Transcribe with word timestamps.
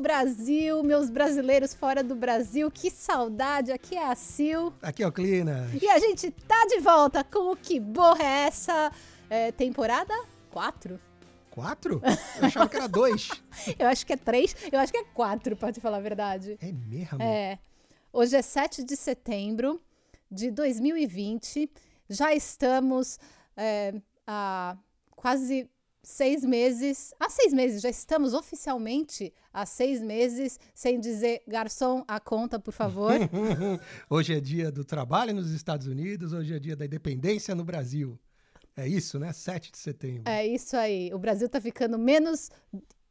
Brasil, 0.00 0.82
meus 0.82 1.10
brasileiros 1.10 1.74
fora 1.74 2.02
do 2.02 2.14
Brasil. 2.14 2.70
Que 2.70 2.90
saudade. 2.90 3.70
Aqui 3.70 3.96
é 3.96 4.06
a 4.10 4.14
Sil. 4.16 4.72
Aqui 4.82 5.02
é 5.02 5.06
o 5.06 5.12
Clina. 5.12 5.68
E 5.80 5.88
a 5.88 5.98
gente 5.98 6.30
tá 6.30 6.66
de 6.66 6.80
volta 6.80 7.22
com 7.22 7.52
o 7.52 7.56
Que 7.56 7.78
Borra 7.78 8.22
é 8.22 8.46
essa? 8.46 8.90
É, 9.28 9.52
temporada 9.52 10.12
4? 10.50 10.98
Quatro? 11.50 12.00
Eu 12.40 12.46
achava 12.46 12.68
que 12.68 12.76
era 12.76 12.88
dois. 12.88 13.28
Eu 13.78 13.88
acho 13.88 14.06
que 14.06 14.12
é 14.12 14.16
três. 14.16 14.56
Eu 14.72 14.78
acho 14.78 14.92
que 14.92 14.98
é 14.98 15.04
quatro, 15.04 15.56
pra 15.56 15.72
te 15.72 15.80
falar 15.80 15.98
a 15.98 16.00
verdade. 16.00 16.56
É 16.60 16.72
mesmo? 16.72 17.20
É. 17.20 17.58
Hoje 18.12 18.36
é 18.36 18.42
7 18.42 18.82
de 18.82 18.96
setembro 18.96 19.80
de 20.30 20.50
2020. 20.50 21.70
Já 22.08 22.34
estamos 22.34 23.18
é, 23.56 23.94
há 24.26 24.76
quase 25.14 25.68
seis 26.02 26.44
meses. 26.44 27.12
Há 27.18 27.28
seis 27.28 27.52
meses, 27.52 27.82
já 27.82 27.90
estamos 27.90 28.34
oficialmente 28.34 29.32
há 29.52 29.66
seis 29.66 30.00
meses, 30.00 30.58
sem 30.74 30.98
dizer 30.98 31.42
garçom, 31.46 32.04
a 32.06 32.18
conta, 32.18 32.58
por 32.58 32.72
favor. 32.72 33.12
hoje 34.08 34.34
é 34.34 34.40
dia 34.40 34.70
do 34.70 34.84
trabalho 34.84 35.34
nos 35.34 35.50
Estados 35.50 35.86
Unidos, 35.86 36.32
hoje 36.32 36.54
é 36.54 36.58
dia 36.58 36.76
da 36.76 36.84
independência 36.84 37.54
no 37.54 37.64
Brasil. 37.64 38.18
É 38.76 38.86
isso, 38.88 39.18
né? 39.18 39.32
7 39.32 39.72
de 39.72 39.78
setembro. 39.78 40.22
É 40.26 40.46
isso 40.46 40.76
aí. 40.76 41.12
O 41.12 41.18
Brasil 41.18 41.46
está 41.46 41.60
ficando 41.60 41.98
menos 41.98 42.50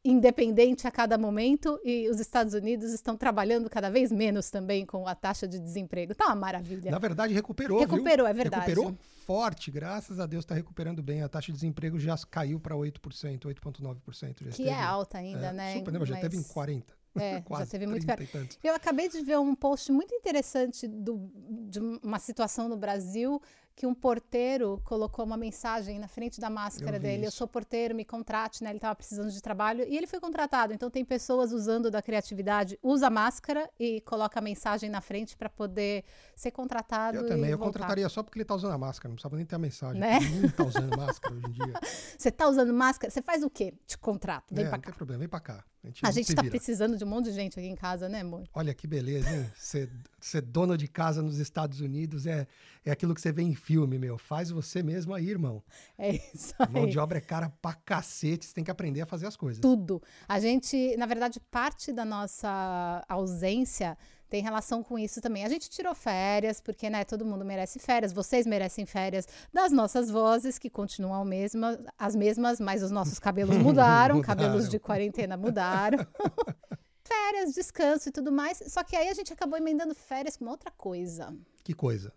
independente 0.03 0.87
a 0.87 0.91
cada 0.91 1.17
momento 1.17 1.79
e 1.83 2.07
os 2.09 2.19
Estados 2.19 2.53
Unidos 2.53 2.93
estão 2.93 3.17
trabalhando 3.17 3.69
cada 3.69 3.89
vez 3.89 4.11
menos 4.11 4.49
também 4.49 4.85
com 4.85 5.05
a 5.05 5.13
taxa 5.13 5.47
de 5.47 5.59
desemprego. 5.59 6.15
Tá 6.15 6.27
uma 6.27 6.35
maravilha. 6.35 6.89
Na 6.89 6.99
verdade, 6.99 7.33
recuperou. 7.33 7.79
Recuperou, 7.79 8.25
viu? 8.25 8.27
é 8.27 8.33
verdade. 8.33 8.67
Recuperou 8.67 8.97
forte, 9.25 9.69
graças 9.69 10.19
a 10.19 10.25
Deus 10.25 10.43
está 10.43 10.55
recuperando 10.55 11.03
bem. 11.03 11.21
A 11.21 11.29
taxa 11.29 11.47
de 11.47 11.53
desemprego 11.53 11.99
já 11.99 12.17
caiu 12.31 12.59
para 12.59 12.75
8%, 12.75 13.41
8,9%. 13.41 14.35
Que 14.35 14.49
esteve, 14.49 14.69
é 14.69 14.81
alta 14.81 15.17
ainda, 15.17 15.47
é, 15.47 15.53
né? 15.53 15.73
Super, 15.75 15.93
não, 15.93 16.05
já 16.05 16.15
Mas... 16.15 16.21
teve 16.21 16.37
em 16.37 16.43
40%. 16.43 16.83
É, 17.19 17.43
já 17.49 17.65
teve 17.65 17.85
muito 17.85 18.05
pior. 18.05 18.47
Eu 18.63 18.73
acabei 18.73 19.09
de 19.09 19.21
ver 19.21 19.37
um 19.37 19.53
post 19.53 19.91
muito 19.91 20.13
interessante 20.15 20.87
do, 20.87 21.29
de 21.69 21.79
uma 21.79 22.19
situação 22.19 22.69
no 22.69 22.77
Brasil 22.77 23.41
que 23.79 23.87
um 23.87 23.93
porteiro 23.93 24.81
colocou 24.83 25.23
uma 25.23 25.37
mensagem 25.37 25.97
na 25.99 26.09
frente 26.09 26.37
da 26.37 26.49
máscara 26.49 26.97
eu 26.97 26.99
dele. 26.99 27.25
Eu 27.25 27.31
sou 27.31 27.47
porteiro, 27.47 27.95
me 27.95 28.03
contrate, 28.03 28.61
né? 28.61 28.71
Ele 28.71 28.77
estava 28.77 28.93
precisando 28.93 29.31
de 29.31 29.41
trabalho 29.41 29.85
e 29.87 29.95
ele 29.95 30.05
foi 30.05 30.19
contratado. 30.19 30.73
Então 30.73 30.89
tem 30.89 31.05
pessoas 31.05 31.53
usando 31.53 31.89
da 31.89 32.01
criatividade, 32.01 32.77
usa 32.83 33.07
a 33.07 33.09
máscara 33.09 33.69
e 33.79 34.01
coloca 34.01 34.37
a 34.37 34.41
mensagem 34.41 34.89
na 34.89 34.99
frente 34.99 35.37
para 35.37 35.47
poder 35.47 36.03
ser 36.39 36.51
contratado. 36.51 37.17
Eu 37.17 37.27
também, 37.27 37.49
eu 37.49 37.57
voltar. 37.57 37.79
contrataria 37.79 38.07
só 38.07 38.23
porque 38.23 38.37
ele 38.37 38.43
está 38.43 38.55
usando 38.55 38.71
a 38.71 38.77
máscara, 38.77 39.09
não 39.09 39.15
precisava 39.15 39.35
nem 39.35 39.45
ter 39.45 39.55
a 39.55 39.59
mensagem. 39.59 39.99
Né? 39.99 40.19
Ninguém 40.19 40.45
está 40.45 40.63
usando 40.63 40.97
máscara 40.97 41.35
hoje 41.35 41.45
em 41.47 41.51
dia. 41.51 41.73
Você 42.17 42.29
está 42.29 42.47
usando 42.47 42.73
máscara? 42.73 43.11
Você 43.11 43.21
faz 43.21 43.43
o 43.43 43.49
quê? 43.49 43.73
Te 43.85 43.97
contrato, 43.97 44.55
vem 44.55 44.65
é, 44.65 44.69
para 44.69 44.77
cá. 44.77 44.87
Não 44.87 44.93
tem 44.93 44.97
problema, 44.97 45.19
vem 45.19 45.27
para 45.27 45.39
cá. 45.41 45.65
A 46.03 46.11
gente, 46.11 46.29
está 46.29 46.43
precisando 46.43 46.97
de 46.97 47.03
um 47.05 47.07
monte 47.07 47.25
de 47.25 47.31
gente 47.31 47.57
aqui 47.57 47.67
em 47.67 47.75
casa, 47.75 48.09
né, 48.09 48.21
amor? 48.21 48.43
Olha 48.53 48.73
que 48.73 48.85
beleza, 48.85 49.29
hein? 49.29 49.49
Ser, 49.55 49.89
ser 50.19 50.41
dono 50.41 50.77
de 50.77 50.89
casa 50.89 51.21
nos 51.21 51.39
Estados 51.39 51.79
Unidos 51.79 52.25
é, 52.25 52.47
é 52.85 52.91
aquilo 52.91 53.15
que 53.15 53.21
você 53.21 53.31
vê 53.31 53.43
em 53.43 53.55
filme, 53.55 53.97
meu. 53.97 54.17
Faz 54.17 54.49
você 54.49 54.83
mesmo 54.83 55.13
aí, 55.13 55.29
irmão. 55.29 55.63
É 55.97 56.15
isso 56.33 56.53
aí. 56.59 56.69
Mão 56.69 56.85
de 56.85 56.99
obra 56.99 57.17
é 57.17 57.21
cara 57.21 57.49
pra 57.61 57.73
cacete, 57.73 58.45
você 58.45 58.53
tem 58.53 58.63
que 58.63 58.71
aprender 58.71 59.01
a 59.01 59.05
fazer 59.05 59.25
as 59.25 59.37
coisas. 59.37 59.61
Tudo. 59.61 60.01
A 60.27 60.39
gente, 60.39 60.95
na 60.97 61.05
verdade, 61.05 61.39
parte 61.49 61.93
da 61.93 62.03
nossa 62.03 63.03
ausência 63.07 63.97
tem 64.29 64.43
relação 64.43 64.83
com 64.83 64.97
isso 64.97 65.19
também. 65.21 65.43
A 65.43 65.49
gente 65.49 65.69
tirou 65.69 65.95
férias, 65.95 66.61
porque, 66.61 66.89
né, 66.89 67.03
todo 67.03 67.25
mundo 67.25 67.43
merece 67.43 67.79
férias, 67.79 68.13
vocês 68.13 68.45
merecem 68.45 68.85
férias 68.85 69.27
das 69.51 69.71
nossas 69.71 70.09
vozes, 70.09 70.59
que 70.59 70.69
continuam 70.69 71.25
mesma, 71.25 71.79
as 71.97 72.15
mesmas, 72.15 72.59
mas 72.59 72.83
os 72.83 72.91
nossos 72.91 73.17
cabelos 73.19 73.57
mudaram, 73.57 74.17
mudaram. 74.17 74.21
cabelos 74.21 74.69
de 74.69 74.79
quarentena 74.79 75.35
mudaram. 75.35 75.99
férias, 77.03 77.53
descanso 77.53 78.09
e 78.09 78.11
tudo 78.11 78.31
mais. 78.31 78.61
Só 78.67 78.83
que 78.83 78.95
aí 78.95 79.09
a 79.09 79.13
gente 79.13 79.33
acabou 79.33 79.57
emendando 79.57 79.95
férias 79.95 80.37
com 80.37 80.45
uma 80.45 80.51
outra 80.51 80.71
coisa. 80.71 81.35
Que 81.63 81.73
coisa? 81.73 82.13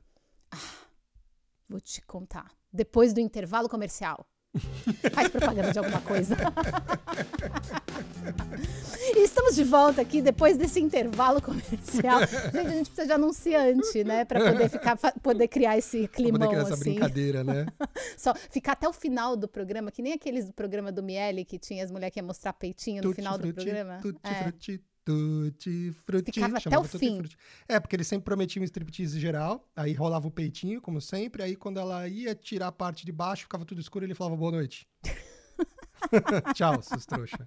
Ah, 0.51 0.59
vou 1.69 1.81
te 1.81 2.03
contar. 2.03 2.51
Depois 2.71 3.13
do 3.13 3.21
intervalo 3.21 3.69
comercial. 3.69 4.27
Faz 5.13 5.29
propaganda 5.29 5.73
de 5.73 5.79
alguma 5.79 6.01
coisa. 6.01 6.37
estamos 9.17 9.55
de 9.55 9.65
volta 9.65 10.03
aqui 10.03 10.21
depois 10.21 10.57
desse 10.57 10.81
intervalo 10.81 11.41
comercial. 11.41 12.21
Gente, 12.21 12.59
a 12.59 12.71
gente 12.71 12.91
precisa 12.91 13.07
de 13.07 13.13
anunciante, 13.13 14.05
né? 14.05 14.25
Para 14.25 14.53
poder, 14.53 14.69
ficar, 14.69 14.97
poder 14.97 15.49
criar 15.49 15.79
esse 15.79 16.07
climão 16.09 16.41
poder 16.41 16.49
criar 16.49 16.63
assim. 16.63 16.73
essa 16.73 16.85
brincadeira, 16.85 17.45
né? 17.45 17.67
Só 18.17 18.35
ficar 18.35 18.73
até 18.73 18.89
o 18.89 18.93
final 18.93 19.37
do 19.37 19.49
programa, 19.49 19.91
que 19.91 20.03
nem 20.03 20.13
aqueles 20.13 20.47
do 20.47 20.53
programa 20.53 20.93
do 20.93 21.03
Miele 21.03 21.45
que 21.45 21.59
tinha 21.59 21.83
as 21.85 21.91
mulheres 21.91 22.13
que 22.13 22.21
iam 22.21 22.27
mostrar 22.27 22.53
peitinho 22.53 23.03
no 23.03 23.09
tutti 23.09 23.17
final 23.17 23.35
frutti, 23.35 23.49
do 23.49 23.55
programa. 23.55 23.99
Tutti 24.03 24.21
é. 24.23 24.43
frutti, 24.43 24.85
Tutti 25.05 25.91
frutti. 26.07 26.33
Ficava 26.33 26.59
até 26.59 26.79
o 26.79 26.85
fim. 26.85 27.19
Frutti. 27.19 27.37
É, 27.69 27.81
porque 27.81 27.97
ele 27.97 28.05
sempre 28.05 28.25
prometia 28.25 28.63
um 28.63 28.65
striptease 28.65 29.19
geral, 29.19 29.69
aí 29.75 29.93
rolava 29.93 30.29
o 30.29 30.31
peitinho, 30.31 30.81
como 30.81 31.01
sempre, 31.01 31.43
aí 31.43 31.57
quando 31.57 31.81
ela 31.81 32.07
ia 32.07 32.35
tirar 32.35 32.69
a 32.69 32.73
parte 32.73 33.05
de 33.05 33.11
baixo, 33.11 33.43
ficava 33.43 33.65
tudo 33.65 33.81
escuro, 33.81 34.05
ele 34.05 34.15
falava 34.15 34.37
boa 34.37 34.53
noite. 34.53 34.87
Tchau, 36.55 36.83
seus 36.83 37.07
trouxa. 37.07 37.47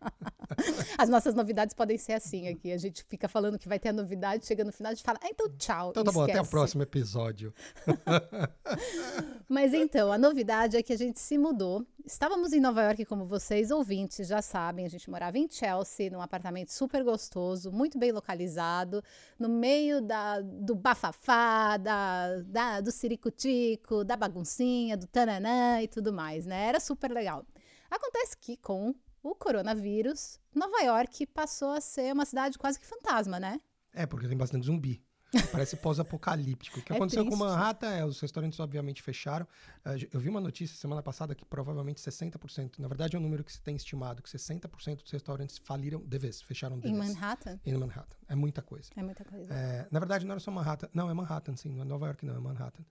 As 0.97 1.09
nossas 1.09 1.33
novidades 1.33 1.73
podem 1.73 1.97
ser 1.97 2.13
assim 2.13 2.47
aqui. 2.47 2.71
A 2.71 2.77
gente 2.77 3.03
fica 3.03 3.27
falando 3.27 3.59
que 3.59 3.67
vai 3.67 3.79
ter 3.79 3.89
a 3.89 3.93
novidade, 3.93 4.45
chega 4.45 4.63
no 4.63 4.71
final 4.71 4.93
gente 4.93 5.03
fala, 5.03 5.19
ah, 5.21 5.29
então 5.29 5.49
tchau. 5.57 5.91
Então 5.91 6.03
tá 6.03 6.11
bom, 6.11 6.23
até 6.23 6.41
o 6.41 6.45
próximo 6.45 6.83
episódio. 6.83 7.53
Mas 9.47 9.73
então, 9.73 10.11
a 10.11 10.17
novidade 10.17 10.77
é 10.77 10.83
que 10.83 10.93
a 10.93 10.97
gente 10.97 11.19
se 11.19 11.37
mudou. 11.37 11.85
Estávamos 12.05 12.53
em 12.53 12.59
Nova 12.59 12.83
York, 12.83 13.05
como 13.05 13.25
vocês 13.25 13.71
ouvintes 13.71 14.27
já 14.27 14.41
sabem, 14.41 14.85
a 14.85 14.89
gente 14.89 15.09
morava 15.09 15.37
em 15.39 15.49
Chelsea, 15.49 16.09
num 16.11 16.21
apartamento 16.21 16.69
super 16.69 17.03
gostoso, 17.03 17.71
muito 17.71 17.97
bem 17.97 18.11
localizado, 18.11 19.03
no 19.39 19.49
meio 19.49 20.01
da, 20.01 20.39
do 20.39 20.75
bafafá, 20.75 21.77
da, 21.77 22.37
da, 22.45 22.81
do 22.81 22.91
ciricutico, 22.91 24.03
da 24.03 24.15
baguncinha, 24.15 24.95
do 24.95 25.07
tananã 25.07 25.81
e 25.81 25.87
tudo 25.87 26.13
mais, 26.13 26.45
né? 26.45 26.67
Era 26.67 26.79
super 26.79 27.11
legal. 27.11 27.43
Acontece 27.89 28.37
que 28.37 28.57
com 28.57 28.93
o 29.25 29.33
coronavírus, 29.33 30.39
Nova 30.53 30.81
York 30.83 31.25
passou 31.25 31.71
a 31.71 31.81
ser 31.81 32.13
uma 32.13 32.25
cidade 32.25 32.59
quase 32.59 32.79
que 32.79 32.85
fantasma, 32.85 33.39
né? 33.39 33.59
É, 33.91 34.05
porque 34.05 34.27
tem 34.27 34.37
bastante 34.37 34.67
zumbi. 34.67 35.03
Parece 35.51 35.75
pós-apocalíptico. 35.77 36.79
O 36.79 36.83
que 36.83 36.93
é 36.93 36.95
aconteceu 36.95 37.23
triste. 37.23 37.37
com 37.37 37.43
Manhattan 37.43 37.89
é 37.89 38.05
os 38.05 38.19
restaurantes 38.19 38.59
obviamente 38.59 39.01
fecharam. 39.01 39.47
Eh, 39.83 40.07
eu 40.13 40.19
vi 40.19 40.29
uma 40.29 40.39
notícia 40.39 40.77
semana 40.77 41.01
passada 41.01 41.33
que 41.33 41.43
provavelmente 41.43 41.99
60%, 41.99 42.77
na 42.77 42.87
verdade 42.87 43.15
é 43.15 43.19
um 43.19 43.21
número 43.21 43.43
que 43.43 43.51
se 43.51 43.59
tem 43.59 43.75
estimado, 43.75 44.21
que 44.21 44.29
60% 44.29 45.01
dos 45.01 45.11
restaurantes 45.11 45.57
faliram 45.57 45.99
de 45.99 46.17
vez, 46.19 46.41
fecharam 46.41 46.79
de 46.79 46.87
em 46.87 46.93
vez. 46.93 47.09
Em 47.09 47.13
Manhattan? 47.13 47.59
Em 47.65 47.73
Manhattan. 47.73 48.17
É 48.29 48.35
muita 48.35 48.61
coisa. 48.61 48.91
É 48.95 49.03
muita 49.03 49.25
coisa. 49.25 49.53
É, 49.53 49.87
na 49.91 49.99
verdade 49.99 50.25
não 50.25 50.33
era 50.33 50.39
só 50.39 50.51
Manhattan. 50.51 50.89
Não, 50.93 51.09
é 51.09 51.13
Manhattan, 51.13 51.55
sim. 51.55 51.69
Não 51.69 51.81
é 51.81 51.85
Nova 51.85 52.05
York, 52.05 52.25
não, 52.25 52.35
é 52.35 52.39
Manhattan. 52.39 52.85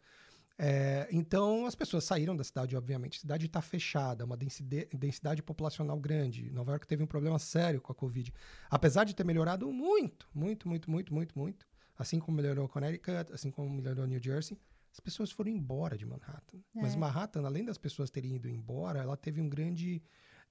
É, 0.56 1.08
então 1.10 1.66
as 1.66 1.74
pessoas 1.74 2.04
saíram 2.04 2.36
da 2.36 2.44
cidade, 2.44 2.76
obviamente. 2.76 3.18
A 3.18 3.20
cidade 3.20 3.46
está 3.46 3.60
fechada, 3.60 4.24
uma 4.24 4.36
densidade, 4.36 4.88
densidade, 4.92 5.42
populacional 5.42 5.98
grande. 5.98 6.50
Nova 6.50 6.72
York 6.72 6.86
teve 6.86 7.02
um 7.02 7.06
problema 7.06 7.38
sério 7.38 7.80
com 7.80 7.92
a 7.92 7.94
Covid. 7.94 8.32
Apesar 8.70 9.04
de 9.04 9.14
ter 9.14 9.24
melhorado 9.24 9.70
muito, 9.72 10.28
muito, 10.34 10.68
muito, 10.68 10.90
muito, 10.90 11.12
muito, 11.12 11.38
muito, 11.38 11.66
assim 11.98 12.20
como 12.20 12.36
melhorou 12.36 12.68
Connecticut, 12.68 13.32
assim 13.32 13.50
como 13.50 13.68
melhorou 13.68 14.06
New 14.06 14.22
Jersey, 14.22 14.58
as 14.92 15.00
pessoas 15.00 15.32
foram 15.32 15.50
embora 15.50 15.98
de 15.98 16.06
Manhattan. 16.06 16.58
É. 16.58 16.80
Mas 16.80 16.94
Manhattan, 16.94 17.44
além 17.44 17.64
das 17.64 17.76
pessoas 17.76 18.10
terem 18.10 18.36
ido 18.36 18.48
embora, 18.48 19.00
ela 19.00 19.16
teve 19.16 19.40
um 19.40 19.48
grande 19.48 20.00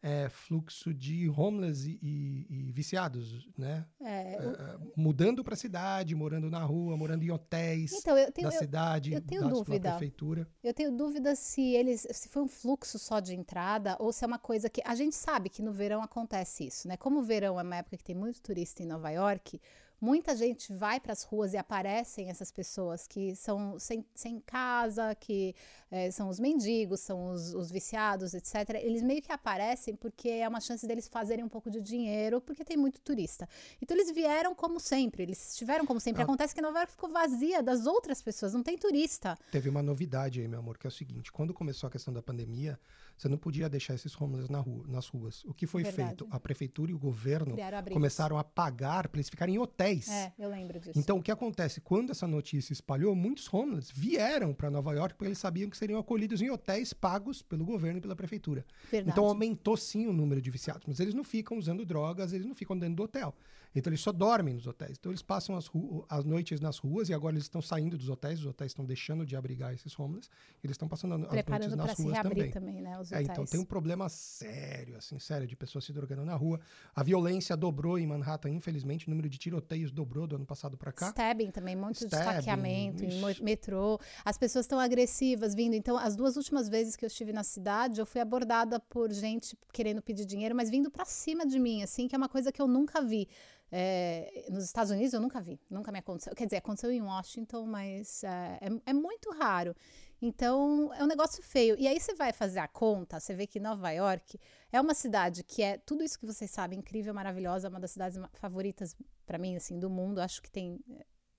é, 0.04 0.28
fluxo 0.28 0.94
de 0.94 1.30
homeless 1.30 1.88
e, 1.88 1.98
e, 2.02 2.68
e 2.68 2.72
viciados, 2.74 3.50
né? 3.58 3.88
É, 4.02 4.36
eu... 4.46 4.52
É, 4.52 4.78
mudando 4.98 5.42
para 5.46 5.54
a 5.54 5.58
cidade, 5.58 6.14
morando 6.14 6.50
na 6.50 6.62
rua, 6.62 6.98
morando 6.98 7.24
em 7.24 7.32
hotéis 7.32 7.94
então, 7.94 8.14
tenho, 8.34 8.50
da 8.50 8.58
cidade, 8.58 9.14
eu, 9.14 9.20
eu 9.20 9.22
tenho 9.22 9.48
dúvida. 9.48 9.92
prefeitura. 9.92 10.46
Eu 10.62 10.74
tenho 10.74 10.92
dúvida 10.92 11.34
se 11.36 11.62
eles, 11.62 12.06
se 12.12 12.28
foi 12.28 12.44
um 12.44 12.50
fluxo 12.50 13.00
só 13.00 13.22
de 13.22 13.34
entrada 13.34 13.96
ou 13.98 14.12
se 14.12 14.26
é 14.26 14.28
uma 14.28 14.38
coisa 14.38 14.70
que 14.70 14.82
a 14.84 14.94
gente 14.94 15.16
sabe 15.16 15.48
que 15.48 15.62
no 15.62 15.72
verão 15.72 16.04
acontece 16.04 16.68
isso, 16.68 16.86
né? 16.86 16.98
Como 16.98 17.20
o 17.20 17.24
verão 17.24 17.58
é 17.58 17.64
uma 17.64 17.78
época 17.78 17.96
que 17.96 18.04
tem 18.04 18.16
muito 18.16 18.42
turista 18.42 18.84
em 18.84 18.86
Nova 18.86 19.10
York, 19.10 19.60
Muita 20.04 20.36
gente 20.36 20.74
vai 20.74 21.00
para 21.00 21.14
as 21.14 21.24
ruas 21.24 21.54
e 21.54 21.58
aparecem 21.58 22.30
essas 22.30 22.52
pessoas 22.52 23.08
que 23.08 23.34
são 23.38 23.80
sem, 23.80 24.06
sem 24.14 24.38
casa, 24.42 25.16
que 25.16 25.56
é, 25.90 26.12
são 26.12 26.28
os 26.28 26.42
mendigos, 26.42 27.00
são 27.00 27.28
os, 27.28 27.54
os, 27.54 27.72
viciados, 27.72 28.34
etc. 28.34 28.82
Eles 28.82 29.02
meio 29.02 29.22
que 29.22 29.32
aparecem 29.32 29.96
porque 29.96 30.28
é 30.28 30.50
uma 30.50 30.60
chance 30.60 30.86
deles 30.86 31.08
fazerem 31.08 31.46
um 31.46 31.48
pouco 31.48 31.72
de 31.72 31.80
dinheiro, 31.80 32.42
porque 32.42 32.66
tem 32.66 32.76
muito 32.76 33.00
turista. 33.00 33.48
Então 33.82 33.96
eles 33.96 34.14
vieram 34.14 34.54
como 34.54 34.78
sempre, 34.78 35.24
eles 35.24 35.52
estiveram 35.52 35.86
como 35.86 36.02
sempre. 36.02 36.22
Ah. 36.22 36.26
Acontece 36.26 36.54
que 36.54 36.62
Nova 36.62 36.80
York 36.80 36.92
ficou 36.92 37.10
vazia 37.10 37.64
das 37.64 37.86
outras 37.86 38.22
pessoas, 38.22 38.54
não 38.54 38.62
tem 38.62 38.78
turista. 38.78 39.38
Teve 39.54 39.70
uma 39.70 39.82
novidade 39.82 40.42
aí, 40.42 40.50
meu 40.50 40.60
amor, 40.60 40.78
que 40.78 40.86
é 40.86 40.90
o 40.90 40.92
seguinte: 40.92 41.32
quando 41.32 41.54
começou 41.54 41.88
a 41.88 41.90
questão 41.90 42.14
da 42.14 42.22
pandemia, 42.22 42.78
você 43.18 43.30
não 43.30 43.38
podia 43.38 43.70
deixar 43.70 43.94
esses 43.94 44.20
homeless 44.20 44.52
na 44.52 44.60
rua, 44.60 44.86
nas 44.88 45.08
ruas. 45.08 45.44
O 45.46 45.54
que 45.54 45.66
foi 45.66 45.84
Verdade. 45.84 46.08
feito? 46.08 46.28
A 46.30 46.40
prefeitura 46.40 46.92
e 46.92 46.94
o 46.94 47.00
governo 47.00 47.56
começaram 47.92 48.38
a 48.38 48.44
pagar 48.44 49.08
para 49.08 49.20
eles 49.20 49.30
ficarem 49.30 49.56
em 49.56 49.60
hotéis. 49.60 49.93
É, 50.10 50.32
eu 50.38 50.50
lembro 50.50 50.80
disso. 50.80 50.98
Então, 50.98 51.18
o 51.18 51.22
que 51.22 51.32
acontece? 51.32 51.82
Quando 51.82 52.12
essa 52.12 52.28
notícia 52.28 52.74
espalhou, 52.74 53.16
muitos 53.16 53.52
homeless 53.54 53.92
vieram 53.94 54.54
para 54.54 54.70
Nova 54.70 54.94
York 54.94 55.16
porque 55.16 55.28
eles 55.28 55.38
sabiam 55.38 55.70
que 55.70 55.78
seriam 55.78 56.00
acolhidos 56.00 56.42
em 56.42 56.50
hotéis 56.50 56.94
pagos 56.94 57.42
pelo 57.42 57.66
governo 57.66 58.00
e 58.00 58.02
pela 58.02 58.16
prefeitura. 58.16 58.66
Verdade. 58.92 59.12
Então, 59.12 59.26
aumentou 59.26 59.78
sim 59.78 60.08
o 60.08 60.14
número 60.14 60.42
de 60.42 60.50
viciados. 60.50 60.84
Mas 60.88 61.00
eles 61.00 61.14
não 61.14 61.24
ficam 61.24 61.58
usando 61.58 61.86
drogas, 61.86 62.34
eles 62.34 62.46
não 62.46 62.56
ficam 62.56 62.78
dentro 62.78 62.96
do 62.96 63.04
hotel. 63.04 63.36
Então 63.76 63.90
eles 63.90 64.02
só 64.02 64.12
dormem 64.12 64.54
nos 64.54 64.68
hotéis. 64.68 64.98
Então 65.00 65.12
eles 65.12 65.22
passam 65.22 65.56
as, 65.56 65.70
as 66.10 66.24
noites 66.24 66.60
nas 66.60 66.78
ruas 66.78 67.10
e 67.10 67.14
agora 67.14 67.36
eles 67.36 67.46
estão 67.46 67.62
saindo 67.62 67.98
dos 67.98 68.10
hotéis, 68.10 68.40
os 68.40 68.46
hotéis 68.46 68.72
estão 68.72 68.86
deixando 68.86 69.26
de 69.26 69.36
abrigar 69.36 69.74
esses 69.74 69.98
homeless, 69.98 70.30
eles 70.64 70.76
estão 70.76 70.88
passando 70.88 71.16
as 71.16 71.28
Preparando 71.28 71.76
noites 71.76 71.98
nas 71.98 72.06
ruas 72.06 72.22
também. 72.22 72.52
também 72.52 72.82
né, 72.82 73.00
os 73.00 73.12
é, 73.12 73.22
então 73.22 73.46
tem 73.46 73.60
um 73.60 73.66
problema 73.66 74.08
sério, 74.10 74.98
assim, 74.98 75.18
sério, 75.20 75.48
de 75.48 75.56
pessoas 75.56 75.86
se 75.86 75.94
drogando 75.94 76.24
na 76.24 76.36
rua. 76.36 76.60
A 76.96 77.04
violência 77.04 77.56
dobrou 77.58 77.98
em 77.98 78.06
Manhattan, 78.06 78.50
infelizmente, 78.50 79.08
o 79.08 79.10
número 79.10 79.30
de 79.30 79.38
tiroteios 79.38 79.92
dobrou 79.92 80.28
do 80.28 80.36
ano 80.36 80.46
passado 80.46 80.78
para 80.78 80.92
cá. 80.92 81.08
Stabbing 81.08 81.52
também, 81.52 81.76
muito 81.76 81.96
Stabbing, 81.96 82.16
de 82.16 82.30
esfaqueamento 82.30 83.06
isso. 83.06 83.42
em 83.42 83.44
metrô. 83.44 84.00
As 84.24 84.38
pessoas 84.38 84.66
estão 84.66 84.80
agressivas 84.80 85.56
vindo. 85.56 85.74
Então, 85.74 85.98
as 85.98 86.16
duas 86.16 86.38
últimas 86.38 86.70
vezes 86.70 86.96
que 86.96 87.06
eu 87.06 87.08
estive 87.08 87.34
na 87.34 87.44
cidade, 87.44 88.00
eu 88.00 88.06
fui 88.06 88.22
abordada 88.22 88.80
por 88.80 89.12
gente 89.12 89.58
querendo 89.72 90.02
pedir 90.02 90.26
dinheiro, 90.26 90.56
mas 90.56 90.70
vindo 90.70 90.90
para 90.92 91.06
cima 91.06 91.46
de 91.46 91.60
mim, 91.60 91.82
assim, 91.84 92.08
que 92.08 92.16
é 92.16 92.18
uma 92.18 92.30
coisa 92.30 92.52
que 92.52 92.62
eu 92.62 92.68
nunca 92.68 93.02
vi. 93.02 93.28
É, 93.76 94.46
nos 94.52 94.66
Estados 94.66 94.92
Unidos 94.92 95.14
eu 95.14 95.20
nunca 95.20 95.42
vi, 95.42 95.60
nunca 95.68 95.92
me 95.92 95.98
aconteceu. 95.98 96.36
Quer 96.36 96.46
dizer, 96.46 96.58
aconteceu 96.58 96.92
em 96.92 97.02
Washington, 97.02 97.66
mas 97.66 98.24
é, 98.24 98.60
é, 98.62 98.92
é, 98.92 98.94
muito 98.94 99.32
raro. 99.32 99.76
Então 100.22 100.94
é 100.94 101.04
um 101.04 101.08
negócio 101.08 101.42
feio. 101.42 101.76
E 101.80 101.88
aí 101.88 102.00
você 102.00 102.14
vai 102.14 102.32
fazer 102.32 102.60
a 102.60 102.68
conta, 102.68 103.20
você 103.20 103.34
vê 103.34 103.48
que 103.48 103.60
Nova 103.60 103.90
York 103.90 104.40
é 104.72 104.80
uma 104.80 104.94
cidade 104.94 105.44
que 105.44 105.64
é 105.64 105.80
tudo 105.80 106.04
isso 106.04 106.20
que 106.20 106.26
vocês 106.28 106.52
sabem, 106.52 106.78
incrível, 106.78 107.16
maravilhosa, 107.16 107.68
uma 107.68 107.80
das 107.80 107.90
cidades 107.90 108.20
favoritas 108.34 108.96
para 109.26 109.40
mim, 109.40 109.56
assim, 109.56 109.80
do 109.80 109.90
mundo. 109.90 110.20
Acho 110.20 110.40
que 110.44 110.52
tem 110.52 110.80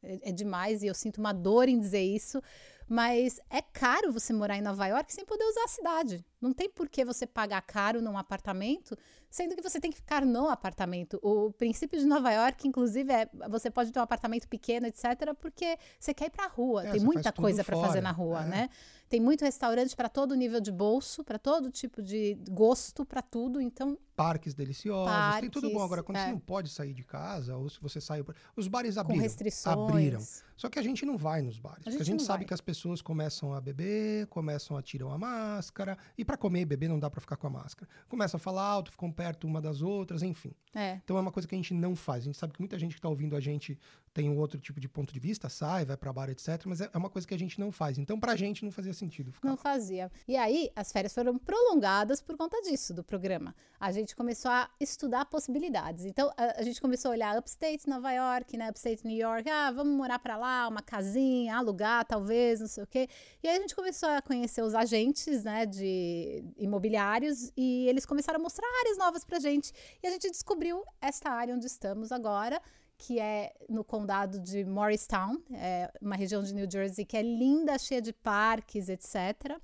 é, 0.03 0.31
é 0.31 0.33
demais 0.33 0.83
e 0.83 0.89
eu 0.89 0.95
sinto 0.95 1.19
uma 1.19 1.33
dor 1.33 1.69
em 1.69 1.79
dizer 1.79 2.03
isso, 2.03 2.43
mas 2.89 3.41
é 3.49 3.63
caro 3.63 4.13
você 4.13 4.33
morar 4.33 4.57
em 4.57 4.63
Nova 4.63 4.87
York 4.89 5.13
sem 5.13 5.25
poder 5.25 5.45
usar 5.45 5.65
a 5.65 5.69
cidade. 5.69 6.25
Não 6.41 6.53
tem 6.53 6.69
por 6.69 6.89
que 6.89 7.05
você 7.05 7.27
pagar 7.27 7.63
caro 7.63 8.03
num 8.03 8.19
apartamento, 8.19 8.97
sendo 9.35 9.57
que 9.57 9.63
você 9.63 9.81
tem 9.81 9.91
que 9.91 9.97
ficar 9.97 10.25
no 10.25 10.49
apartamento. 10.49 11.19
O 11.21 11.53
princípio 11.53 11.99
de 11.99 12.07
Nova 12.07 12.31
York, 12.31 12.69
inclusive, 12.69 13.13
é 13.13 13.29
você 13.49 13.69
pode 13.69 13.91
ter 13.91 13.99
um 13.99 14.03
apartamento 14.03 14.47
pequeno, 14.47 14.87
etc., 14.87 15.35
porque 15.41 15.77
você 15.99 16.15
quer 16.15 16.27
ir 16.27 16.31
para 16.31 16.45
a 16.45 16.49
rua. 16.49 16.87
É, 16.87 16.93
tem 16.93 17.01
muita 17.01 17.33
coisa 17.33 17.65
para 17.65 17.77
fazer 17.77 18.01
na 18.01 18.13
rua, 18.13 18.45
é. 18.45 18.49
né? 18.49 18.71
Tem 19.09 19.21
muito 19.21 19.45
restaurante 19.45 19.95
para 19.97 20.09
todo 20.09 20.37
nível 20.37 20.61
de 20.61 20.71
bolso, 20.71 21.25
para 21.25 21.37
todo 21.39 21.69
tipo 21.69 22.01
de 22.01 22.39
gosto, 22.49 23.05
para 23.05 23.21
tudo. 23.21 23.61
Então, 23.61 23.99
parques 24.17 24.55
deliciosos, 24.55 25.13
parques, 25.13 25.41
tem 25.41 25.51
tudo 25.51 25.71
bom. 25.71 25.83
Agora, 25.83 26.03
quando 26.03 26.17
é. 26.17 26.27
você 26.27 26.33
não 26.33 26.39
pode 26.39 26.71
sair 26.71 26.93
de 26.93 27.03
casa, 27.03 27.57
ou 27.57 27.69
se 27.69 27.81
você 27.81 28.01
saiu. 28.01 28.25
Os 28.57 28.69
bares 28.69 28.95
com 28.95 29.01
abriram. 29.01 29.23
restrições. 29.23 29.77
Abriram. 29.77 30.21
Só 30.57 30.69
que 30.69 30.79
a 30.79 30.83
gente 30.83 31.05
não 31.05 31.19
vai 31.19 31.43
nos 31.43 31.59
bares. 31.59 31.81
A 31.81 31.91
porque 31.91 32.03
a 32.03 32.05
gente 32.05 32.23
sabe 32.23 32.41
vai. 32.41 32.47
que 32.47 32.55
as 32.55 32.61
pessoas 32.61 33.03
começam 33.03 33.53
a 33.53 33.61
beber, 33.61 34.27
começam 34.29 34.77
a 34.77 34.83
tirar 34.83 35.13
a 35.13 35.19
máscara. 35.19 35.99
E 36.17 36.25
para 36.25 36.37
comer 36.37 36.61
e 36.61 36.65
beber 36.65 36.89
não 36.89 36.99
dá 36.99 37.11
para 37.11 37.21
ficar 37.21 37.37
com 37.37 37.47
a 37.49 37.51
máscara. 37.51 37.91
Começam 38.09 38.39
a 38.39 38.41
falar 38.41 38.63
alto, 38.63 38.91
ficam 38.91 39.11
perto 39.25 39.47
uma 39.47 39.61
das 39.61 39.81
outras, 39.81 40.23
enfim. 40.23 40.53
É. 40.75 41.01
Então 41.03 41.17
é 41.17 41.21
uma 41.21 41.33
coisa 41.33 41.49
que 41.49 41.55
a 41.55 41.59
gente 41.59 41.73
não 41.73 41.97
faz. 41.97 42.25
A 42.25 42.27
gente 42.27 42.37
sabe 42.37 42.53
que 42.53 42.61
muita 42.61 42.79
gente 42.79 42.93
que 42.93 42.99
está 42.99 43.09
ouvindo 43.09 43.35
a 43.35 43.41
gente 43.41 43.79
tem 44.15 44.31
um 44.31 44.39
outro 44.39 44.59
tipo 44.59 44.81
de 44.81 44.89
ponto 44.89 45.13
de 45.13 45.21
vista, 45.21 45.49
sai, 45.49 45.85
vai 45.85 45.97
para 45.97 46.13
bar, 46.13 46.31
etc. 46.31 46.65
Mas 46.65 46.81
é 46.81 46.89
é 46.95 46.99
uma 46.99 47.11
coisa 47.11 47.27
que 47.27 47.35
a 47.35 47.39
gente 47.39 47.59
não 47.59 47.73
faz. 47.73 47.99
Então 47.99 48.19
pra 48.19 48.37
gente 48.37 48.65
não 48.65 48.71
fazia 48.71 48.95
sentido 48.95 49.33
ficar. 49.33 49.49
Não 49.49 49.57
lá. 49.57 49.61
fazia. 49.61 50.11
E 50.29 50.37
aí, 50.37 50.71
as 50.77 50.93
férias 50.93 51.13
foram 51.13 51.37
prolongadas 51.37 52.23
por 52.23 52.37
conta 52.37 52.63
disso, 52.63 52.95
do 52.95 53.03
programa. 53.03 53.55
A 53.81 53.91
gente 53.91 54.15
começou 54.15 54.51
a 54.51 54.71
estudar 54.81 55.25
possibilidades. 55.25 56.05
Então, 56.05 56.33
a, 56.37 56.61
a 56.61 56.63
gente 56.63 56.81
começou 56.81 57.11
a 57.11 57.15
olhar 57.15 57.37
upstate 57.37 57.89
Nova 57.89 58.13
York, 58.13 58.57
né? 58.57 58.71
Upstate 58.71 59.05
New 59.05 59.17
York. 59.17 59.51
Ah, 59.51 59.73
vamos 59.73 59.95
morar 59.97 60.21
pra 60.21 60.37
lá, 60.37 60.69
uma 60.69 60.81
casinha, 60.81 61.57
alugar, 61.57 62.05
talvez, 62.05 62.61
não 62.61 62.69
sei 62.69 62.85
o 62.85 62.87
quê. 62.87 63.09
E 63.43 63.49
aí 63.49 63.57
a 63.57 63.61
gente 63.61 63.75
começou 63.75 64.09
a 64.09 64.23
conhecer 64.23 64.63
os 64.63 64.75
agentes, 64.75 65.43
né, 65.43 65.67
de 65.67 66.45
imobiliários 66.57 67.51
e 67.57 67.89
eles 67.89 68.07
começaram 68.07 68.39
a 68.39 68.43
mostrar 68.43 68.67
áreas 68.81 68.97
novas 68.97 69.25
pra 69.25 69.41
gente. 69.41 69.73
E 70.03 70.07
a 70.07 70.11
gente 70.11 70.31
descobriu 70.31 70.85
esta 71.01 71.31
área 71.31 71.55
onde 71.55 71.67
estamos 71.67 72.13
agora, 72.13 72.63
que 72.97 73.21
é 73.21 73.55
no 73.69 73.85
condado 73.85 74.39
de 74.39 74.65
Morristown, 74.65 75.43
é 75.53 75.93
uma 76.01 76.17
região 76.17 76.43
de 76.43 76.55
New 76.55 76.71
Jersey 76.71 77.05
que 77.05 77.17
é 77.17 77.23
linda, 77.23 77.79
cheia 77.79 78.01
de 78.01 78.13
parques, 78.13 78.89
etc. 78.89 79.59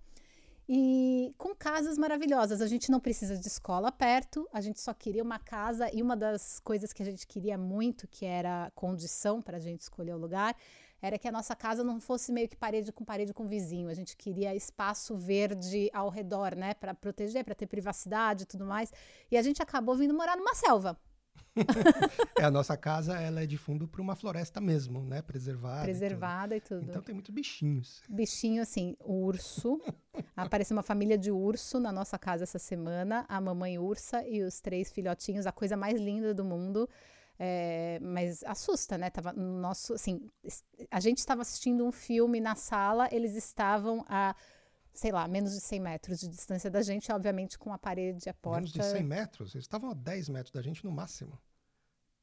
E 0.72 1.34
com 1.36 1.52
casas 1.52 1.98
maravilhosas. 1.98 2.60
A 2.60 2.66
gente 2.68 2.92
não 2.92 3.00
precisa 3.00 3.36
de 3.36 3.46
escola 3.46 3.90
perto, 3.90 4.48
a 4.52 4.60
gente 4.60 4.80
só 4.80 4.94
queria 4.94 5.22
uma 5.22 5.38
casa. 5.38 5.92
E 5.92 6.00
uma 6.00 6.16
das 6.16 6.60
coisas 6.60 6.92
que 6.92 7.02
a 7.02 7.06
gente 7.06 7.26
queria 7.26 7.58
muito, 7.58 8.06
que 8.06 8.24
era 8.24 8.70
condição 8.74 9.42
para 9.42 9.56
a 9.56 9.60
gente 9.60 9.80
escolher 9.80 10.14
o 10.14 10.18
lugar, 10.18 10.54
era 11.02 11.18
que 11.18 11.26
a 11.26 11.32
nossa 11.32 11.56
casa 11.56 11.82
não 11.82 11.98
fosse 11.98 12.30
meio 12.30 12.48
que 12.48 12.56
parede 12.56 12.92
com 12.92 13.04
parede 13.04 13.34
com 13.34 13.48
vizinho. 13.48 13.88
A 13.88 13.94
gente 13.94 14.16
queria 14.16 14.54
espaço 14.54 15.16
verde 15.16 15.90
ao 15.92 16.08
redor, 16.08 16.54
né? 16.54 16.74
Para 16.74 16.94
proteger, 16.94 17.44
para 17.44 17.54
ter 17.54 17.66
privacidade 17.66 18.44
e 18.44 18.46
tudo 18.46 18.64
mais. 18.64 18.92
E 19.28 19.36
a 19.36 19.42
gente 19.42 19.60
acabou 19.60 19.96
vindo 19.96 20.14
morar 20.14 20.36
numa 20.36 20.54
selva. 20.54 20.96
É, 22.38 22.44
a 22.44 22.50
nossa 22.50 22.76
casa 22.76 23.20
ela 23.20 23.42
é 23.42 23.46
de 23.46 23.58
fundo 23.58 23.86
para 23.86 24.00
uma 24.00 24.14
floresta 24.14 24.60
mesmo, 24.60 25.02
né? 25.04 25.20
Preservada. 25.20 25.74
e 25.74 25.80
tudo. 25.80 25.84
preservada 25.84 26.56
e 26.56 26.60
tudo. 26.60 26.90
Então 26.90 27.02
tem 27.02 27.14
muitos 27.14 27.34
bichinhos. 27.34 28.02
Bichinho 28.08 28.62
assim, 28.62 28.96
urso. 29.00 29.80
Apareceu 30.36 30.76
uma 30.76 30.82
família 30.82 31.18
de 31.18 31.30
urso 31.30 31.78
na 31.78 31.92
nossa 31.92 32.18
casa 32.18 32.44
essa 32.44 32.58
semana. 32.58 33.26
A 33.28 33.40
mamãe 33.40 33.78
ursa 33.78 34.26
e 34.26 34.42
os 34.42 34.60
três 34.60 34.90
filhotinhos, 34.90 35.46
a 35.46 35.52
coisa 35.52 35.76
mais 35.76 36.00
linda 36.00 36.32
do 36.32 36.44
mundo. 36.44 36.88
É, 37.38 37.98
mas 38.02 38.44
assusta, 38.44 38.96
né? 38.98 39.10
Tava 39.10 39.32
no 39.32 39.58
nosso, 39.58 39.94
assim, 39.94 40.30
a 40.90 41.00
gente 41.00 41.18
estava 41.18 41.42
assistindo 41.42 41.84
um 41.84 41.92
filme 41.92 42.38
na 42.38 42.54
sala, 42.54 43.08
eles 43.10 43.34
estavam 43.34 44.04
a, 44.08 44.34
sei 45.00 45.10
lá, 45.10 45.26
menos 45.26 45.54
de 45.54 45.60
100 45.60 45.80
metros 45.80 46.20
de 46.20 46.28
distância 46.28 46.70
da 46.70 46.82
gente, 46.82 47.10
obviamente 47.10 47.58
com 47.58 47.72
a 47.72 47.78
parede, 47.78 48.28
a 48.28 48.34
porta. 48.34 48.60
Menos 48.60 48.72
de 48.72 48.84
100 48.84 49.02
metros. 49.02 49.54
Eles 49.54 49.64
estavam 49.64 49.90
a 49.90 49.94
10 49.94 50.28
metros 50.28 50.52
da 50.52 50.60
gente 50.60 50.84
no 50.84 50.92
máximo. 50.92 51.40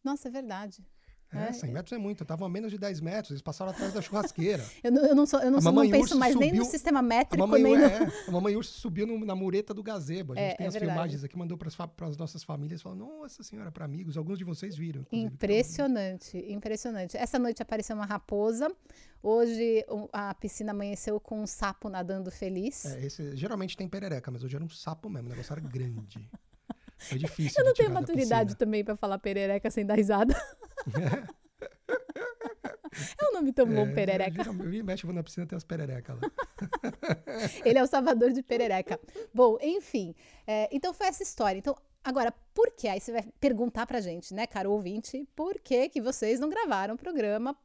Nossa, 0.04 0.28
é 0.28 0.32
verdade. 0.32 0.86
É, 1.34 1.50
É, 1.50 1.52
100 1.52 1.72
metros 1.72 1.92
é 1.92 1.98
muito. 1.98 2.24
Estavam 2.24 2.48
a 2.48 2.50
menos 2.50 2.72
de 2.72 2.78
10 2.78 3.02
metros. 3.02 3.32
Eles 3.32 3.42
passaram 3.42 3.72
atrás 3.72 3.94
da 3.94 4.02
churrasqueira. 4.02 4.64
Eu 4.84 4.92
não, 4.92 5.06
eu 5.06 5.16
não, 5.16 5.26
sou, 5.26 5.40
eu 5.42 5.52
não, 5.52 5.60
A 5.60 5.62
sou, 5.62 5.72
não 5.74 5.82
penso 5.84 6.00
urso 6.04 6.18
mais 6.18 6.36
nem 6.36 6.52
no 6.52 6.58
subiu- 6.58 6.72
sistema 6.72 7.00
A 7.00 7.02
métrico, 7.02 7.38
mamãe, 7.46 7.62
nem 7.64 7.78
no... 7.78 7.84
é, 7.86 8.00
a 8.28 8.32
mamãe 8.32 8.56
urso 8.56 8.80
subiu 8.80 9.06
no- 9.06 9.26
na 9.26 9.36
mureta 9.36 9.74
do 9.74 9.84
gazebo. 9.84 10.34
A 10.34 10.36
gente 10.38 10.52
É, 10.54 10.56
tem 10.56 10.64
é 10.66 10.68
as 10.68 10.74
verdade. 10.74 10.92
filmagens 10.94 11.24
aqui, 11.24 11.38
mandou 11.38 11.58
para 11.58 11.68
as 12.08 12.18
nossas 12.18 12.44
famílias. 12.44 12.82
Falou, 12.82 12.98
nossa 12.98 13.44
senhora, 13.44 13.72
para 13.72 13.84
amigos. 13.86 14.16
Alguns 14.18 14.38
de 14.38 14.46
vocês 14.46 14.76
viram. 14.76 15.06
Impressionante, 15.12 16.38
impressionante. 16.52 17.18
Essa 17.18 17.38
noite 17.40 17.62
apareceu 17.62 17.96
uma 17.96 18.06
raposa. 18.06 18.72
Hoje 19.22 19.84
a 20.14 20.34
piscina 20.36 20.72
amanheceu 20.72 21.20
com 21.20 21.42
um 21.42 21.48
sapo 21.48 21.90
nadando 21.90 22.30
feliz. 22.32 22.86
É, 22.86 23.06
esse, 23.06 23.36
geralmente 23.36 23.76
tem 23.76 23.88
perereca, 23.88 24.30
mas 24.32 24.44
hoje 24.44 24.56
era 24.56 24.64
um 24.64 24.70
sapo 24.70 25.10
mesmo. 25.10 25.28
O 25.28 25.32
negócio 25.32 25.52
era 25.52 25.62
grande. 25.62 26.30
Foi 27.00 27.18
difícil 27.20 27.62
Eu 27.62 27.66
não 27.66 27.74
tenho 27.74 27.92
maturidade 27.92 28.56
também 28.56 28.84
pra 28.84 28.96
falar 28.96 29.20
perereca 29.20 29.70
sem 29.70 29.86
dar 29.86 29.96
risada. 29.96 30.34
é 33.20 33.30
um 33.30 33.34
nome 33.34 33.52
tão 33.54 33.66
bom, 33.66 33.86
É, 33.88 33.94
perereca. 33.94 34.32
geralmente, 34.44 34.66
Eu 34.66 34.72
vim 34.72 34.78
e 34.78 34.84
mexe, 34.84 35.06
vou 35.06 35.14
na 35.14 35.24
piscina 35.24 35.46
tem 35.46 35.56
as 35.58 35.64
pererecas 35.64 36.18
lá. 36.20 36.22
Ele 37.66 37.78
é 37.80 37.84
o 37.84 37.88
salvador 37.88 38.32
de 38.32 38.42
perereca. 38.42 39.00
Bom, 39.34 39.58
enfim. 39.62 40.16
é, 40.46 40.68
então 40.72 40.94
foi 40.94 41.08
essa 41.08 41.24
história. 41.24 41.58
Então, 41.60 41.76
agora, 42.04 42.32
por 42.54 42.72
que? 42.72 42.88
Aí 42.88 43.00
você 43.00 43.12
vai 43.12 43.24
perguntar 43.40 43.86
pra 43.86 44.02
gente, 44.02 44.34
né, 44.34 44.48
caro 44.48 44.72
ouvinte, 44.72 45.28
por 45.36 45.60
que 45.60 45.90
que 45.90 46.02
vocês 46.02 46.40
não 46.40 46.50
gravaram 46.50 46.96
o 46.96 46.98
programa 46.98 47.56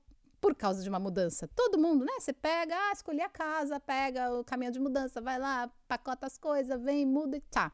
por 0.41 0.55
causa 0.55 0.83
de 0.83 0.89
uma 0.89 0.99
mudança? 0.99 1.49
Todo 1.55 1.79
mundo, 1.79 2.05
né? 2.05 2.13
Você 2.19 2.33
pega, 2.33 2.75
ah, 2.77 2.93
escolhi 2.93 3.21
a 3.21 3.29
casa, 3.29 3.79
pega 3.81 4.33
o 4.33 4.45
caminhão 4.45 4.73
de 4.73 4.81
mudança, 4.81 5.21
vai 5.21 5.39
lá, 5.39 5.71
pacota 5.89 6.27
as 6.27 6.37
coisas, 6.37 6.83
vem, 6.83 7.07
muda 7.07 7.37
e 7.37 7.41
tá. 7.41 7.73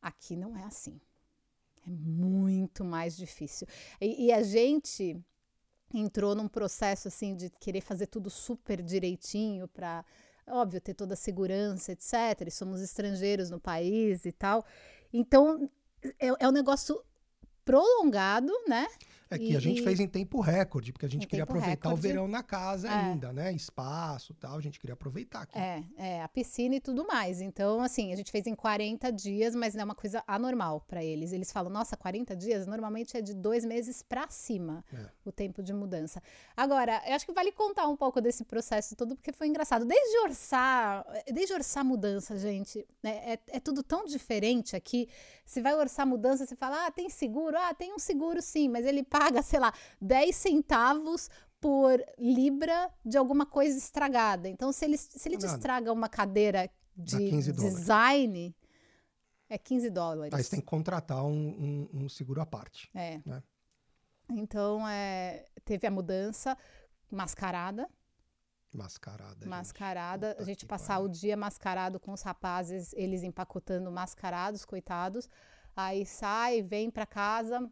Aqui 0.00 0.36
não 0.36 0.56
é 0.56 0.62
assim. 0.64 1.00
É 1.86 1.90
muito 1.90 2.84
mais 2.84 3.16
difícil. 3.16 3.66
E, 4.00 4.26
e 4.26 4.32
a 4.32 4.42
gente 4.42 5.20
entrou 5.92 6.34
num 6.34 6.48
processo 6.48 7.08
assim 7.08 7.34
de 7.34 7.50
querer 7.50 7.80
fazer 7.80 8.06
tudo 8.06 8.28
super 8.30 8.82
direitinho 8.82 9.68
para 9.68 10.04
óbvio 10.46 10.80
ter 10.80 10.94
toda 10.94 11.14
a 11.14 11.16
segurança 11.16 11.92
etc 11.92 12.46
e 12.46 12.50
somos 12.50 12.82
estrangeiros 12.82 13.48
no 13.48 13.60
país 13.60 14.24
e 14.24 14.32
tal 14.32 14.64
então 15.12 15.70
é, 16.18 16.26
é 16.40 16.48
um 16.48 16.52
negócio 16.52 17.00
prolongado 17.64 18.52
né 18.66 18.88
É 19.30 19.38
que 19.38 19.52
E- 19.52 19.56
a 19.56 19.60
gente 19.60 19.82
fez 19.82 19.98
em 20.00 20.06
tempo 20.06 20.40
recorde, 20.40 20.92
porque 20.92 21.06
a 21.06 21.08
gente 21.08 21.26
queria 21.26 21.44
aproveitar 21.44 21.88
o 21.88 21.92
recorde. 21.92 22.08
verão 22.08 22.28
na 22.28 22.42
casa 22.42 22.88
É. 22.88 22.90
ainda, 22.90 23.32
né? 23.32 23.52
Espaço 23.52 24.34
tal, 24.34 24.56
a 24.56 24.60
gente 24.60 24.78
queria 24.78 24.94
aproveitar 24.94 25.42
aqui. 25.42 25.58
É, 25.58 25.82
é, 25.96 26.22
a 26.22 26.28
piscina 26.28 26.74
e 26.76 26.80
tudo 26.80 27.06
mais. 27.06 27.40
Então, 27.40 27.80
assim, 27.82 28.12
a 28.12 28.16
gente 28.16 28.30
fez 28.30 28.46
em 28.46 28.54
40 28.54 29.10
dias, 29.10 29.54
mas 29.54 29.74
não 29.74 29.80
é 29.82 29.84
uma 29.84 29.94
coisa 29.94 30.22
anormal 30.26 30.80
para 30.86 31.02
eles. 31.02 31.32
Eles 31.32 31.50
falam, 31.50 31.70
nossa, 31.72 31.96
40 31.96 32.36
dias 32.36 32.66
normalmente 32.66 33.16
é 33.16 33.20
de 33.22 33.34
dois 33.34 33.64
meses 33.64 34.02
para 34.02 34.28
cima 34.28 34.84
É. 34.92 35.06
o 35.24 35.32
tempo 35.32 35.62
de 35.62 35.72
mudança. 35.72 36.22
Agora, 36.56 37.02
eu 37.06 37.14
acho 37.14 37.24
que 37.26 37.32
vale 37.32 37.50
contar 37.52 37.88
um 37.88 37.96
pouco 37.96 38.20
desse 38.20 38.44
processo 38.44 38.94
todo, 38.94 39.16
porque 39.16 39.32
foi 39.32 39.48
engraçado. 39.48 39.84
Desde 39.84 40.18
orçar, 40.18 41.04
desde 41.32 41.54
orçar 41.54 41.84
mudança, 41.84 42.36
gente, 42.38 42.86
né, 43.02 43.34
é, 43.34 43.38
é 43.48 43.60
tudo 43.60 43.82
tão 43.82 44.04
diferente 44.04 44.76
aqui. 44.76 45.08
Se 45.44 45.60
vai 45.60 45.74
orçar 45.74 46.06
mudança, 46.06 46.46
você 46.46 46.54
fala, 46.56 46.86
ah, 46.86 46.90
tem 46.90 47.08
seguro? 47.10 47.56
Ah, 47.58 47.74
tem 47.74 47.92
um 47.92 47.98
seguro 47.98 48.40
sim, 48.42 48.68
mas 48.68 48.84
ele 48.86 49.02
paga, 49.18 49.42
sei 49.42 49.60
lá, 49.60 49.72
10 50.00 50.34
centavos 50.34 51.30
por 51.60 52.02
libra 52.18 52.90
de 53.04 53.16
alguma 53.16 53.46
coisa 53.46 53.78
estragada. 53.78 54.48
Então, 54.48 54.72
se 54.72 54.84
ele, 54.84 54.98
se 54.98 55.28
ele 55.28 55.36
te 55.36 55.44
Nada. 55.46 55.56
estraga 55.56 55.92
uma 55.92 56.08
cadeira 56.08 56.68
de 56.96 57.16
15 57.30 57.52
dólares. 57.52 57.76
design, 57.78 58.56
é 59.48 59.56
15 59.58 59.90
dólares. 59.90 60.34
Aí 60.34 60.42
você 60.42 60.50
tem 60.50 60.60
que 60.60 60.66
contratar 60.66 61.24
um, 61.24 61.30
um- 61.92 62.04
um 62.04 62.08
seguro 62.08 62.40
à 62.40 62.46
parte. 62.46 62.90
É. 62.94 63.20
Né? 63.24 63.42
Então, 64.30 64.86
é, 64.88 65.44
teve 65.64 65.86
a 65.86 65.90
mudança 65.90 66.56
mascarada. 67.10 67.88
Mascarada. 68.74 69.46
Mascarada. 69.46 70.28
Puta 70.30 70.42
a 70.42 70.46
gente 70.46 70.66
passar 70.66 70.98
o 70.98 71.08
dia 71.08 71.36
mascarado 71.36 72.00
com 72.00 72.12
os 72.12 72.22
rapazes, 72.22 72.92
eles 72.94 73.22
empacotando 73.22 73.90
mascarados, 73.92 74.64
coitados. 74.64 75.28
Aí 75.76 76.04
sai, 76.04 76.60
vem 76.62 76.90
pra 76.90 77.06
casa. 77.06 77.70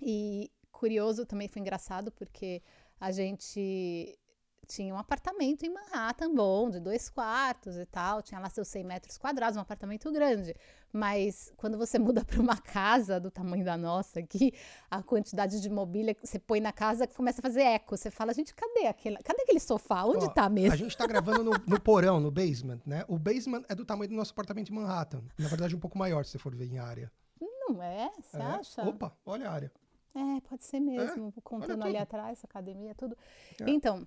E 0.00 0.50
curioso, 0.82 1.24
também 1.24 1.46
foi 1.46 1.60
engraçado, 1.60 2.10
porque 2.10 2.60
a 3.00 3.12
gente 3.12 4.18
tinha 4.66 4.92
um 4.92 4.98
apartamento 4.98 5.64
em 5.64 5.70
Manhattan 5.72 6.34
bom, 6.34 6.68
de 6.70 6.80
dois 6.80 7.08
quartos 7.08 7.76
e 7.76 7.86
tal. 7.86 8.20
Tinha 8.20 8.40
lá 8.40 8.48
seus 8.48 8.66
100 8.66 8.82
metros 8.84 9.16
quadrados, 9.16 9.56
um 9.56 9.60
apartamento 9.60 10.10
grande. 10.10 10.56
Mas 10.92 11.52
quando 11.56 11.78
você 11.78 11.98
muda 12.00 12.24
para 12.24 12.40
uma 12.40 12.56
casa 12.56 13.20
do 13.20 13.30
tamanho 13.30 13.64
da 13.64 13.76
nossa 13.76 14.18
aqui, 14.18 14.52
a 14.90 15.00
quantidade 15.04 15.60
de 15.60 15.70
mobília 15.70 16.14
que 16.14 16.26
você 16.26 16.38
põe 16.38 16.60
na 16.60 16.72
casa 16.72 17.06
começa 17.06 17.40
a 17.40 17.42
fazer 17.42 17.62
eco. 17.62 17.96
Você 17.96 18.10
fala, 18.10 18.34
gente, 18.34 18.52
cadê 18.54 18.88
aquele, 18.88 19.18
cadê 19.18 19.42
aquele 19.42 19.60
sofá? 19.60 20.04
Onde 20.04 20.26
Ó, 20.26 20.30
tá 20.30 20.48
mesmo? 20.48 20.72
A 20.72 20.76
gente 20.76 20.96
tá 20.96 21.06
gravando 21.06 21.44
no, 21.44 21.52
no 21.64 21.80
porão, 21.80 22.18
no 22.18 22.30
basement, 22.32 22.80
né? 22.84 23.04
O 23.06 23.18
basement 23.20 23.62
é 23.68 23.74
do 23.76 23.84
tamanho 23.84 24.10
do 24.10 24.16
nosso 24.16 24.32
apartamento 24.32 24.70
em 24.72 24.74
Manhattan. 24.74 25.22
Na 25.38 25.46
verdade, 25.48 25.76
um 25.76 25.80
pouco 25.80 25.96
maior, 25.96 26.24
se 26.24 26.32
você 26.32 26.38
for 26.38 26.56
ver 26.56 26.66
em 26.66 26.78
área. 26.78 27.12
Não 27.40 27.80
é? 27.82 28.10
Você 28.20 28.36
É. 28.36 28.42
acha? 28.42 28.82
Opa, 28.88 29.16
olha 29.24 29.48
a 29.48 29.52
área. 29.52 29.72
É, 30.14 30.40
pode 30.42 30.64
ser 30.64 30.80
mesmo. 30.80 31.32
Contando 31.42 31.84
ali 31.84 31.96
atrás, 31.96 32.44
academia, 32.44 32.94
tudo. 32.94 33.16
É. 33.60 33.70
Então, 33.70 34.06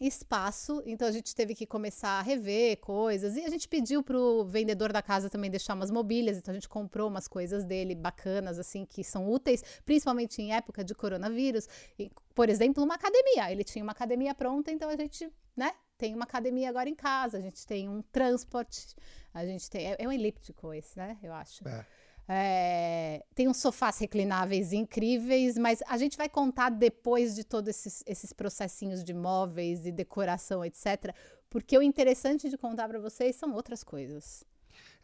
espaço. 0.00 0.82
Então, 0.84 1.08
a 1.08 1.12
gente 1.12 1.34
teve 1.34 1.54
que 1.54 1.66
começar 1.66 2.18
a 2.18 2.22
rever 2.22 2.78
coisas. 2.78 3.36
E 3.36 3.44
a 3.44 3.48
gente 3.48 3.68
pediu 3.68 4.02
pro 4.02 4.44
vendedor 4.44 4.92
da 4.92 5.00
casa 5.00 5.30
também 5.30 5.50
deixar 5.50 5.74
umas 5.74 5.90
mobílias. 5.90 6.36
Então, 6.36 6.52
a 6.52 6.54
gente 6.54 6.68
comprou 6.68 7.08
umas 7.08 7.28
coisas 7.28 7.64
dele 7.64 7.94
bacanas, 7.94 8.58
assim, 8.58 8.84
que 8.84 9.02
são 9.02 9.30
úteis, 9.30 9.62
principalmente 9.84 10.42
em 10.42 10.52
época 10.54 10.84
de 10.84 10.94
coronavírus. 10.94 11.68
E, 11.98 12.10
por 12.34 12.48
exemplo, 12.48 12.82
uma 12.82 12.94
academia. 12.94 13.50
Ele 13.50 13.64
tinha 13.64 13.82
uma 13.82 13.92
academia 13.92 14.34
pronta, 14.34 14.70
então 14.70 14.90
a 14.90 14.96
gente, 14.96 15.30
né? 15.56 15.72
Tem 15.96 16.14
uma 16.14 16.24
academia 16.24 16.68
agora 16.68 16.88
em 16.88 16.96
casa, 16.96 17.38
a 17.38 17.40
gente 17.40 17.64
tem 17.64 17.88
um 17.88 18.02
transporte, 18.02 18.96
a 19.32 19.46
gente 19.46 19.70
tem. 19.70 19.86
É, 19.86 19.96
é 20.00 20.08
um 20.08 20.10
elíptico 20.10 20.74
esse, 20.74 20.98
né? 20.98 21.16
Eu 21.22 21.32
acho. 21.32 21.66
É. 21.66 21.86
É, 22.28 23.24
tem 23.34 23.48
uns 23.48 23.56
sofás 23.56 23.98
reclináveis 23.98 24.72
incríveis, 24.72 25.58
mas 25.58 25.82
a 25.88 25.98
gente 25.98 26.16
vai 26.16 26.28
contar 26.28 26.70
depois 26.70 27.34
de 27.34 27.44
todos 27.44 27.68
esses, 27.68 28.02
esses 28.06 28.32
processinhos 28.32 29.02
de 29.02 29.12
móveis 29.12 29.84
e 29.86 29.92
decoração, 29.92 30.64
etc. 30.64 31.14
Porque 31.50 31.76
o 31.76 31.82
interessante 31.82 32.48
de 32.48 32.56
contar 32.56 32.88
para 32.88 33.00
vocês 33.00 33.36
são 33.36 33.52
outras 33.54 33.82
coisas. 33.82 34.44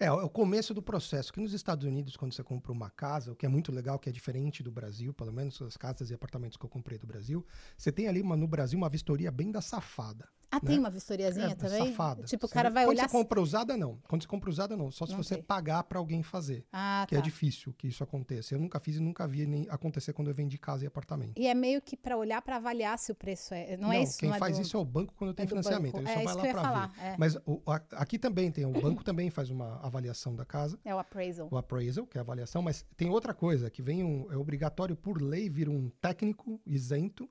É, 0.00 0.06
é 0.06 0.12
o 0.12 0.28
começo 0.28 0.72
do 0.72 0.80
processo. 0.82 1.32
Que 1.32 1.40
nos 1.40 1.52
Estados 1.52 1.84
Unidos, 1.84 2.16
quando 2.16 2.32
você 2.32 2.42
compra 2.42 2.70
uma 2.72 2.88
casa, 2.90 3.32
o 3.32 3.36
que 3.36 3.44
é 3.44 3.48
muito 3.48 3.72
legal, 3.72 3.98
que 3.98 4.08
é 4.08 4.12
diferente 4.12 4.62
do 4.62 4.70
Brasil, 4.70 5.12
pelo 5.12 5.32
menos 5.32 5.60
as 5.60 5.76
casas 5.76 6.10
e 6.10 6.14
apartamentos 6.14 6.56
que 6.56 6.64
eu 6.64 6.68
comprei 6.70 6.98
do 6.98 7.06
Brasil, 7.06 7.44
você 7.76 7.90
tem 7.90 8.06
ali 8.08 8.20
uma, 8.22 8.36
no 8.36 8.46
Brasil 8.46 8.78
uma 8.78 8.88
vistoria 8.88 9.30
bem 9.30 9.50
da 9.50 9.60
safada. 9.60 10.28
Ah, 10.50 10.60
tem 10.60 10.78
uma 10.78 10.88
vistoriazinha 10.88 11.48
É, 11.48 11.54
também? 11.54 11.88
Safada. 11.88 12.22
Tipo, 12.22 12.46
o 12.46 12.48
cara 12.48 12.70
vai 12.70 12.86
quando 12.86 12.96
olhar. 12.96 13.06
você 13.06 13.12
compra 13.18 13.38
usada, 13.38 13.76
não. 13.76 13.98
Quando 14.08 14.22
você 14.22 14.28
compra 14.28 14.48
usada, 14.48 14.74
não. 14.78 14.90
Só 14.90 15.04
se 15.04 15.12
Não 15.12 15.22
você 15.22 15.34
sei. 15.34 15.42
pagar 15.42 15.82
para 15.82 15.98
alguém 15.98 16.22
fazer. 16.22 16.64
Ah, 16.72 17.04
Que 17.06 17.14
tá. 17.16 17.20
é 17.20 17.22
difícil 17.22 17.74
que 17.76 17.86
isso 17.86 18.02
aconteça. 18.02 18.54
Eu 18.54 18.58
nunca 18.58 18.80
fiz 18.80 18.96
e 18.96 19.00
nunca 19.00 19.28
vi 19.28 19.46
nem 19.46 19.66
acontecer 19.68 20.14
quando 20.14 20.28
eu 20.28 20.34
vendi 20.34 20.56
casa 20.56 20.84
e 20.84 20.86
apartamento. 20.86 21.34
E 21.36 21.46
é 21.46 21.52
meio 21.52 21.82
que 21.82 21.98
para 21.98 22.16
olhar 22.16 22.40
para 22.40 22.56
avaliar 22.56 22.98
se 22.98 23.12
o 23.12 23.14
preço 23.14 23.52
é. 23.52 23.76
Não, 23.76 23.92
é 23.92 24.02
isso? 24.04 24.16
quem 24.18 24.30
não 24.30 24.36
é 24.36 24.38
faz 24.38 24.56
do- 24.56 24.62
isso 24.62 24.74
é 24.74 24.80
o 24.80 24.84
banco 24.86 25.12
quando 25.18 25.34
tem 25.34 25.44
é 25.44 25.46
financiamento. 25.48 25.92
banco. 25.92 26.08
Ele 26.08 26.10
é 26.10 26.14
só 26.14 26.20
isso 26.30 26.38
vai 26.38 26.52
lá 26.54 26.62
para 26.62 26.86
ver. 26.86 27.00
é. 27.12 27.16
Mas 27.18 27.36
o- 27.44 27.60
a- 27.66 27.82
aqui 27.92 28.18
também 28.18 28.50
tem, 28.50 28.64
o 28.64 28.70
banco 28.72 29.04
também 29.04 29.28
faz 29.28 29.50
uma 29.50 29.78
avaliação 29.88 30.34
da 30.34 30.44
casa, 30.44 30.78
É 30.84 30.94
o 30.94 30.98
appraisal. 30.98 31.48
o 31.50 31.56
appraisal, 31.56 32.06
que 32.06 32.16
é 32.16 32.20
a 32.20 32.22
avaliação, 32.22 32.62
mas 32.62 32.84
tem 32.96 33.08
outra 33.10 33.34
coisa, 33.34 33.68
que 33.70 33.82
vem 33.82 34.02
um, 34.04 34.30
é 34.32 34.36
obrigatório 34.36 34.96
por 34.96 35.20
lei 35.20 35.48
vir 35.50 35.68
um 35.68 35.90
técnico 36.00 36.60
isento 36.64 37.28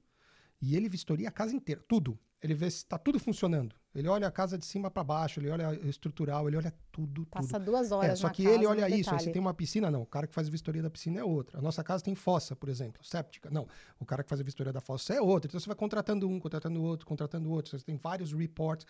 e 0.61 0.75
ele 0.75 0.89
vistoria 0.89 1.27
a 1.29 1.31
casa 1.31 1.55
inteira, 1.55 1.81
tudo. 1.87 2.17
Ele 2.39 2.53
vê 2.53 2.69
se 2.69 2.77
está 2.77 2.99
tudo 2.99 3.19
funcionando. 3.19 3.75
Ele 3.95 4.07
olha 4.07 4.27
a 4.27 4.31
casa 4.31 4.59
de 4.59 4.65
cima 4.65 4.91
para 4.91 5.03
baixo, 5.03 5.39
ele 5.39 5.49
olha 5.49 5.73
estrutural, 5.89 6.47
ele 6.47 6.55
olha 6.55 6.71
tudo, 6.91 7.25
tudo. 7.25 7.27
Passa 7.31 7.59
duas 7.59 7.91
horas 7.91 8.11
É, 8.11 8.15
só 8.15 8.29
que 8.29 8.45
ele 8.45 8.63
olha 8.67 8.87
isso, 8.87 9.09
detalhe. 9.09 9.23
você 9.23 9.31
tem 9.31 9.41
uma 9.41 9.55
piscina, 9.55 9.89
não. 9.89 10.03
O 10.03 10.05
cara 10.05 10.27
que 10.27 10.35
faz 10.35 10.47
a 10.47 10.51
vistoria 10.51 10.83
da 10.83 10.89
piscina 10.89 11.19
é 11.19 11.23
outro. 11.23 11.57
A 11.57 11.61
nossa 11.63 11.83
casa 11.83 12.03
tem 12.03 12.13
fossa, 12.13 12.55
por 12.55 12.69
exemplo, 12.69 13.03
séptica. 13.03 13.49
Não, 13.49 13.67
o 13.99 14.05
cara 14.05 14.21
que 14.23 14.29
faz 14.29 14.39
a 14.39 14.43
vistoria 14.43 14.71
da 14.71 14.79
fossa 14.81 15.15
é 15.15 15.21
outro. 15.21 15.47
Então 15.49 15.59
você 15.59 15.65
vai 15.65 15.75
contratando 15.75 16.29
um, 16.29 16.39
contratando 16.39 16.79
outro, 16.83 17.07
contratando 17.07 17.49
outro. 17.49 17.75
Você 17.75 17.83
tem 17.83 17.97
vários 17.97 18.31
reports. 18.33 18.85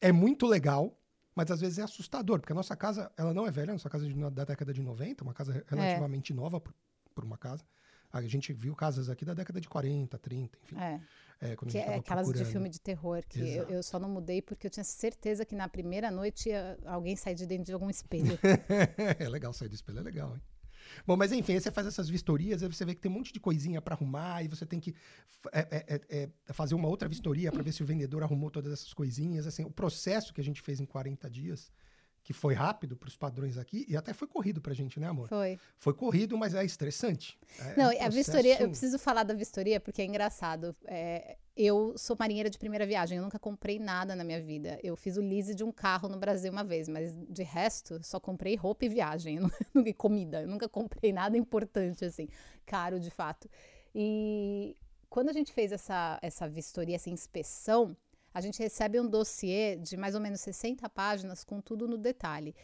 É 0.00 0.12
muito 0.12 0.46
legal, 0.46 0.96
mas 1.34 1.50
às 1.50 1.60
vezes 1.60 1.78
é 1.78 1.82
assustador, 1.82 2.40
porque 2.40 2.52
a 2.52 2.56
nossa 2.56 2.76
casa, 2.76 3.10
ela 3.16 3.32
não 3.34 3.46
é 3.46 3.50
velha, 3.50 3.70
a 3.70 3.74
nossa 3.74 3.88
casa 3.90 4.06
é 4.06 4.08
de- 4.08 4.30
da 4.30 4.44
década 4.44 4.72
de 4.72 4.82
90, 4.82 5.24
uma 5.24 5.34
casa 5.34 5.64
relativamente 5.66 6.32
nova 6.34 6.60
por, 6.60 6.74
por 7.14 7.24
uma 7.24 7.38
casa. 7.38 7.64
A 8.12 8.20
gente 8.22 8.52
viu 8.52 8.74
casas 8.76 9.08
aqui 9.08 9.24
da 9.24 9.32
década 9.32 9.58
de 9.58 9.66
40, 9.68 10.18
30, 10.18 10.58
enfim. 10.62 10.76
É. 10.78 11.00
É, 11.40 11.56
Que 11.56 11.78
é 11.78 11.96
aquelas 11.96 12.26
de 12.26 12.32
procurando. 12.34 12.52
filme 12.52 12.68
de 12.68 12.80
terror, 12.80 13.22
que 13.28 13.40
eu, 13.40 13.68
eu 13.68 13.82
só 13.82 13.98
não 13.98 14.08
mudei 14.08 14.40
porque 14.42 14.66
eu 14.66 14.70
tinha 14.70 14.84
certeza 14.84 15.44
que 15.44 15.56
na 15.56 15.66
primeira 15.68 16.08
noite 16.10 16.50
ia 16.50 16.78
alguém 16.84 17.16
sair 17.16 17.34
de 17.34 17.46
dentro 17.46 17.64
de 17.64 17.72
algum 17.72 17.88
espelho. 17.90 18.38
é 19.18 19.28
legal 19.28 19.52
sair 19.52 19.68
do 19.68 19.74
espelho, 19.74 19.98
é 19.98 20.02
legal, 20.02 20.34
hein? 20.36 20.42
Bom, 21.06 21.16
mas 21.16 21.32
enfim, 21.32 21.54
aí 21.54 21.60
você 21.60 21.70
faz 21.70 21.86
essas 21.86 22.08
vistorias, 22.08 22.62
aí 22.62 22.68
você 22.68 22.84
vê 22.84 22.94
que 22.94 23.00
tem 23.00 23.10
um 23.10 23.14
monte 23.14 23.32
de 23.32 23.40
coisinha 23.40 23.80
para 23.80 23.94
arrumar, 23.94 24.42
e 24.42 24.48
você 24.48 24.64
tem 24.66 24.78
que 24.80 24.94
é, 25.52 25.60
é, 25.60 26.00
é, 26.10 26.28
é, 26.48 26.52
fazer 26.52 26.74
uma 26.74 26.88
outra 26.88 27.08
vistoria 27.08 27.50
para 27.50 27.62
ver 27.62 27.72
se 27.72 27.82
o 27.82 27.86
vendedor 27.86 28.22
arrumou 28.22 28.50
todas 28.50 28.72
essas 28.72 28.92
coisinhas. 28.92 29.46
Assim, 29.46 29.64
o 29.64 29.70
processo 29.70 30.32
que 30.32 30.40
a 30.40 30.44
gente 30.44 30.60
fez 30.62 30.80
em 30.80 30.84
40 30.86 31.28
dias, 31.30 31.70
que 32.24 32.32
foi 32.32 32.54
rápido 32.54 32.96
para 32.96 33.08
os 33.08 33.16
padrões 33.16 33.58
aqui, 33.58 33.84
e 33.88 33.96
até 33.96 34.12
foi 34.12 34.28
corrido 34.28 34.60
pra 34.60 34.72
gente, 34.72 35.00
né, 35.00 35.08
amor? 35.08 35.28
Foi. 35.28 35.58
Foi 35.76 35.92
corrido, 35.92 36.38
mas 36.38 36.54
é 36.54 36.64
estressante. 36.64 37.36
É 37.58 37.76
Não, 37.76 37.86
um 37.86 37.88
a 37.88 37.90
processo- 37.94 38.12
vistoria, 38.16 38.62
eu 38.62 38.68
preciso 38.68 38.98
falar 38.98 39.24
da 39.24 39.34
vistoria 39.34 39.80
porque 39.80 40.02
é 40.02 40.04
engraçado. 40.04 40.74
É, 40.84 41.36
eu 41.56 41.94
sou 41.98 42.16
marinheira 42.18 42.48
de 42.48 42.58
primeira 42.58 42.86
viagem, 42.86 43.18
eu 43.18 43.22
nunca 43.22 43.38
comprei 43.38 43.78
nada 43.78 44.16
na 44.16 44.24
minha 44.24 44.40
vida. 44.40 44.78
Eu 44.82 44.96
fiz 44.96 45.16
o 45.16 45.20
lease 45.20 45.54
de 45.54 45.62
um 45.62 45.70
carro 45.70 46.08
no 46.08 46.18
Brasil 46.18 46.50
uma 46.50 46.64
vez, 46.64 46.88
mas 46.88 47.14
de 47.28 47.42
resto, 47.42 48.00
só 48.02 48.18
comprei 48.18 48.56
roupa 48.56 48.86
e 48.86 48.88
viagem, 48.88 49.38
e 49.84 49.92
comida. 49.92 50.42
Eu 50.42 50.48
nunca 50.48 50.68
comprei 50.68 51.12
nada 51.12 51.36
importante, 51.36 52.04
assim, 52.04 52.28
caro 52.64 52.98
de 52.98 53.10
fato. 53.10 53.48
E 53.94 54.76
quando 55.10 55.28
a 55.28 55.32
gente 55.32 55.52
fez 55.52 55.72
essa, 55.72 56.18
essa 56.22 56.48
vistoria, 56.48 56.96
essa 56.96 57.10
inspeção, 57.10 57.94
a 58.32 58.40
gente 58.40 58.58
recebe 58.58 58.98
um 58.98 59.06
dossiê 59.06 59.76
de 59.76 59.96
mais 59.96 60.14
ou 60.14 60.20
menos 60.20 60.40
60 60.40 60.88
páginas 60.88 61.44
com 61.44 61.60
tudo 61.60 61.86
no 61.86 61.98
detalhe. 61.98 62.54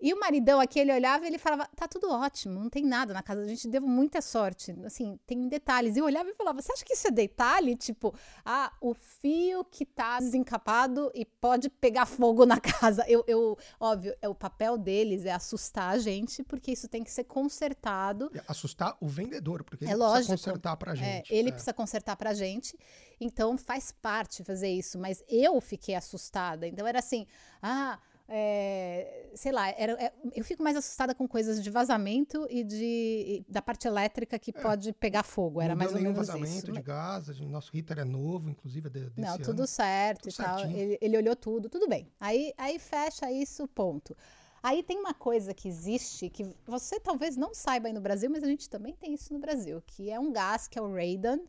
E 0.00 0.14
o 0.14 0.18
maridão 0.18 0.58
aqui, 0.60 0.78
ele 0.80 0.92
olhava 0.92 1.24
e 1.24 1.28
ele 1.28 1.38
falava: 1.38 1.68
tá 1.76 1.86
tudo 1.86 2.10
ótimo, 2.10 2.58
não 2.58 2.70
tem 2.70 2.84
nada 2.84 3.12
na 3.12 3.22
casa, 3.22 3.42
a 3.42 3.46
gente 3.46 3.68
deu 3.68 3.82
muita 3.82 4.22
sorte. 4.22 4.74
Assim, 4.84 5.18
tem 5.26 5.46
detalhes. 5.48 5.96
E 5.96 5.98
eu 5.98 6.04
olhava 6.06 6.30
e 6.30 6.34
falava: 6.34 6.60
você 6.62 6.72
acha 6.72 6.84
que 6.84 6.94
isso 6.94 7.06
é 7.06 7.10
detalhe? 7.10 7.76
Tipo, 7.76 8.14
ah, 8.44 8.72
o 8.80 8.94
fio 8.94 9.64
que 9.64 9.84
tá 9.84 10.18
desencapado 10.18 11.10
e 11.14 11.24
pode 11.24 11.68
pegar 11.68 12.06
fogo 12.06 12.46
na 12.46 12.58
casa. 12.60 13.04
Eu, 13.08 13.24
eu 13.26 13.58
óbvio, 13.78 14.14
é 14.22 14.28
o 14.28 14.34
papel 14.34 14.78
deles 14.78 15.24
é 15.26 15.32
assustar 15.32 15.94
a 15.94 15.98
gente, 15.98 16.42
porque 16.42 16.72
isso 16.72 16.88
tem 16.88 17.04
que 17.04 17.10
ser 17.10 17.24
consertado. 17.24 18.30
E 18.34 18.40
Assustar 18.48 18.96
o 19.00 19.06
vendedor, 19.06 19.62
porque 19.64 19.84
É 19.84 19.88
ele 19.88 19.96
lógico. 19.96 20.28
precisa 20.28 20.50
consertar 20.50 20.76
pra 20.76 20.92
É, 20.92 20.96
gente. 20.96 21.34
ele 21.34 21.48
É. 21.48 21.52
precisa 21.52 21.72
consertar 21.72 22.16
pra 22.16 22.32
gente, 22.34 22.78
então 23.20 23.56
faz 23.58 23.92
parte 23.92 24.42
fazer 24.44 24.70
isso. 24.70 24.98
Mas 24.98 25.22
eu 25.28 25.60
fiquei 25.60 25.94
assustada. 25.94 26.66
Então 26.66 26.86
era 26.86 26.98
assim, 26.98 27.26
ah, 27.62 27.98
é, 28.32 29.28
sei 29.34 29.50
lá, 29.50 29.68
era, 29.70 29.92
é, 30.02 30.12
eu 30.34 30.44
fico 30.44 30.62
mais 30.62 30.76
assustada 30.76 31.14
com 31.14 31.26
coisas 31.26 31.62
de 31.62 31.68
vazamento 31.68 32.46
e 32.48 32.62
de 32.62 32.76
e 32.80 33.44
da 33.48 33.60
parte 33.60 33.88
elétrica 33.88 34.38
que 34.38 34.52
pode 34.52 34.92
pegar 34.92 35.24
fogo. 35.24 35.60
Era 35.60 35.72
É. 35.72 35.74
Não 35.74 35.78
mais 35.78 35.90
deu 35.90 35.96
ou 35.98 36.02
nenhum 36.02 36.12
menos 36.14 36.28
vazamento 36.28 36.56
isso. 36.56 36.72
de 36.72 36.80
gás, 36.82 37.28
a 37.28 37.32
gente- 37.32 37.50
nosso 37.50 37.76
heater 37.76 37.98
é 37.98 38.04
novo, 38.04 38.48
inclusive, 38.48 38.86
é 38.86 38.90
de, 38.90 39.00
desse 39.10 39.20
Não, 39.20 39.34
ano. 39.34 39.44
tudo 39.44 39.66
certo 39.66 40.28
Tudo 40.28 40.32
e 40.32 40.36
tal. 40.44 40.60
Ele, 40.70 40.98
ele 41.00 41.16
olhou 41.16 41.34
tudo, 41.34 41.68
tudo 41.68 41.88
bem. 41.88 42.08
Aí, 42.20 42.54
aí 42.56 42.78
fecha 42.78 43.30
isso, 43.30 43.66
ponto. 43.68 44.16
Aí 44.62 44.82
tem 44.82 44.98
uma 44.98 45.14
coisa 45.14 45.52
que 45.54 45.66
existe 45.68 46.28
que 46.30 46.46
você 46.66 47.00
talvez 47.00 47.36
não 47.36 47.52
saiba 47.54 47.88
aí 47.88 47.92
no 47.94 48.00
Brasil, 48.00 48.30
mas 48.30 48.44
a 48.44 48.46
gente 48.46 48.68
também 48.68 48.94
tem 48.94 49.14
isso 49.14 49.32
no 49.32 49.38
Brasil, 49.40 49.82
que 49.86 50.10
é 50.10 50.20
um 50.20 50.30
gás 50.30 50.68
que 50.68 50.78
é 50.78 50.82
o 50.82 50.92
radon, 50.94 51.40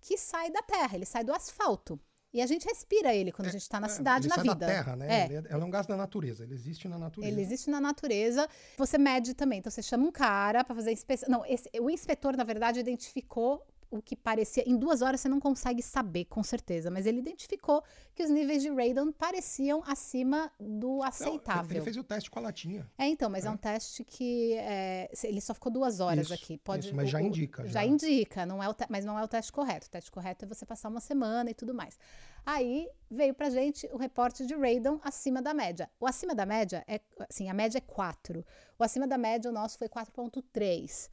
que 0.00 0.16
sai 0.16 0.50
da 0.50 0.62
terra, 0.62 0.94
ele 0.94 1.06
sai 1.06 1.24
do 1.24 1.32
asfalto. 1.32 1.98
E 2.32 2.40
a 2.40 2.46
gente 2.46 2.64
respira 2.64 3.12
ele 3.14 3.32
quando 3.32 3.48
a 3.48 3.50
gente 3.50 3.62
está 3.62 3.80
na 3.80 3.88
É, 3.88 3.90
cidade, 3.90 4.26
ele 4.26 4.28
na 4.28 4.34
sai 4.36 4.44
vida. 4.44 4.54
da 4.54 4.66
terra, 4.66 4.94
né? 4.96 5.22
É. 5.22 5.24
Ele 5.24 5.36
é, 5.36 5.42
é 5.50 5.56
um 5.56 5.70
gás 5.70 5.84
da 5.86 5.96
natureza, 5.96 6.44
ele 6.44 6.54
existe 6.54 6.86
na 6.86 6.96
natureza. 6.96 7.32
Ele 7.32 7.40
existe 7.42 7.68
na 7.68 7.80
natureza. 7.80 8.48
Você 8.78 8.96
mede 8.98 9.34
também. 9.34 9.58
Então 9.58 9.70
você 9.70 9.82
chama 9.82 10.04
um 10.06 10.12
cara 10.12 10.62
para 10.62 10.74
fazer 10.76 10.90
a 10.90 10.92
inspeção. 10.92 11.28
Não, 11.28 11.44
esse- 11.44 11.68
o 11.80 11.90
inspetor, 11.90 12.36
na 12.36 12.44
verdade, 12.44 12.78
identificou 12.78 13.66
o 13.90 14.00
que 14.00 14.14
parecia. 14.14 14.62
Em 14.68 14.76
duas 14.76 15.02
horas 15.02 15.20
você 15.20 15.28
não 15.28 15.40
consegue 15.40 15.82
saber, 15.82 16.26
com 16.26 16.42
certeza, 16.42 16.90
mas 16.90 17.06
ele 17.06 17.18
identificou 17.18 17.82
que 18.14 18.22
os 18.22 18.30
níveis 18.30 18.62
de 18.62 18.68
radon 18.70 19.10
pareciam 19.10 19.82
acima 19.86 20.50
do 20.60 20.98
Não, 20.98 21.02
aceitável. 21.02 21.76
Ele 21.76 21.84
fez 21.84 21.96
o 21.96 22.04
teste 22.04 22.30
com 22.30 22.38
a 22.38 22.42
latinha. 22.42 22.88
É, 22.96 23.06
então, 23.08 23.28
mas 23.28 23.44
é, 23.44 23.50
um 23.50 23.56
teste 23.56 24.04
que 24.04 24.54
é, 24.54 25.10
ele 25.24 25.40
só 25.40 25.52
ficou 25.54 25.72
duas 25.72 25.98
horas 26.00 26.26
Isso, 26.26 26.34
aqui. 26.34 26.58
Pode, 26.58 26.86
isso, 26.86 26.94
mas 26.94 27.10
já 27.10 27.18
o- 27.18 27.22
o- 27.22 27.26
indica, 27.26 27.64
Já, 27.66 27.80
já. 27.80 27.84
indica, 27.84 28.46
não 28.46 28.62
é 28.62 28.68
o 28.68 28.74
te- 28.74 28.86
mas 28.88 29.04
não 29.04 29.18
é 29.18 29.24
o 29.24 29.28
teste 29.28 29.50
correto. 29.52 29.88
O 29.88 29.90
teste 29.90 30.10
correto 30.10 30.44
é 30.44 30.48
você 30.48 30.64
passar 30.64 30.88
uma 30.88 31.00
semana 31.00 31.50
e 31.50 31.54
tudo 31.54 31.74
mais. 31.74 31.98
Aí 32.46 32.88
veio 33.10 33.34
pra 33.34 33.50
gente 33.50 33.86
o 33.92 33.96
reporte 33.96 34.46
de 34.46 34.54
radon 34.54 34.98
acima 35.02 35.42
da 35.42 35.52
média. 35.52 35.90
O 35.98 36.06
acima 36.06 36.34
da 36.34 36.46
média 36.46 36.84
é, 36.86 37.00
assim, 37.28 37.50
a 37.50 37.54
média 37.54 37.78
é 37.78 37.80
4. 37.82 38.44
O 38.78 38.84
acima 38.84 39.06
da 39.06 39.18
média, 39.18 39.50
o 39.50 39.52
nosso 39.52 39.76
foi 39.76 39.88
4.3. 39.88 41.10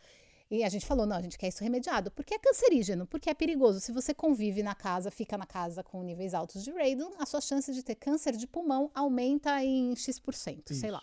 E 0.50 0.63
a 0.63 0.70
gente 0.70 0.86
falou, 0.86 1.06
não, 1.06 1.18
a 1.18 1.22
gente 1.22 1.38
quer 1.38 1.50
isso 1.50 1.63
remediado. 1.63 2.10
Porque 2.12 2.34
é 2.34 2.39
cancerígeno, 2.39 3.06
porque 3.06 3.30
é 3.30 3.34
perigoso. 3.34 3.80
Se 3.80 3.92
você 3.92 4.13
convive 4.13 4.63
na 4.63 4.74
casa, 4.74 5.12
fica 5.12 5.38
na 5.38 5.46
casa 5.46 5.84
com 5.84 6.01
níveis 6.04 6.34
altos 6.34 6.63
de 6.63 6.72
radon, 6.72 7.12
a 7.20 7.25
sua 7.25 7.42
chance 7.42 7.74
de 7.74 7.84
ter 7.84 7.96
câncer 7.96 8.36
de 8.36 8.48
pulmão 8.48 8.89
aumenta 8.94 9.63
em 9.63 9.96
X%, 9.96 10.74
sei 10.74 10.92
lá. 10.92 11.01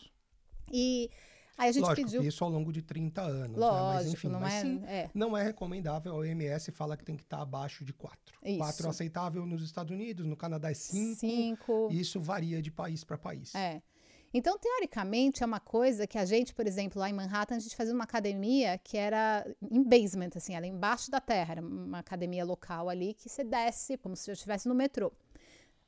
E 0.72 1.10
aí 1.58 1.68
a 1.68 1.72
gente 1.72 1.82
Lógico 1.82 2.06
pediu. 2.06 2.22
que 2.22 2.28
isso 2.28 2.42
ao 2.42 2.50
longo 2.50 2.72
de 2.72 2.80
30 2.80 3.20
anos. 3.20 3.58
Lógico, 3.58 3.84
né? 3.86 3.94
Mas 3.94 4.06
enfim, 4.06 4.28
não, 4.28 4.40
mas 4.40 4.54
é, 4.54 4.60
sim, 4.62 4.82
é. 4.86 5.10
não 5.14 5.36
é 5.36 5.42
recomendável. 5.42 6.12
A 6.12 6.16
OMS 6.16 6.72
fala 6.72 6.96
que 6.96 7.04
tem 7.04 7.14
que 7.16 7.22
estar 7.22 7.42
abaixo 7.42 7.84
de 7.84 7.92
4. 7.92 8.18
Isso. 8.44 8.58
4 8.58 8.86
é 8.86 8.90
aceitável 8.90 9.44
nos 9.44 9.62
Estados 9.62 9.92
Unidos, 9.92 10.26
no 10.26 10.36
Canadá 10.36 10.70
é 10.70 10.74
5. 10.74 11.20
Cinco. 11.20 11.88
E 11.90 12.00
isso 12.00 12.18
varia 12.18 12.62
de 12.62 12.70
país 12.70 13.04
para 13.04 13.18
país. 13.18 13.54
É. 13.54 13.82
Então, 14.36 14.58
teoricamente, 14.58 15.44
é 15.44 15.46
uma 15.46 15.60
coisa 15.60 16.08
que 16.08 16.18
a 16.18 16.24
gente, 16.24 16.52
por 16.52 16.66
exemplo, 16.66 16.98
lá 16.98 17.08
em 17.08 17.12
Manhattan, 17.12 17.54
a 17.54 17.60
gente 17.60 17.76
fazia 17.76 17.94
uma 17.94 18.02
academia 18.02 18.76
que 18.78 18.96
era 18.96 19.46
em 19.70 19.80
basement, 19.80 20.30
assim, 20.34 20.56
ela 20.56 20.66
embaixo 20.66 21.08
da 21.08 21.20
terra, 21.20 21.52
era 21.52 21.60
uma 21.62 22.00
academia 22.00 22.44
local 22.44 22.88
ali 22.88 23.14
que 23.14 23.28
você 23.28 23.44
desce 23.44 23.96
como 23.96 24.16
se 24.16 24.28
eu 24.28 24.32
estivesse 24.32 24.66
no 24.68 24.74
metrô. 24.74 25.12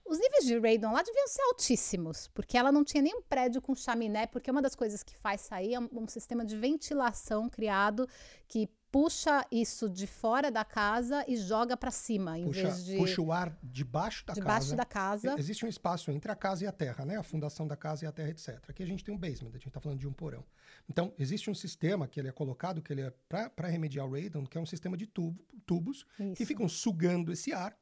Os 0.05 0.21
níveis 0.21 0.45
de 0.45 0.57
radon 0.61 0.93
lá 0.93 1.03
deviam 1.03 1.27
ser 1.27 1.43
altíssimos, 1.43 2.29
porque 2.29 2.57
ela 2.57 2.71
não 2.71 2.85
tinha 2.85 3.03
nenhum 3.03 3.21
prédio 3.23 3.61
com 3.61 3.75
chaminé, 3.75 4.29
porque 4.29 4.49
uma 4.49 4.63
das 4.63 4.77
coisas 4.77 5.03
que 5.03 5.17
faz 5.17 5.41
sair 5.41 5.75
é 5.75 5.81
um, 5.81 5.89
um 5.93 6.07
sistema 6.07 6.45
de 6.45 6.57
ventilação 6.57 7.49
criado 7.49 8.09
que 8.47 8.69
puxa 8.91 9.45
isso 9.51 9.89
de 9.89 10.07
fora 10.07 10.51
da 10.51 10.65
casa 10.65 11.25
e 11.29 11.37
joga 11.37 11.77
para 11.77 11.91
cima, 11.91 12.39
em 12.39 12.45
Puxa, 12.45 12.63
vez 12.63 12.85
de 12.85 12.97
puxa 12.97 13.21
o 13.23 13.33
ar 13.33 13.57
debaixo 13.63 14.25
da 14.27 14.35
debaixo 14.35 14.67
casa. 14.67 14.77
da 14.77 14.85
casa. 14.85 15.35
Existe 15.39 15.65
um 15.67 15.69
espaço 15.69 16.11
entre 16.11 16.31
a 16.31 16.35
casa 16.37 16.65
e 16.65 16.67
a 16.67 16.73
terra, 16.73 17.05
né? 17.05 17.17
A 17.17 17.23
fundação 17.23 17.67
da 17.67 17.77
casa 17.77 18.05
e 18.05 18.09
a 18.09 18.13
terra, 18.13 18.31
etc. 18.31 18.59
Aqui 18.69 18.83
a 18.83 18.87
gente 18.87 19.05
tem 19.05 19.15
um 19.15 19.19
basement, 19.19 19.51
a 19.51 19.59
gente 19.59 19.69
está 19.69 19.81
falando 19.81 19.99
de 19.99 20.09
um 20.09 20.13
porão. 20.13 20.45
Então, 20.89 21.13
existe 21.19 21.51
um 21.51 21.55
sistema 21.55 22.07
que 22.07 22.21
ele 22.21 22.29
é 22.29 22.33
colocado, 22.33 22.81
que 22.81 22.93
ele 22.93 23.03
é 23.03 23.13
para 23.29 23.69
remediar 23.69 24.07
o 24.07 24.13
radon, 24.13 24.47
que 24.47 24.57
é 24.57 24.61
um 24.61 24.67
sistema 24.67 24.97
de 24.97 25.07
tubo, 25.07 25.45
tubos 25.67 26.05
que 26.17 26.25
Isso. 26.25 26.47
ficam 26.47 26.69
sugando 26.69 27.33
esse 27.33 27.53
ar 27.53 27.77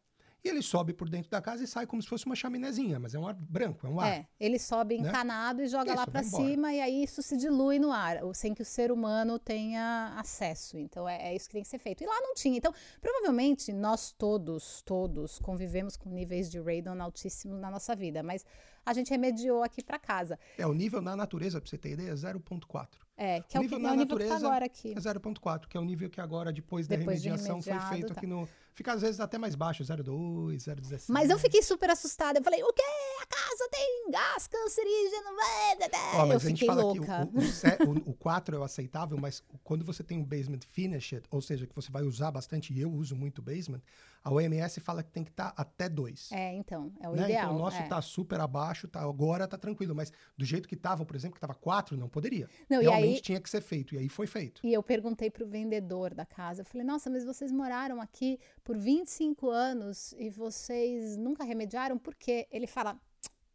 e 0.45 0.49
ele 0.49 0.61
sobe 0.61 0.93
por 0.93 1.09
dentro 1.09 1.31
da 1.31 1.41
casa 1.41 1.65
e 1.65 1.67
sai 1.67 1.87
como 1.87 2.03
se 2.03 2.09
fosse 2.09 2.27
uma 2.27 2.37
chaminézinha, 2.37 3.01
mas 3.01 3.15
é 3.15 3.19
um 3.19 3.27
ar 3.27 3.35
branco, 3.35 3.87
é 3.87 3.91
um 3.91 3.99
ar. 3.99 4.13
É, 4.13 4.29
ele 4.39 4.59
sobe 4.59 4.99
né? 4.99 5.09
encanado 5.09 5.63
e 5.63 5.67
joga 5.67 5.95
lá 5.95 6.03
Isso, 6.03 6.11
para 6.11 6.21
vai 6.21 6.29
embora. 6.29 6.45
cima 6.45 6.75
e 6.75 6.81
aí 6.83 7.03
isso 7.03 7.23
se 7.23 7.35
dilui 7.37 7.79
no 7.79 7.91
ar, 7.91 8.19
sem 8.35 8.53
que 8.53 8.61
o 8.61 8.65
ser 8.65 8.93
humano 8.93 9.39
tenha 9.39 10.15
acesso. 10.19 10.79
Então 10.79 11.09
é, 11.09 11.31
é 11.31 11.35
isso 11.35 11.49
que 11.49 11.55
tem 11.55 11.63
que 11.63 11.69
ser 11.69 11.79
feito. 11.79 12.05
E 12.05 12.07
lá 12.07 12.21
não 12.21 12.35
tinha. 12.35 12.59
Então, 12.59 12.75
provavelmente 13.01 13.73
nós 13.73 14.13
todos, 14.13 14.83
todos 14.83 15.39
convivemos 15.39 15.97
com 15.97 16.11
níveis 16.11 16.51
de 16.51 16.61
radon 16.61 17.03
altíssimos 17.03 17.59
na 17.59 17.71
nossa 17.71 17.97
vida, 17.97 18.23
mas 18.23 18.45
a 18.85 18.93
gente 18.93 19.11
remediou 19.11 19.63
aqui 19.63 19.83
para 19.83 19.99
casa. 19.99 20.39
É, 20.59 20.67
o 20.67 20.75
nível 20.75 21.01
na 21.01 21.17
natureza, 21.17 21.61
para 21.61 21.71
você 21.71 21.79
ter 21.79 21.93
ideia, 21.93 22.11
é 22.11 22.15
0,4. 22.15 22.89
É, 23.17 23.41
que 23.43 23.57
é 23.57 23.61
o, 23.61 23.63
nível 23.63 23.79
que, 23.79 23.83
na 23.83 23.89
é 23.89 23.93
o 23.93 23.97
nível 23.97 24.17
que 24.19 24.25
tá 24.25 24.29
natureza 24.29 24.47
agora 24.47 24.67
aqui. 24.67 24.93
É 24.93 24.95
0,4, 24.97 25.69
que 25.69 25.77
é 25.77 25.81
o 25.81 25.85
nível 25.85 26.11
que 26.11 26.21
agora, 26.21 26.53
depois 26.53 26.87
da 26.87 26.97
Depois 26.97 27.23
de 27.23 27.29
remediação, 27.29 27.63
foi 27.63 27.73
remediado, 27.73 27.95
feito 27.95 28.13
tá. 28.13 28.19
aqui 28.19 28.27
no. 28.27 28.49
Fica 28.75 28.93
às 28.93 29.03
vezes 29.03 29.21
até 29.21 29.39
mais 29.39 29.55
baixo, 29.55 29.85
0,2, 29.85 30.57
0,17. 30.57 31.05
Mas 31.09 31.31
eu 31.31 31.39
fiquei 31.39 31.63
super 31.63 31.89
assustada. 31.91 32.41
Eu 32.41 32.43
falei, 32.43 32.61
o 32.63 32.73
quê? 32.73 32.83
A 33.23 33.27
casa 33.27 33.69
tem 33.71 34.11
gás 34.11 34.49
cancerígeno? 34.49 35.29
Ó, 36.17 36.23
eu 36.23 36.27
mas 36.27 36.45
a 36.45 36.49
gente 36.49 36.59
fiquei 36.59 36.67
fala 36.67 36.83
louca. 36.83 37.27
que 37.27 37.85
o, 37.87 37.91
o, 37.91 37.93
o- 37.95 38.03
o 38.11 38.15
4 38.15 38.57
é 38.57 38.59
o 38.59 38.65
aceitável, 38.65 39.17
mas 39.17 39.43
quando 39.63 39.85
você 39.85 40.03
tem 40.03 40.19
um 40.19 40.25
basement 40.25 40.61
finished, 40.69 41.23
ou 41.31 41.41
seja, 41.41 41.67
que 41.67 41.75
você 41.75 41.91
vai 41.91 42.03
usar 42.03 42.33
bastante, 42.33 42.73
e 42.73 42.81
eu 42.81 42.91
uso 42.93 43.15
muito 43.15 43.41
basement, 43.41 43.81
a 44.25 44.33
OMS 44.33 44.81
fala 44.81 45.03
que 45.03 45.11
tem 45.13 45.23
que 45.23 45.31
estar 45.31 45.53
até 45.57 45.87
2. 45.89 46.33
É, 46.33 46.55
então, 46.55 46.91
é 47.01 47.09
o 47.09 47.13
né? 47.13 47.25
ideal. 47.25 47.45
Então 47.45 47.57
o 47.57 47.59
nosso 47.59 47.77
é. 47.77 47.87
tá 47.87 48.01
super 48.03 48.41
abaixo, 48.41 48.89
tá, 48.89 49.01
agora 49.03 49.47
tá 49.47 49.57
tranquilo, 49.59 49.95
mas 49.95 50.11
do 50.37 50.45
jeito 50.45 50.67
que 50.69 50.75
tava, 50.77 51.05
por 51.05 51.15
exemplo, 51.15 51.35
que 51.35 51.41
tava 51.41 51.55
4, 51.55 51.97
não 51.97 52.09
poderia. 52.09 52.49
Não, 52.69 52.81
Realmente 52.81 53.17
aí- 53.17 53.21
tinha 53.21 53.41
que 53.41 53.49
ser 53.51 53.61
feito, 53.61 53.95
e 53.95 53.99
aí 53.99 54.09
foi 54.09 54.27
feito. 54.27 54.61
E 54.65 54.73
eu 54.73 54.83
perguntei 54.83 55.31
pro 55.31 55.47
vendedor 55.47 56.15
da 56.15 56.25
casa, 56.25 56.63
eu 56.63 56.65
falei, 56.67 56.87
nossa, 56.87 57.09
mas 57.11 57.25
vocês 57.25 57.53
moraram 57.53 58.01
aqui 58.01 58.39
por 58.65 58.77
25 58.79 59.51
anos 59.51 60.13
e 60.19 60.31
vocês 60.31 61.17
nunca 61.17 61.45
remediaram? 61.45 61.99
Por 61.99 62.15
quê? 62.15 62.49
Ele 62.51 62.67
fala, 62.67 62.99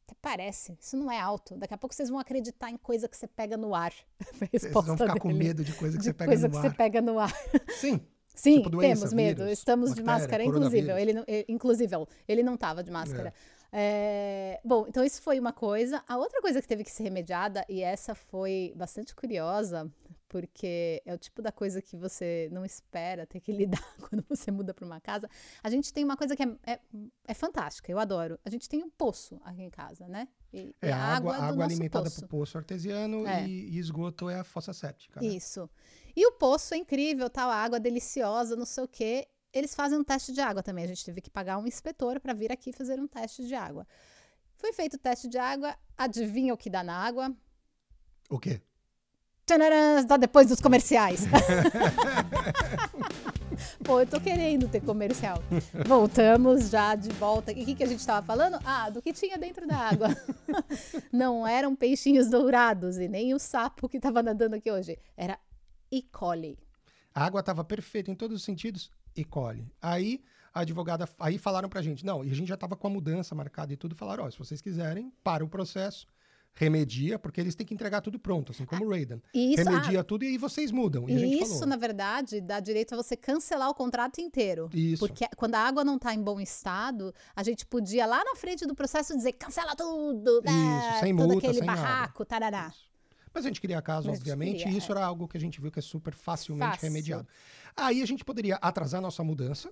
até 0.05 0.15
parece, 0.21 0.77
isso 0.79 0.95
não 0.95 1.11
é 1.11 1.19
alto. 1.19 1.55
Daqui 1.57 1.73
a 1.73 1.77
pouco 1.77 1.93
vocês 1.95 2.09
vão 2.09 2.19
acreditar 2.19 2.69
em 2.69 2.77
coisa 2.77 3.07
que 3.09 3.17
você 3.17 3.27
pega 3.27 3.57
no 3.57 3.73
ar. 3.75 3.93
Vocês 4.51 4.71
vão 4.71 4.83
ficar 4.97 5.07
dele. 5.07 5.19
com 5.19 5.29
medo 5.33 5.63
de 5.63 5.73
coisa 5.73 5.97
que 5.97 6.03
de 6.03 6.09
você 6.09 6.13
pega 6.13 6.29
coisa 6.31 6.47
no 6.47 6.51
que 6.51 6.57
ar. 6.57 6.63
você 6.71 6.77
pega 6.77 7.01
no 7.01 7.19
ar. 7.19 7.33
Sim, 7.79 7.99
Sim, 8.35 8.57
Tipo 8.57 8.69
doença, 8.69 9.01
temos 9.01 9.13
medo. 9.13 9.43
vírus, 9.43 9.59
Estamos 9.59 9.93
de 9.93 10.01
máscara, 10.01 10.43
inclusive. 10.43 10.89
Ele, 10.91 11.11
não- 11.13 11.23
ele- 11.27 11.45
inclusive, 11.49 11.93
ele 12.27 12.41
não 12.41 12.53
estava 12.53 12.81
de 12.81 12.89
máscara. 12.89 13.33
É, 13.71 14.59
bom, 14.63 14.85
então 14.87 15.03
isso 15.03 15.21
foi 15.21 15.39
uma 15.39 15.51
coisa. 15.53 16.01
A 16.07 16.17
outra 16.17 16.41
coisa 16.41 16.61
que 16.61 16.67
teve 16.67 16.83
que 16.83 16.91
ser 16.91 17.03
remediada, 17.03 17.65
e 17.67 17.81
essa 17.83 18.15
foi 18.15 18.73
bastante 18.75 19.13
curiosa, 19.13 19.91
porque 20.29 21.01
é 21.05 21.13
o 21.13 21.17
tipo 21.17 21.41
da 21.41 21.51
coisa 21.51 21.81
que 21.81 21.97
você 21.97 22.47
não 22.51 22.63
espera 22.63 23.25
ter 23.25 23.41
que 23.41 23.51
lidar 23.83 23.83
quando 24.07 24.23
você 24.29 24.51
muda 24.51 24.73
para 24.73 24.85
uma 24.85 25.01
casa. 25.01 25.27
A 25.61 25.69
gente 25.69 25.91
tem 25.91 26.05
uma 26.05 26.15
coisa 26.15 26.35
que 26.35 26.43
é, 26.43 26.57
é, 26.65 26.79
é 27.27 27.33
fantástica, 27.33 27.91
eu 27.91 27.99
adoro. 27.99 28.39
A 28.45 28.49
gente 28.49 28.69
tem 28.69 28.83
um 28.83 28.89
poço 28.89 29.41
aqui 29.43 29.63
em 29.63 29.69
casa, 29.69 30.07
né? 30.07 30.27
E, 30.53 30.73
é 30.81 30.91
a 30.91 30.97
água, 30.97 31.33
é 31.35 31.37
água 31.37 31.55
nosso 31.55 31.61
alimentada 31.63 32.05
poço. 32.05 32.21
por 32.21 32.27
poço 32.27 32.57
artesiano 32.57 33.27
É. 33.27 33.45
e, 33.45 33.71
e 33.71 33.79
esgoto 33.79 34.29
é 34.29 34.39
a 34.39 34.43
fossa 34.43 34.71
séptica. 34.71 35.19
Né? 35.19 35.27
Isso. 35.27 35.69
E 36.15 36.25
o 36.27 36.33
poço 36.33 36.73
é 36.73 36.77
incrível, 36.77 37.29
tal, 37.29 37.49
a 37.49 37.55
água 37.55 37.79
deliciosa, 37.79 38.55
não 38.55 38.65
sei 38.65 38.83
o 38.83 38.87
quê. 38.87 39.27
Eles 39.51 39.73
fazem 39.73 39.97
um 39.97 40.03
teste 40.03 40.31
de 40.31 40.41
água 40.41 40.61
também. 40.61 40.85
A 40.85 40.87
gente 40.87 41.03
teve 41.03 41.21
que 41.21 41.29
pagar 41.29 41.57
um 41.57 41.65
inspetor 41.65 42.19
para 42.19 42.33
vir 42.33 42.51
aqui 42.51 42.71
fazer 42.71 42.99
um 42.99 43.07
teste 43.07 43.45
de 43.47 43.55
água. 43.55 43.87
Foi 44.57 44.71
feito 44.73 44.93
o 44.95 44.99
teste 44.99 45.27
de 45.27 45.39
água. 45.39 45.75
Adivinha 45.97 46.53
o 46.53 46.57
que 46.57 46.69
dá 46.69 46.83
na 46.83 46.95
água? 46.95 47.35
O 48.29 48.37
quê? 48.37 48.61
Tchanarã, 49.49 50.05
dá 50.05 50.15
depois 50.15 50.47
dos 50.47 50.61
comerciais. 50.61 51.25
Pô, 53.83 53.99
eu 53.99 54.05
tô 54.05 54.21
querendo 54.21 54.69
ter 54.69 54.79
comercial. 54.79 55.41
Voltamos 55.87 56.69
já 56.69 56.93
de 56.93 57.09
volta. 57.09 57.51
E 57.51 57.63
o 57.63 57.65
que, 57.65 57.73
que 57.73 57.83
a 57.83 57.87
gente 57.87 58.05
tava 58.05 58.23
falando? 58.23 58.59
Ah, 58.63 58.91
do 58.91 59.01
que 59.01 59.11
tinha 59.11 59.39
dentro 59.39 59.65
da 59.65 59.75
água. 59.75 60.09
Não 61.11 61.47
eram 61.47 61.75
peixinhos 61.75 62.29
dourados 62.29 62.99
e 62.99 63.07
nem 63.07 63.33
o 63.33 63.39
sapo 63.39 63.89
que 63.89 63.99
tava 63.99 64.21
nadando 64.21 64.55
aqui 64.55 64.69
hoje. 64.69 64.99
Era 65.17 65.39
E. 65.91 66.03
coli. 66.03 66.59
A 67.15 67.25
água 67.25 67.39
estava 67.39 67.63
perfeita 67.63 68.11
em 68.11 68.15
todos 68.15 68.37
os 68.37 68.43
sentidos 68.43 68.91
e 69.15 69.25
colhe. 69.25 69.67
Aí 69.81 70.21
a 70.53 70.59
advogada, 70.59 71.09
aí 71.19 71.39
falaram 71.39 71.67
pra 71.67 71.81
gente, 71.81 72.05
não, 72.05 72.23
e 72.23 72.29
a 72.29 72.35
gente 72.35 72.47
já 72.49 72.53
estava 72.53 72.75
com 72.75 72.85
a 72.85 72.89
mudança 72.91 73.33
marcada 73.33 73.73
e 73.73 73.77
tudo, 73.77 73.95
falaram, 73.95 74.25
ó, 74.25 74.29
se 74.29 74.37
vocês 74.37 74.61
quiserem, 74.61 75.11
para 75.23 75.43
o 75.43 75.49
processo, 75.49 76.05
remedia, 76.59 77.17
porque 77.17 77.39
eles 77.39 77.55
têm 77.55 77.65
que 77.65 77.73
entregar 77.73 78.01
tudo 78.01 78.19
pronto, 78.19 78.51
assim 78.51 78.65
como 78.65 78.85
o 78.85 78.89
Raiden. 78.89 79.23
Isso, 79.33 79.61
ah, 79.61 79.71
remedia 79.71 80.03
tudo 80.03 80.25
e 80.25 80.27
aí 80.27 80.37
vocês 80.37 80.71
mudam. 80.71 81.07
E, 81.07 81.39
isso, 81.39 81.53
falou, 81.53 81.67
na 81.67 81.77
verdade, 81.77 82.41
dá 82.41 82.59
direito 82.59 82.93
a 82.93 82.97
você 82.97 83.15
cancelar 83.15 83.69
o 83.69 83.73
contrato 83.73 84.19
inteiro. 84.19 84.69
Isso. 84.73 84.99
Porque 84.99 85.25
quando 85.37 85.55
a 85.55 85.59
água 85.59 85.85
não 85.85 85.95
está 85.95 86.13
em 86.13 86.21
bom 86.21 86.37
estado, 86.37 87.15
a 87.33 87.43
gente 87.43 87.65
podia 87.65 88.05
lá 88.05 88.21
na 88.25 88.35
frente 88.35 88.65
do 88.65 88.75
processo 88.75 89.15
dizer 89.15 89.31
cancela 89.33 89.73
tudo, 89.73 90.41
né? 90.43 90.51
Isso, 90.51 90.99
sem 90.99 91.15
todo 91.15 91.29
multa, 91.29 91.47
aquele 91.47 91.59
sem 91.59 91.65
nada. 91.65 91.81
barraco, 91.81 92.25
tarará. 92.25 92.67
Isso. 92.67 92.89
Mas 93.33 93.45
a 93.45 93.47
gente 93.47 93.61
queria 93.61 93.81
caso, 93.81 94.07
Mas 94.07 94.15
a 94.15 94.17
gente 94.17 94.21
obviamente, 94.23 94.57
queria, 94.63 94.73
e 94.73 94.77
isso 94.77 94.91
era 94.91 95.05
algo 95.05 95.29
que 95.29 95.37
a 95.37 95.39
gente 95.39 95.61
viu 95.61 95.71
que 95.71 95.79
é 95.79 95.81
super 95.81 96.13
facilmente 96.13 96.71
Fácil. 96.71 96.87
remediado. 96.89 97.27
Aí 97.73 98.01
a 98.01 98.05
gente 98.05 98.25
poderia 98.25 98.55
atrasar 98.55 99.01
nossa 99.01 99.23
mudança, 99.23 99.71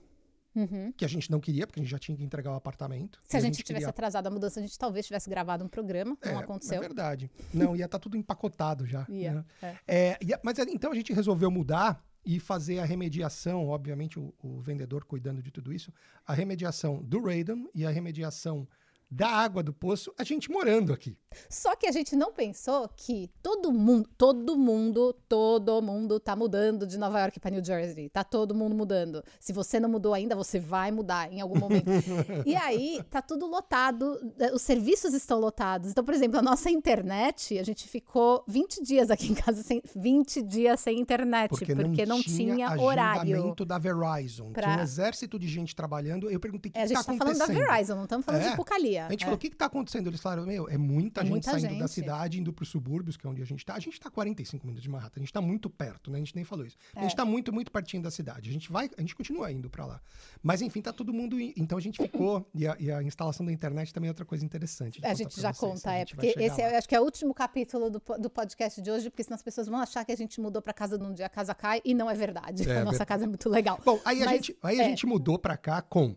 Uhum. 0.58 0.92
que 0.92 1.06
a 1.06 1.08
gente 1.08 1.30
não 1.30 1.40
queria, 1.40 1.68
porque 1.68 1.80
a 1.80 1.84
gente 1.84 1.92
já 1.92 2.00
tinha 2.00 2.18
que 2.18 2.24
entregar 2.24 2.52
o 2.52 2.56
apartamento. 2.56 3.20
Se 3.24 3.36
e 3.36 3.38
a 3.38 3.42
gente 3.42 3.58
tivesse 3.58 3.74
queria- 3.74 3.90
atrasado 3.90 4.28
a 4.28 4.30
mudança, 4.32 4.60
a 4.60 4.64
gente 4.64 4.78
talvez 4.78 5.06
tivesse 5.06 5.30
gravado 5.30 5.64
um 5.64 5.68
programa, 5.68 6.18
não 6.26 6.32
É, 6.32 6.36
aconteceu. 6.36 6.78
É 6.78 6.80
verdade. 6.80 7.30
Não, 7.54 7.76
ia 7.76 7.86
estar 7.86 8.00
tudo 8.00 8.18
empacotado 8.18 8.86
já. 8.86 9.06
Ia, 9.10 9.34
né? 9.34 9.46
é. 9.62 9.76
É, 9.88 10.18
e 10.22 10.34
a- 10.34 10.40
mas 10.44 10.58
é, 10.60 10.64
então 10.64 10.92
a 10.92 10.96
gente 10.96 11.14
resolveu 11.14 11.52
mudar 11.52 12.04
e 12.26 12.40
fazer 12.40 12.80
a 12.80 12.86
remediação, 12.86 13.68
obviamente 13.70 14.20
o, 14.20 14.34
o 14.44 14.60
vendedor 14.60 15.06
cuidando 15.06 15.42
de 15.42 15.50
tudo 15.52 15.72
isso, 15.72 15.94
a 16.26 16.34
remediação 16.34 17.02
do 17.04 17.22
Raiden 17.24 17.70
e 17.74 17.86
a 17.86 17.90
remediação 17.90 18.68
da 19.10 19.28
água 19.30 19.64
do 19.64 19.72
poço, 19.74 20.14
a 20.18 20.24
gente 20.24 20.52
morando 20.52 20.92
aqui. 20.92 21.18
Só 21.50 21.76
que 21.76 21.86
a 21.88 21.92
gente 21.92 22.16
não 22.16 22.32
pensou 22.34 22.90
que 22.96 23.30
todo 23.42 23.72
mundo, 23.72 24.10
todo 24.18 24.58
mundo, 24.58 25.14
todo 25.30 25.82
mundo 25.82 26.20
tá 26.20 26.36
mudando 26.36 26.86
de 26.86 26.98
Nova 26.98 27.20
York 27.22 27.40
para 27.40 27.52
New 27.52 27.64
Jersey. 27.64 28.10
Tá 28.10 28.24
todo 28.24 28.54
mundo 28.56 28.76
mudando. 28.76 29.24
Se 29.40 29.54
você 29.54 29.80
não 29.80 29.88
mudou 29.90 30.14
ainda, 30.14 30.36
você 30.36 30.60
vai 30.60 30.92
mudar 30.92 31.32
em 31.32 31.40
algum 31.40 31.58
momento. 31.60 31.86
e 32.46 32.56
aí 32.56 33.02
tá 33.10 33.22
tudo 33.22 33.46
lotado, 33.46 34.20
eh, 34.40 34.52
os 34.54 34.62
serviços 34.62 35.14
estão 35.14 35.40
lotados. 35.40 35.92
Então, 35.92 36.04
por 36.04 36.14
exemplo, 36.14 36.40
a 36.40 36.42
nossa 36.42 36.70
internet, 36.70 37.58
a 37.60 37.64
gente 37.64 37.88
ficou 37.88 38.44
20 38.48 38.84
dias 38.84 39.10
aqui 39.12 39.28
em 39.32 39.36
casa 39.36 39.64
sem 39.64 39.82
20 39.96 40.42
dias 40.42 40.80
sem 40.80 41.00
internet, 41.00 41.50
Porque, 41.50 41.76
porque, 41.76 42.06
não, 42.06 42.22
tinha, 42.22 42.78
horário. 42.82 43.22
agendamento 43.22 43.64
da 43.64 43.78
Verizon. 43.78 44.52
pra- 44.52 44.64
Tinha 44.64 44.78
um 44.80 44.82
exército 44.82 45.38
de 45.40 45.48
gente 45.48 45.76
trabalhando. 45.76 46.30
Eu 46.30 46.40
perguntei 46.40 46.70
o 46.72 46.74
que 46.74 46.80
É, 46.80 46.84
a 46.84 46.86
gente 46.88 46.98
está 46.98 47.12
tá 47.14 47.18
falando 47.18 47.38
da 47.38 47.44
acontecendo. 47.46 47.68
Verizon, 47.72 47.96
não 47.96 48.04
estamos 48.04 48.26
falando 48.26 48.42
É. 48.42 48.50
de 48.50 48.56
Pucalia. 48.56 48.97
A 49.06 49.10
gente 49.12 49.22
é. 49.22 49.26
falou, 49.26 49.36
o 49.36 49.40
que 49.40 49.48
está 49.48 49.66
acontecendo? 49.68 50.08
Eles 50.08 50.20
falaram, 50.20 50.46
meu, 50.46 50.68
é 50.68 50.78
muita 50.78 51.22
É 51.22 51.24
gente 51.24 51.32
muita 51.32 51.52
saindo 51.52 51.68
da 51.70 51.86
gente. 51.86 51.90
cidade, 51.92 52.40
indo 52.40 52.52
para 52.52 52.64
os 52.64 52.70
subúrbios, 52.70 53.16
que 53.18 53.28
é 53.28 53.30
onde 53.30 53.42
a 53.42 53.46
gente 53.46 53.60
está. 53.60 53.76
A 53.76 53.80
gente 53.80 53.94
está 53.94 54.10
a 54.10 54.12
45 54.12 54.66
minutos 54.66 54.84
de 54.84 54.90
Manhattan, 54.90 55.14
a 55.18 55.20
gente 55.20 55.30
está 55.30 55.42
muito 55.42 55.70
perto, 55.70 56.10
né? 56.10 56.18
A 56.18 56.20
gente 56.20 56.36
nem 56.36 56.44
falou 56.44 56.66
isso. 56.66 56.76
A 56.96 57.00
gente 57.02 57.10
É. 57.10 57.14
está 57.14 57.26
muito, 57.26 57.54
muito 57.54 57.72
pertinho 57.72 58.02
da 58.02 58.10
cidade. 58.12 58.50
A 58.50 58.54
gente 58.54 58.72
vai, 58.72 58.90
a 58.98 59.02
gente 59.02 59.16
continua 59.16 59.52
indo 59.52 59.70
para 59.70 59.86
lá. 59.86 60.02
Mas 60.42 60.62
enfim, 60.62 60.82
tá 60.82 60.92
todo 60.92 61.14
mundo. 61.14 61.40
in- 61.40 61.54
Então 61.58 61.78
a 61.78 61.82
gente 61.82 62.02
ficou. 62.02 62.50
E 62.54 62.68
a, 62.68 62.76
e 62.80 62.92
a 62.92 63.04
instalação 63.04 63.46
da 63.46 63.52
internet 63.52 63.94
também 63.94 64.08
é 64.08 64.12
outra 64.12 64.26
coisa 64.26 64.44
interessante. 64.44 65.00
de 65.02 65.06
A 65.08 65.14
gente 65.14 65.40
já 65.40 65.54
vocês. 65.54 65.58
conta, 65.74 65.92
A 65.92 65.96
é, 65.96 66.06
porque 66.06 66.34
esse 66.38 66.62
é, 66.62 66.78
acho 66.78 66.88
que 66.90 66.96
é 66.96 67.00
o 67.00 67.04
último 67.04 67.34
capítulo 67.34 67.90
do, 67.90 68.02
do 68.20 68.30
podcast 68.30 68.82
de 68.82 68.90
hoje, 68.92 69.10
porque 69.10 69.24
senão 69.24 69.36
as 69.36 69.42
pessoas 69.44 69.68
vão 69.68 69.80
achar 69.80 70.04
que 70.06 70.12
a 70.12 70.16
gente 70.18 70.40
mudou 70.40 70.62
pra 70.62 70.74
casa 70.74 70.98
num 70.98 71.14
dia, 71.14 71.26
a 71.26 71.30
casa 71.30 71.54
cai, 71.54 71.82
e 71.84 71.94
não 71.94 72.10
é 72.10 72.14
verdade. 72.16 72.64
É 72.70 72.78
a 72.78 72.86
nossa 72.86 72.90
verdade. 72.92 73.08
casa 73.08 73.24
é 73.26 73.28
muito 73.28 73.50
legal. 73.50 73.80
Bom, 73.84 74.00
aí, 74.06 74.22
a, 74.22 74.26
Mas, 74.26 74.34
gente, 74.46 74.58
aí 74.64 74.80
a 74.80 74.84
é. 74.84 74.90
gente 74.90 75.06
mudou 75.06 75.38
pra 75.40 75.56
cá 75.58 75.82
com 75.82 76.16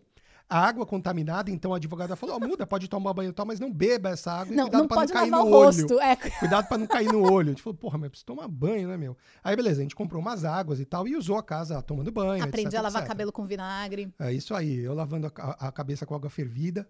a 0.51 0.59
água 0.67 0.85
contaminada, 0.85 1.49
então 1.49 1.73
a 1.73 1.77
advogada 1.77 2.13
falou: 2.17 2.35
ó, 2.35 2.39
muda, 2.45 2.67
pode 2.67 2.89
tomar 2.89 3.13
banho 3.13 3.29
e 3.29 3.33
tal, 3.33 3.45
mas 3.45 3.57
não 3.57 3.71
beba 3.71 4.09
essa 4.09 4.33
água 4.33 4.53
e 4.53 4.57
Não, 4.57 4.65
cuidado 4.65 4.81
não 4.81 4.87
pra 4.89 4.97
pode 4.97 5.13
não 5.13 5.19
cair 5.21 5.31
no 5.31 5.37
o 5.37 5.45
olho. 5.45 5.65
rosto. 5.65 5.99
É, 6.01 6.15
Cuidado 6.39 6.67
pra 6.67 6.77
não 6.77 6.85
cair 6.87 7.07
no 7.07 7.31
olho. 7.31 7.47
A 7.47 7.51
gente 7.51 7.61
falou, 7.63 7.77
porra, 7.77 7.97
mas 7.97 8.03
eu 8.05 8.09
preciso 8.09 8.25
tomar 8.25 8.49
banho, 8.49 8.89
né, 8.89 8.97
meu? 8.97 9.15
Aí, 9.41 9.55
beleza, 9.55 9.79
a 9.79 9.83
gente 9.83 9.95
comprou 9.95 10.21
umas 10.21 10.43
águas 10.43 10.81
e 10.81 10.85
tal 10.85 11.07
e 11.07 11.15
usou 11.15 11.37
a 11.37 11.43
casa 11.43 11.81
tomando 11.81 12.11
banho. 12.11 12.43
aprendi 12.43 12.67
etc, 12.67 12.79
a 12.79 12.81
lavar 12.81 13.01
etc. 13.03 13.07
cabelo 13.07 13.31
com 13.31 13.45
vinagre. 13.45 14.13
É 14.19 14.33
isso 14.33 14.53
aí, 14.53 14.79
eu 14.79 14.93
lavando 14.93 15.31
a, 15.33 15.67
a 15.67 15.71
cabeça 15.71 16.05
com 16.05 16.13
água 16.13 16.29
fervida. 16.29 16.85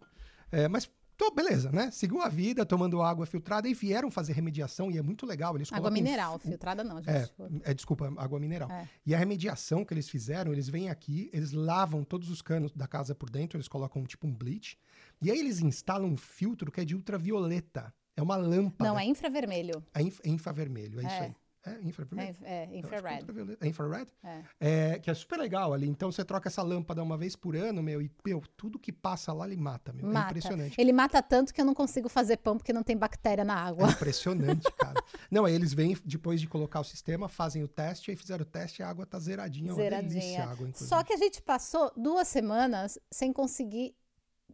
É, 0.52 0.67
mas, 0.67 0.89
tô, 1.30 1.32
beleza, 1.36 1.72
né? 1.72 1.92
Seguiu 1.92 2.20
a 2.22 2.28
vida, 2.28 2.66
tomando 2.66 3.02
água 3.02 3.26
filtrada 3.28 3.68
e 3.68 3.74
vieram 3.74 4.10
fazer 4.10 4.34
remediação 4.34 4.90
e 4.90 4.98
é 4.98 5.02
muito 5.04 5.26
legal. 5.26 5.56
Eles 5.56 5.72
Água 5.72 5.92
mineral, 5.92 6.40
fi- 6.40 6.50
filtrada 6.50 6.84
não, 6.84 6.98
É, 7.00 7.02
gente. 7.20 7.34
é, 7.64 7.74
desculpa, 7.74 8.12
água 8.18 8.40
mineral. 8.40 8.70
É. 8.72 8.88
E 9.06 9.14
a 9.14 9.18
remediação 9.18 9.86
que 9.86 9.94
eles 9.94 10.10
fizeram, 10.10 10.52
eles 10.52 10.68
vêm 10.68 10.90
aqui, 10.90 11.30
eles 11.32 11.52
lavam 11.52 12.04
todos 12.04 12.30
os 12.30 12.42
canos 12.42 12.72
da 12.74 12.88
casa 12.88 13.14
por 13.14 13.30
dentro, 13.30 13.58
eles 13.58 13.68
colocam 13.68 14.04
tipo 14.06 14.26
um 14.26 14.34
bleach. 14.34 14.78
E 15.22 15.30
aí 15.30 15.38
eles 15.40 15.62
instalam 15.62 16.08
um 16.10 16.18
filtro 16.18 16.72
que 16.72 16.82
é 16.82 16.86
de 16.86 16.96
ultravioleta. 16.96 17.94
É 18.18 18.22
uma 18.22 18.36
lâmpada. 18.36 18.90
Não, 18.90 19.00
é 19.00 19.06
infravermelho. 19.06 19.84
É 19.94 20.02
inf- 20.02 20.20
é 20.24 20.30
infravermelho, 20.30 21.00
é, 21.00 21.04
isso 21.04 21.16
É. 21.16 21.20
aí. 21.26 21.36
É 21.63 21.80
infravermelho? 21.84 22.36
É, 22.41 22.63
é 22.63 22.69
é 22.74 22.78
infrared. 22.80 23.26
É 23.62 23.67
infrared? 23.67 24.08
É. 24.24 24.41
É, 24.60 25.00
que 25.00 25.12
é 25.12 25.13
super 25.13 25.38
legal 25.38 25.74
ali. 25.74 25.88
Então 25.88 26.12
você 26.12 26.26
troca 26.26 26.50
essa 26.50 26.63
lâmpada 26.63 27.04
uma 27.04 27.15
vez 27.17 27.36
por 27.36 27.56
ano, 27.56 27.84
meu, 27.84 28.02
e 28.02 28.10
meu, 28.26 28.41
tudo 28.58 28.80
que 28.80 28.91
passa 28.91 29.32
lá 29.32 29.45
ele 29.45 29.58
mata, 29.58 29.93
meu. 29.93 30.10
É 30.10 30.13
Mata. 30.13 30.30
impressionante. 30.32 30.82
Ele 30.82 30.91
mata 30.91 31.21
tanto 31.21 31.54
que 31.54 31.62
eu 31.62 31.65
não 31.65 31.76
consigo 31.76 32.10
fazer 32.10 32.38
pão 32.38 32.58
porque 32.58 32.74
não 32.74 32.82
tem 32.82 32.97
bactéria 32.97 33.43
na 33.45 33.54
É 33.54 33.67
água. 33.69 33.89
impressionante, 33.91 34.63
cara. 34.76 35.04
Não, 35.30 35.45
aí 35.45 35.54
eles 35.54 35.71
vêm, 35.71 35.95
depois 36.04 36.41
de 36.41 36.47
colocar 36.47 36.80
o 36.80 36.84
sistema, 36.84 37.30
fazem 37.30 37.62
o 37.63 37.67
teste, 37.67 38.10
aí 38.10 38.17
fizeram 38.17 38.41
o 38.41 38.45
teste 38.45 38.82
e 38.82 38.84
a 38.84 38.89
água 38.89 39.06
tá 39.06 39.19
zeradinha. 39.19 39.69
É 39.69 39.74
uma 39.74 39.78
delícia 39.84 40.10
Zeradinha. 40.19 40.39
a 40.39 40.52
água, 40.52 40.67
inclusive. 40.67 40.89
Só 40.89 41.04
que 41.04 41.13
a 41.13 41.17
gente 41.17 41.41
passou 41.43 41.91
duas 41.95 42.28
semanas 42.28 42.97
sem 43.12 43.32
conseguir 43.32 43.95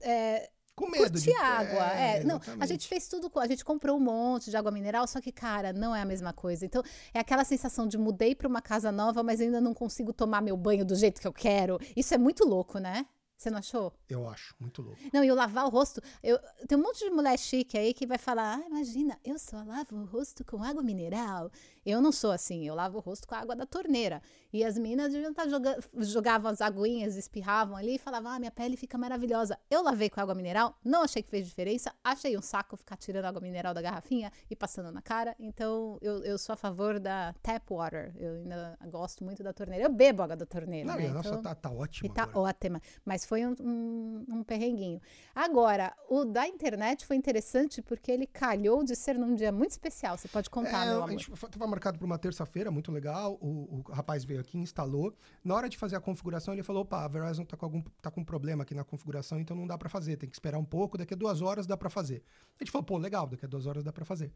é, 0.02 0.50
Com 0.78 0.90
medo 0.92 1.20
de... 1.20 1.34
água. 1.34 1.88
É, 1.94 2.24
não, 2.24 2.40
a 2.60 2.66
gente 2.68 2.88
fez 2.88 3.08
tudo, 3.08 3.32
com- 3.32 3.40
a 3.40 3.48
gente 3.48 3.66
comprou 3.66 3.98
um 3.98 4.00
monte 4.00 4.52
de 4.52 4.56
água 4.56 4.72
mineral, 4.72 5.08
só 5.08 5.20
que, 5.20 5.32
cara, 5.32 5.74
não 5.74 5.96
é 5.96 6.02
a 6.04 6.06
mesma 6.06 6.32
coisa. 6.32 6.66
Então, 6.66 6.84
é 7.12 7.20
aquela 7.20 7.44
sensação 7.44 7.88
de 7.88 7.98
mudei 7.98 8.36
para 8.36 8.48
uma 8.48 8.62
casa 8.62 8.92
nova, 8.92 9.24
mas 9.24 9.42
ainda 9.42 9.60
não 9.60 9.74
consigo 9.74 10.13
tomar 10.13 10.40
meu 10.40 10.56
banho 10.56 10.86
do 10.86 10.96
jeito 10.96 11.20
que 11.20 11.28
eu 11.28 11.34
quero. 11.34 11.80
Isso 11.96 12.13
é 12.13 12.18
muito 12.18 12.46
louco, 12.46 12.78
né? 12.78 13.08
Você 13.36 13.50
não 13.52 13.60
achou? 13.60 13.94
Eu 14.10 14.28
acho, 14.28 14.56
muito 14.60 14.82
louco. 14.82 15.00
Não, 15.13 15.24
e 15.24 15.28
eu 15.28 15.36
lavar 15.36 15.66
o 15.66 15.70
rosto. 15.70 16.02
Eu, 16.24 16.40
tem 16.68 16.76
um 16.78 16.82
monte 16.82 17.04
de 17.04 17.12
mulher 17.12 17.38
chique 17.38 17.78
aí 17.78 17.94
que 17.94 18.08
vai 18.08 18.18
falar: 18.18 18.58
ah, 18.58 18.68
imagina, 18.68 19.16
eu 19.24 19.38
só 19.38 19.58
lavo 19.63 19.96
o 19.96 20.06
rosto 20.06 20.44
com 20.44 20.63
água 20.63 20.82
mineral. 20.82 21.52
Eu 21.89 22.02
não 22.02 22.12
sou 22.12 22.32
assim, 22.32 22.67
eu 22.67 22.76
lavo 22.76 22.97
o 22.97 23.02
rosto 23.02 23.26
com 23.28 23.34
a 23.36 23.39
água 23.39 23.56
da 23.56 23.65
torneira. 23.65 24.21
E 24.52 24.63
as 24.63 24.78
meninas 24.78 25.13
estar 25.13 25.47
jogando, 25.47 25.82
jogavam 26.00 26.50
as 26.52 26.62
aguinhas, 26.62 27.15
espirravam 27.15 27.76
ali 27.76 27.95
e 27.95 27.97
falavam: 27.97 28.32
ah, 28.32 28.39
minha 28.39 28.52
pele 28.52 28.76
fica 28.78 28.97
maravilhosa. 28.97 29.58
Eu 29.69 29.82
lavei 29.84 30.10
com 30.10 30.19
água 30.19 30.34
mineral, 30.36 30.78
não 30.84 31.04
achei 31.04 31.21
que 31.21 31.30
fez 31.30 31.45
diferença, 31.47 31.93
achei 32.04 32.38
um 32.38 32.41
saco 32.41 32.76
ficar 32.78 32.95
tirando 32.97 33.26
água 33.26 33.41
mineral 33.41 33.73
da 33.73 33.82
garrafinha 33.82 34.32
e 34.50 34.56
passando 34.56 34.91
na 34.91 35.02
cara. 35.02 35.36
Então 35.39 35.97
eu, 36.02 36.23
eu 36.23 36.38
sou 36.38 36.54
a 36.54 36.56
favor 36.58 37.00
da 37.00 37.34
tap 37.41 37.69
water. 37.71 38.13
Eu 38.17 38.36
ainda 38.36 38.78
gosto 38.89 39.23
muito 39.23 39.43
da 39.43 39.54
torneira. 39.54 39.86
Eu 39.86 39.89
bebo 39.91 40.23
água 40.23 40.36
da 40.36 40.45
torneira. 40.45 40.88
Não, 40.89 40.97
né? 40.97 41.08
a 41.08 41.13
nossa 41.13 41.30
Então- 41.30 41.41
tá, 41.41 41.56
tá 41.56 41.71
ótima 41.71 42.10
e 42.10 42.13
tá 42.13 42.23
agora. 42.23 42.39
ótima. 42.50 42.82
Mas 43.06 43.26
foi 43.26 43.45
um, 43.45 43.56
um, 43.62 44.26
um 44.30 44.43
perrenguinho. 44.43 45.02
Agora, 45.36 45.93
o 46.10 46.26
da 46.26 46.47
internet 46.47 47.06
foi 47.06 47.15
interessante 47.15 47.82
porque 47.82 48.12
ele 48.12 48.26
calhou 48.26 48.84
de 48.84 48.95
ser 48.95 49.17
num 49.17 49.36
dia 49.36 49.52
muito 49.52 49.71
especial. 49.71 50.17
Você 50.17 50.28
pode 50.28 50.50
contar, 50.50 50.84
É, 50.86 50.89
meu 50.89 50.93
a 51.02 51.04
amor. 51.04 51.10
gente 51.12 51.32
f- 51.32 51.47
tava 51.50 51.67
marcado 51.78 52.00
para 52.00 52.06
uma 52.06 52.18
terça-feira, 52.18 52.72
muito 52.72 52.92
legal. 52.92 53.38
O, 53.40 53.78
o 53.78 53.92
rapaz 53.92 54.26
veio 54.26 54.40
aqui, 54.40 54.58
instalou. 54.58 55.16
Na 55.44 55.54
hora 55.54 55.70
de 55.70 55.78
fazer 55.78 55.96
a 55.96 56.02
configuração, 56.02 56.54
ele 56.54 56.63
falou: 56.63 56.82
opa, 56.82 57.06
a 57.06 57.08
Verizon 57.08 57.46
tá 57.46 57.56
com 57.56 57.66
algum 57.66 57.82
tá 58.02 58.10
com 58.10 58.24
problema 58.24 58.63
aqui 58.63 58.74
na 58.74 58.84
configuração, 58.84 59.40
então 59.40 59.56
não 59.56 59.68
dá 59.68 59.78
para 59.78 59.88
fazer. 59.88 60.18
Tem 60.18 60.28
que 60.30 60.36
esperar 60.36 60.58
um 60.58 60.66
pouco, 60.66 60.98
daqui 60.98 61.13
a 61.13 61.18
duas 61.18 61.42
horas 61.42 61.68
dá 61.68 61.78
para 61.78 61.90
fazer. 61.90 62.24
A 62.60 62.63
gente 62.63 62.72
falou: 62.72 62.84
pô, 62.84 62.98
legal, 62.98 63.28
daqui 63.28 63.46
a 63.46 63.48
duas 63.48 63.68
horas 63.68 63.84
dá 63.84 63.94
para 63.94 64.04
fazer. 64.04 64.34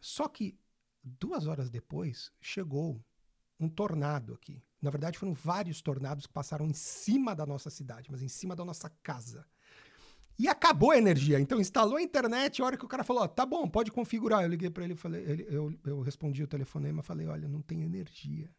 Só 0.00 0.26
que 0.26 0.58
duas 1.04 1.46
horas 1.46 1.68
depois 1.68 2.32
chegou 2.40 3.00
um 3.60 3.68
tornado 3.68 4.34
aqui. 4.34 4.62
Na 4.80 4.90
verdade, 4.90 5.18
foram 5.18 5.34
vários 5.34 5.80
tornados 5.80 6.26
que 6.26 6.32
passaram 6.32 6.66
em 6.66 6.72
cima 6.72 7.34
da 7.34 7.46
nossa 7.46 7.70
cidade, 7.70 8.10
mas 8.10 8.22
em 8.22 8.28
cima 8.28 8.56
da 8.56 8.64
nossa 8.64 8.90
casa. 9.02 9.46
E 10.38 10.48
acabou 10.48 10.90
a 10.90 10.98
energia. 10.98 11.38
Então 11.38 11.60
instalou 11.60 11.96
a 11.96 12.02
internet, 12.02 12.60
a 12.60 12.64
hora 12.64 12.76
que 12.76 12.84
o 12.84 12.88
cara 12.88 13.04
falou, 13.04 13.26
tá 13.28 13.44
bom, 13.46 13.68
pode 13.68 13.90
configurar. 13.92 14.42
Eu 14.42 14.48
liguei 14.48 14.70
para 14.70 14.84
ele, 14.84 14.94
falei, 14.96 15.22
ele- 15.22 15.46
eu, 15.48 15.72
eu 15.84 16.00
respondi 16.00 16.42
o 16.42 16.46
telefonema, 16.48 17.02
falei, 17.02 17.26
olha, 17.26 17.48
não 17.48 17.60
tem 17.62 17.82
energia, 17.82 18.50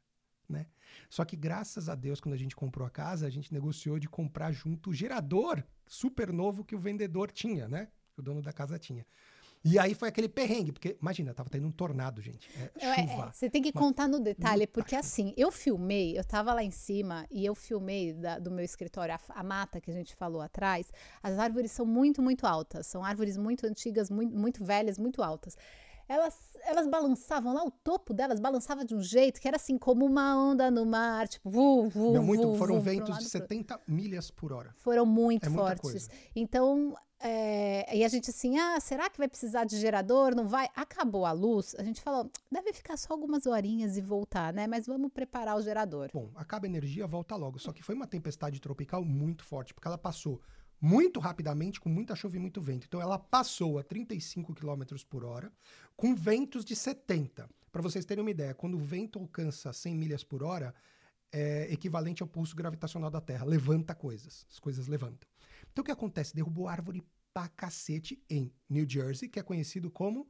né? 0.47 0.67
Só 1.09 1.25
que 1.25 1.35
graças 1.35 1.89
a 1.89 1.95
Deus, 1.95 2.19
quando 2.21 2.35
a 2.35 2.37
gente 2.37 2.55
comprou 2.55 2.85
a 2.87 2.89
casa, 2.89 3.25
a 3.27 3.29
gente 3.29 3.51
negociou 3.53 3.99
de 3.99 4.07
comprar 4.07 4.51
junto 4.51 4.91
o 4.91 4.93
gerador 4.93 5.63
super 5.87 6.31
novo 6.31 6.63
que 6.63 6.75
o 6.75 6.79
vendedor 6.79 7.31
tinha, 7.31 7.67
né? 7.67 7.89
Que 8.13 8.19
o 8.19 8.23
dono 8.23 8.41
da 8.41 8.53
casa 8.53 8.77
tinha. 8.77 9.05
E 9.65 9.79
aí 9.79 9.93
foi 9.93 10.09
aquele 10.09 10.27
perrengue, 10.27 10.73
porque 10.73 10.97
imagina, 11.01 11.33
tava 11.33 11.49
tendo 11.49 11.65
um 11.65 11.71
tornado, 11.71 12.21
gente. 12.21 12.49
É, 12.59 12.85
É, 12.85 12.89
é, 12.89 13.07
chuva. 13.07 13.31
você 13.33 13.49
tem 13.49 13.61
que 13.61 13.69
Uma- 13.73 13.81
contar 13.81 14.07
no 14.09 14.19
detalhe, 14.19 14.67
porque 14.67 14.93
assim, 14.95 15.33
eu 15.37 15.51
filmei, 15.51 16.17
eu 16.19 16.23
tava 16.25 16.53
lá 16.53 16.61
em 16.61 16.71
cima 16.71 17.25
e 17.31 17.45
eu 17.45 17.55
filmei 17.55 18.11
da- 18.13 18.39
do 18.39 18.51
meu 18.51 18.65
escritório, 18.65 19.15
a, 19.15 19.19
a 19.39 19.43
mata 19.43 19.79
que 19.79 19.89
a 19.89 19.93
gente 19.93 20.15
falou 20.15 20.41
atrás. 20.41 20.91
As 21.21 21.39
árvores 21.39 21.71
são 21.71 21.85
muito, 21.85 22.21
muito 22.21 22.45
altas. 22.45 22.87
São 22.87 23.05
árvores 23.05 23.37
muito 23.37 23.65
antigas, 23.65 24.09
muito, 24.09 24.35
muito 24.37 24.63
velhas, 24.65 24.99
muito 24.99 25.23
altas. 25.23 25.55
Elas, 26.09 26.35
elas 26.65 26.85
balançavam 26.85 27.53
lá, 27.53 27.63
o 27.63 27.71
topo 27.71 28.13
delas 28.13 28.37
balançava 28.41 28.83
de 28.83 28.93
um 28.93 29.01
jeito 29.01 29.39
que 29.39 29.47
era 29.47 29.55
assim, 29.55 29.77
como 29.77 30.05
uma 30.05 30.35
onda 30.37 30.69
no 30.69 30.85
mar, 30.85 31.25
tipo, 31.29 31.49
vu, 31.49 31.87
vu, 31.87 32.11
Meu, 32.11 32.21
muito, 32.21 32.51
vu, 32.51 32.57
foram 32.57 32.75
vu, 32.75 32.81
ventos 32.81 33.17
de 33.17 33.25
e 33.25 33.29
pro 33.29 33.39
outro. 33.39 33.55
70 33.55 33.79
milhas 33.87 34.29
por 34.29 34.51
hora. 34.51 34.73
foram 34.75 35.05
muito 35.05 35.47
É 35.47 35.49
fortes. 35.49 36.09
Então, 36.35 36.93
é, 37.25 37.95
e 37.95 38.03
a 38.03 38.07
gente 38.09 38.29
assim, 38.29 38.57
ah, 38.57 38.77
será 38.81 39.09
que 39.09 39.17
vai 39.17 39.29
precisar 39.29 39.63
de 39.63 39.79
gerador? 39.79 40.35
Não 40.35 40.45
vai? 40.45 40.67
Acabou 40.75 41.25
a 41.25 41.31
luz. 41.31 41.73
A 41.79 41.83
gente 41.83 42.01
falou, 42.01 42.29
deve 42.51 42.73
ficar 42.73 42.97
só 42.97 43.13
algumas 43.13 43.45
horinhas 43.45 43.95
e 43.95 44.01
voltar, 44.01 44.51
né? 44.51 44.67
Mas 44.67 44.85
vamos 44.85 45.09
preparar 45.09 45.55
o 45.55 45.61
gerador. 45.61 46.09
Bom, 46.13 46.29
acaba 46.35 46.65
a 46.65 46.69
energia, 46.69 47.07
volta 47.07 47.37
logo. 47.37 47.57
Só 47.59 47.71
que 47.71 47.81
foi 47.81 47.95
uma 47.95 48.05
tempestade 48.05 48.59
tropical 48.59 49.05
muito 49.05 49.45
forte, 49.45 49.73
porque 49.73 49.87
ela 49.87 49.97
passou 49.97 50.41
muito 50.81 51.17
rapidamente, 51.21 51.79
com 51.79 51.87
muita 51.87 52.13
chuva 52.13 52.35
e 52.35 52.39
muito 52.39 52.59
vento. 52.59 52.85
Então 52.87 53.01
ela 53.01 53.17
passou 53.17 53.79
a 53.79 53.83
35 53.83 54.53
km 54.53 54.83
por 55.09 55.23
hora, 55.23 55.49
com 55.95 56.13
ventos 56.13 56.65
de 56.65 56.75
70. 56.75 57.49
Para 57.71 57.81
vocês 57.81 58.03
terem 58.03 58.21
uma 58.21 58.31
ideia, 58.31 58.53
quando 58.53 58.75
o 58.75 58.79
vento 58.79 59.17
alcança 59.17 59.71
100 59.71 59.95
milhas 59.95 60.25
por 60.25 60.43
hora, 60.43 60.75
é 61.31 61.71
equivalente 61.71 62.21
ao 62.21 62.27
pulso 62.27 62.53
gravitacional 62.53 63.09
da 63.09 63.21
Terra. 63.21 63.45
Levanta 63.45 63.95
coisas. 63.95 64.45
As 64.51 64.59
coisas 64.59 64.87
levantam. 64.87 65.32
Então 65.73 65.81
o 65.81 65.85
que 65.85 65.91
acontece? 65.91 66.35
Derrubou 66.35 66.67
árvore 66.67 67.03
pra 67.33 67.49
cacete 67.49 68.23
em 68.29 68.53
New 68.69 68.87
Jersey, 68.87 69.27
que 69.27 69.39
é 69.39 69.43
conhecido 69.43 69.89
como 69.89 70.29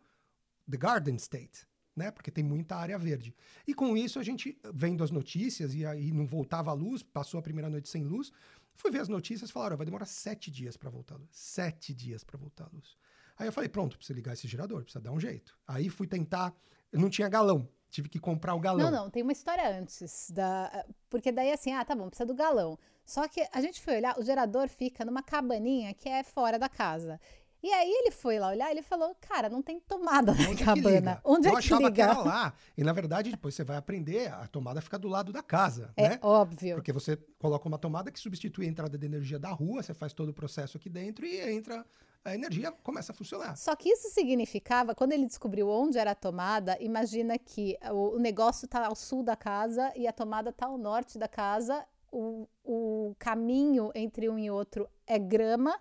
The 0.70 0.78
Garden 0.78 1.18
State. 1.18 1.68
Né? 1.96 2.10
Porque 2.10 2.32
tem 2.32 2.44
muita 2.44 2.78
área 2.78 2.98
verde. 2.98 3.36
E 3.68 3.74
com 3.74 3.96
isso, 3.96 4.18
a 4.18 4.24
gente, 4.24 4.58
vendo 4.74 5.04
as 5.04 5.12
notícias, 5.12 5.76
e 5.76 5.86
aí 5.86 6.12
não 6.12 6.26
voltava 6.26 6.72
a 6.72 6.74
luz, 6.74 7.04
passou 7.04 7.40
a 7.40 7.44
primeira 7.44 7.70
noite 7.70 7.88
sem 7.88 8.04
luz, 8.04 8.32
fui 8.74 8.90
ver 8.90 9.02
as 9.02 9.10
notícias 9.10 9.50
e 9.50 9.54
falaram: 9.54 9.76
"Ó, 9.76 9.78
vai 9.78 9.86
demorar 9.86 10.06
sete 10.06 10.50
dias 10.50 10.76
para 10.76 10.90
voltar 10.90 11.16
a 11.16 11.18
luz. 11.20 11.30
Sete 11.32 11.94
dias 11.94 12.24
para 12.24 12.38
voltar 12.40 12.64
a 12.64 12.70
luz. 12.74 12.98
Aí 13.38 13.48
eu 13.48 13.52
falei: 13.52 13.70
pronto, 13.70 13.98
precisa 13.98 14.16
ligar 14.16 14.34
esse 14.34 14.48
gerador, 14.48 14.82
precisa 14.84 15.02
dar 15.02 15.12
um 15.12 15.20
jeito. 15.20 15.56
Aí 15.68 15.90
fui 15.90 16.08
tentar, 16.08 16.56
não 16.92 17.10
tinha 17.10 17.30
galão, 17.30 17.70
tive 17.94 18.10
que 18.10 18.20
comprar 18.20 18.56
o 18.56 18.60
galão. 18.60 18.90
Não, 18.90 19.04
não, 19.04 19.10
tem 19.10 19.22
uma 19.22 19.32
história 19.32 19.70
antes. 19.70 20.32
Da, 20.32 20.84
porque 21.10 21.32
daí 21.32 21.52
assim, 21.52 21.72
ah, 21.72 21.86
tá 21.86 21.96
bom, 21.96 22.10
precisa 22.10 22.26
do 22.26 22.34
galão. 22.34 22.78
Só 23.06 23.28
que 23.28 23.48
a 23.52 23.62
gente 23.62 23.82
foi 23.82 23.98
olhar, 23.98 24.18
o 24.18 24.24
gerador 24.24 24.68
fica 24.68 25.06
numa 25.06 25.22
cabaninha 25.22 25.94
que 25.94 26.10
é 26.10 26.24
fora 26.24 26.58
da 26.58 26.68
casa. 26.68 27.20
E 27.64 27.72
aí 27.72 27.90
ele 27.90 28.12
foi 28.12 28.38
lá 28.40 28.50
olhar, 28.50 28.70
ele 28.70 28.82
falou, 28.82 29.16
cara, 29.22 29.48
não 29.48 29.62
tem 29.62 29.80
tomada 29.80 30.34
na 30.34 30.42
Onde 30.50 30.52
é 30.52 30.56
que 30.58 30.64
cabana. 30.66 30.90
liga? 31.00 31.22
Onde 31.24 31.48
eu 31.48 31.52
é 31.52 31.54
que 31.54 31.60
achava 31.60 31.82
liga? 31.84 31.94
que 31.94 32.02
era 32.02 32.18
lá. 32.20 32.54
E 32.78 32.84
na 32.84 32.92
verdade, 32.92 33.32
depois 33.32 33.56
você 33.56 33.64
vai 33.64 33.78
aprender, 33.78 34.28
a 34.34 34.46
tomada 34.48 34.82
fica 34.82 35.00
do 35.00 35.08
lado 35.08 35.32
da 35.32 35.42
casa, 35.42 35.94
É 35.96 36.10
né? 36.10 36.20
óbvio. 36.22 36.76
Porque 36.76 36.92
você 36.92 37.16
coloca 37.40 37.66
uma 37.66 37.78
tomada 37.78 38.12
que 38.12 38.20
substitui 38.20 38.66
a 38.66 38.70
entrada 38.70 38.98
de 38.98 39.06
energia 39.06 39.40
da 39.40 39.50
rua, 39.50 39.82
você 39.82 39.94
faz 39.94 40.12
todo 40.12 40.28
o 40.30 40.34
processo 40.34 40.76
aqui 40.76 40.90
dentro 40.90 41.26
e 41.26 41.40
entra 41.40 41.86
a 42.26 42.34
energia 42.36 42.72
começa 42.84 43.12
a 43.12 43.16
funcionar. 43.16 43.56
Só 43.58 43.76
que 43.76 43.90
isso 43.90 44.10
significava, 44.10 44.94
quando 44.96 45.12
ele 45.14 45.26
descobriu 45.26 45.70
onde 45.70 45.98
era 45.98 46.12
a 46.12 46.16
tomada, 46.16 46.78
imagina 46.82 47.38
que 47.38 47.78
o, 47.92 48.16
o 48.16 48.20
negócio 48.20 48.66
está 48.66 48.88
ao 48.88 48.96
sul 48.96 49.24
da 49.24 49.36
casa 49.36 49.92
e 49.96 50.06
a 50.08 50.12
tomada 50.14 50.50
está 50.50 50.66
ao 50.68 50.78
norte 50.78 51.18
da 51.18 51.28
casa, 51.28 51.86
o, 52.12 52.48
o 52.64 53.16
caminho 53.20 53.90
entre 53.96 54.30
um 54.30 54.38
e 54.40 54.50
outro 54.50 54.88
é 55.08 55.18
grama 55.20 55.78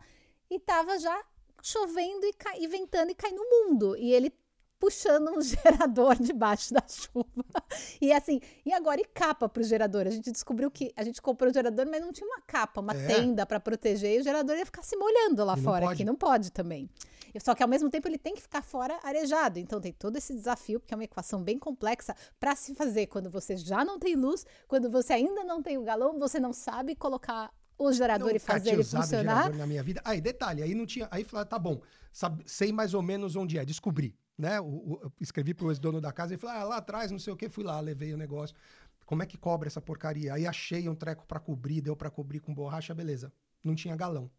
e 0.50 0.56
estava 0.56 0.98
já 0.98 1.16
chovendo 1.62 2.26
e, 2.26 2.32
cai, 2.32 2.58
e 2.60 2.66
ventando 2.66 3.12
e 3.12 3.14
cai 3.14 3.30
no 3.30 3.44
mundo. 3.48 3.96
E 3.96 4.12
ele 4.12 4.30
puxando 4.82 5.30
um 5.30 5.40
gerador 5.40 6.16
debaixo 6.16 6.74
da 6.74 6.82
chuva. 6.88 7.64
E 8.00 8.12
assim, 8.12 8.40
e 8.66 8.72
agora 8.72 9.00
e 9.00 9.04
capa 9.04 9.48
para 9.48 9.60
o 9.60 9.64
gerador? 9.64 10.08
A 10.08 10.10
gente 10.10 10.32
descobriu 10.32 10.68
que 10.72 10.92
a 10.96 11.04
gente 11.04 11.22
comprou 11.22 11.48
o 11.48 11.54
gerador, 11.54 11.86
mas 11.88 12.00
não 12.00 12.12
tinha 12.12 12.26
uma 12.26 12.40
capa, 12.40 12.80
uma 12.80 12.92
é. 12.92 13.06
tenda 13.06 13.46
para 13.46 13.60
proteger, 13.60 14.16
e 14.16 14.20
o 14.20 14.24
gerador 14.24 14.56
ia 14.56 14.66
ficar 14.66 14.82
se 14.82 14.96
molhando 14.96 15.44
lá 15.44 15.56
fora, 15.56 15.94
que 15.94 16.04
não 16.04 16.16
pode 16.16 16.50
também. 16.50 16.90
Só 17.40 17.54
que 17.54 17.62
ao 17.62 17.68
mesmo 17.68 17.88
tempo 17.88 18.08
ele 18.08 18.18
tem 18.18 18.34
que 18.34 18.42
ficar 18.42 18.60
fora 18.60 18.98
arejado. 19.02 19.58
Então 19.58 19.80
tem 19.80 19.92
todo 19.92 20.16
esse 20.16 20.34
desafio, 20.34 20.80
porque 20.80 20.92
é 20.92 20.96
uma 20.96 21.04
equação 21.04 21.42
bem 21.42 21.58
complexa 21.58 22.14
para 22.38 22.56
se 22.56 22.74
fazer 22.74 23.06
quando 23.06 23.30
você 23.30 23.56
já 23.56 23.84
não 23.84 23.98
tem 23.98 24.16
luz, 24.16 24.44
quando 24.66 24.90
você 24.90 25.12
ainda 25.12 25.44
não 25.44 25.62
tem 25.62 25.78
o 25.78 25.82
galão, 25.82 26.18
você 26.18 26.40
não 26.40 26.52
sabe 26.52 26.96
colocar 26.96 27.50
o 27.84 27.92
gerador 27.92 28.28
não, 28.28 28.36
e 28.36 28.38
fazer 28.38 28.70
ele 28.70 28.84
funcionar. 28.84 29.52
na 29.52 29.66
minha 29.66 29.82
vida. 29.82 30.00
Aí, 30.04 30.20
detalhe, 30.20 30.62
aí 30.62 30.74
não 30.74 30.86
tinha. 30.86 31.08
Aí 31.10 31.24
falei, 31.24 31.46
tá 31.46 31.58
bom, 31.58 31.80
sabe, 32.12 32.42
sei 32.46 32.72
mais 32.72 32.94
ou 32.94 33.02
menos 33.02 33.36
onde 33.36 33.58
é, 33.58 33.64
descobri 33.64 34.16
né? 34.42 34.60
O, 34.60 34.64
o, 34.66 35.12
escrevi 35.20 35.54
pro 35.54 35.70
ex-dono 35.70 36.00
da 36.00 36.12
casa 36.12 36.34
e 36.34 36.36
falei, 36.36 36.56
ah, 36.56 36.64
lá 36.64 36.76
atrás, 36.78 37.10
não 37.10 37.18
sei 37.18 37.32
o 37.32 37.36
que, 37.36 37.48
fui 37.48 37.64
lá, 37.64 37.78
levei 37.80 38.12
o 38.12 38.16
negócio. 38.16 38.56
Como 39.04 39.22
é 39.22 39.26
que 39.26 39.36
cobra 39.36 39.68
essa 39.68 39.80
porcaria? 39.80 40.34
Aí 40.34 40.46
achei 40.46 40.88
um 40.88 40.94
treco 40.94 41.26
para 41.26 41.38
cobrir, 41.38 41.80
deu 41.80 41.94
para 41.94 42.10
cobrir 42.10 42.40
com 42.40 42.54
borracha, 42.54 42.94
beleza. 42.94 43.32
Não 43.62 43.74
tinha 43.74 43.94
galão. 43.94 44.30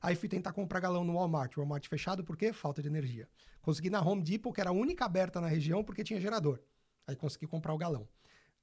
Aí 0.00 0.16
fui 0.16 0.28
tentar 0.28 0.52
comprar 0.52 0.80
galão 0.80 1.04
no 1.04 1.14
Walmart. 1.14 1.56
O 1.56 1.60
Walmart 1.60 1.86
fechado 1.86 2.24
por 2.24 2.36
quê? 2.36 2.52
Falta 2.52 2.82
de 2.82 2.88
energia. 2.88 3.28
Consegui 3.60 3.90
na 3.90 4.00
Home 4.00 4.22
Depot, 4.22 4.52
que 4.52 4.60
era 4.60 4.70
a 4.70 4.72
única 4.72 5.04
aberta 5.04 5.40
na 5.40 5.46
região, 5.46 5.84
porque 5.84 6.02
tinha 6.02 6.20
gerador. 6.20 6.60
Aí 7.06 7.14
consegui 7.14 7.46
comprar 7.46 7.72
o 7.74 7.78
galão. 7.78 8.08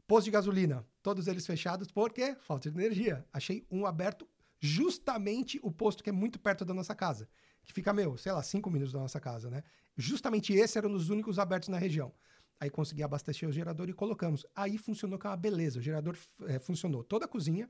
Posto 0.10 0.26
de 0.26 0.32
gasolina, 0.32 0.84
todos 1.04 1.28
eles 1.28 1.46
fechados, 1.46 1.92
por 1.92 2.12
quê? 2.12 2.36
Falta 2.42 2.72
de 2.72 2.76
energia. 2.76 3.24
Achei 3.32 3.64
um 3.70 3.86
aberto, 3.86 4.28
justamente 4.60 5.60
o 5.62 5.72
posto 5.72 6.04
que 6.04 6.10
é 6.10 6.12
muito 6.12 6.40
perto 6.40 6.66
da 6.66 6.74
nossa 6.74 6.96
casa. 6.96 7.30
Que 7.64 7.72
fica, 7.72 7.94
meu, 7.94 8.18
sei 8.18 8.32
lá, 8.32 8.42
cinco 8.42 8.72
minutos 8.72 8.92
da 8.92 8.98
nossa 8.98 9.20
casa, 9.20 9.52
né? 9.52 9.64
Justamente 9.96 10.52
esse 10.52 10.80
era 10.80 10.88
um 10.88 10.92
dos 10.92 11.12
únicos 11.12 11.38
abertos 11.38 11.70
na 11.70 11.78
região. 11.78 12.12
Aí 12.60 12.72
consegui 12.72 13.04
abastecer 13.04 13.48
o 13.48 13.52
gerador 13.52 13.88
e 13.88 13.94
colocamos. 13.94 14.48
Aí 14.56 14.80
funcionou 14.80 15.20
com 15.20 15.28
uma 15.28 15.38
beleza. 15.38 15.78
O 15.78 15.82
gerador 15.82 16.18
é, 16.48 16.58
funcionou 16.58 17.04
toda 17.04 17.26
a 17.26 17.28
cozinha, 17.28 17.70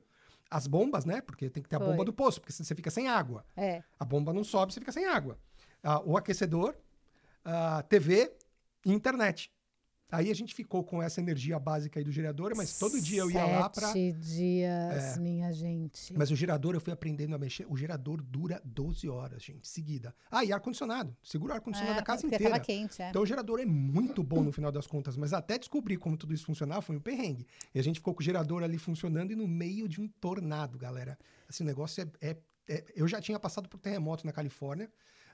as 0.50 0.66
bombas, 0.66 1.04
né? 1.04 1.20
Porque 1.20 1.50
tem 1.50 1.62
que 1.62 1.68
ter 1.68 1.76
a 1.76 1.78
Foi. 1.78 1.88
bomba 1.88 2.06
do 2.06 2.12
poço, 2.14 2.40
porque 2.40 2.54
você 2.54 2.74
fica 2.74 2.90
sem 2.90 3.06
água. 3.06 3.44
É. 3.54 3.82
A 3.98 4.04
bomba 4.06 4.32
não 4.32 4.44
sobe, 4.44 4.72
você 4.72 4.80
fica 4.80 4.92
sem 4.92 5.04
água. 5.04 5.38
Ah, 5.82 6.00
o 6.06 6.16
aquecedor, 6.16 6.74
a 7.44 7.82
TV 7.82 8.34
e 8.86 8.92
internet. 8.94 9.52
Aí 10.10 10.30
a 10.30 10.34
gente 10.34 10.54
ficou 10.54 10.82
com 10.82 11.02
essa 11.02 11.20
energia 11.20 11.58
básica 11.58 12.00
aí 12.00 12.04
do 12.04 12.10
gerador, 12.10 12.52
mas 12.56 12.78
todo 12.78 13.00
dia 13.00 13.20
eu 13.20 13.30
ia 13.30 13.40
Sete 13.40 13.52
lá 13.52 13.70
para 13.70 13.92
Sete 13.92 14.12
dias, 14.18 15.16
é. 15.16 15.20
minha 15.20 15.52
gente. 15.52 16.12
Mas 16.16 16.30
o 16.30 16.36
gerador 16.36 16.74
eu 16.74 16.80
fui 16.80 16.92
aprendendo 16.92 17.34
a 17.34 17.38
mexer. 17.38 17.66
O 17.68 17.76
gerador 17.76 18.22
dura 18.22 18.60
12 18.64 19.08
horas, 19.08 19.42
gente, 19.42 19.68
seguida. 19.68 20.14
Ah, 20.30 20.44
e 20.44 20.52
ar-condicionado. 20.52 21.16
Segura 21.22 21.52
o 21.52 21.56
ar-condicionado 21.56 21.96
é, 21.96 22.00
da 22.00 22.02
casa 22.02 22.26
inteira. 22.26 22.50
Tava 22.50 22.60
quente, 22.60 23.00
é. 23.00 23.10
Então 23.10 23.22
o 23.22 23.26
gerador 23.26 23.60
é 23.60 23.66
muito 23.66 24.22
bom 24.22 24.42
no 24.42 24.52
final 24.52 24.72
das 24.72 24.86
contas, 24.86 25.16
mas 25.16 25.32
até 25.32 25.58
descobrir 25.58 25.96
como 25.96 26.16
tudo 26.16 26.34
isso 26.34 26.44
funcionava 26.44 26.82
foi 26.82 26.96
um 26.96 27.00
perrengue. 27.00 27.46
E 27.74 27.78
a 27.78 27.82
gente 27.82 27.96
ficou 27.96 28.14
com 28.14 28.20
o 28.20 28.24
gerador 28.24 28.62
ali 28.62 28.78
funcionando 28.78 29.32
e 29.32 29.36
no 29.36 29.46
meio 29.46 29.88
de 29.88 30.00
um 30.00 30.08
tornado, 30.08 30.78
galera. 30.78 31.18
Assim, 31.48 31.62
o 31.62 31.66
negócio 31.66 32.02
é, 32.02 32.28
é, 32.28 32.36
é 32.68 32.84
eu 32.96 33.06
já 33.06 33.20
tinha 33.20 33.38
passado 33.38 33.68
por 33.68 33.78
terremoto 33.78 34.26
na 34.26 34.32
Califórnia. 34.32 34.90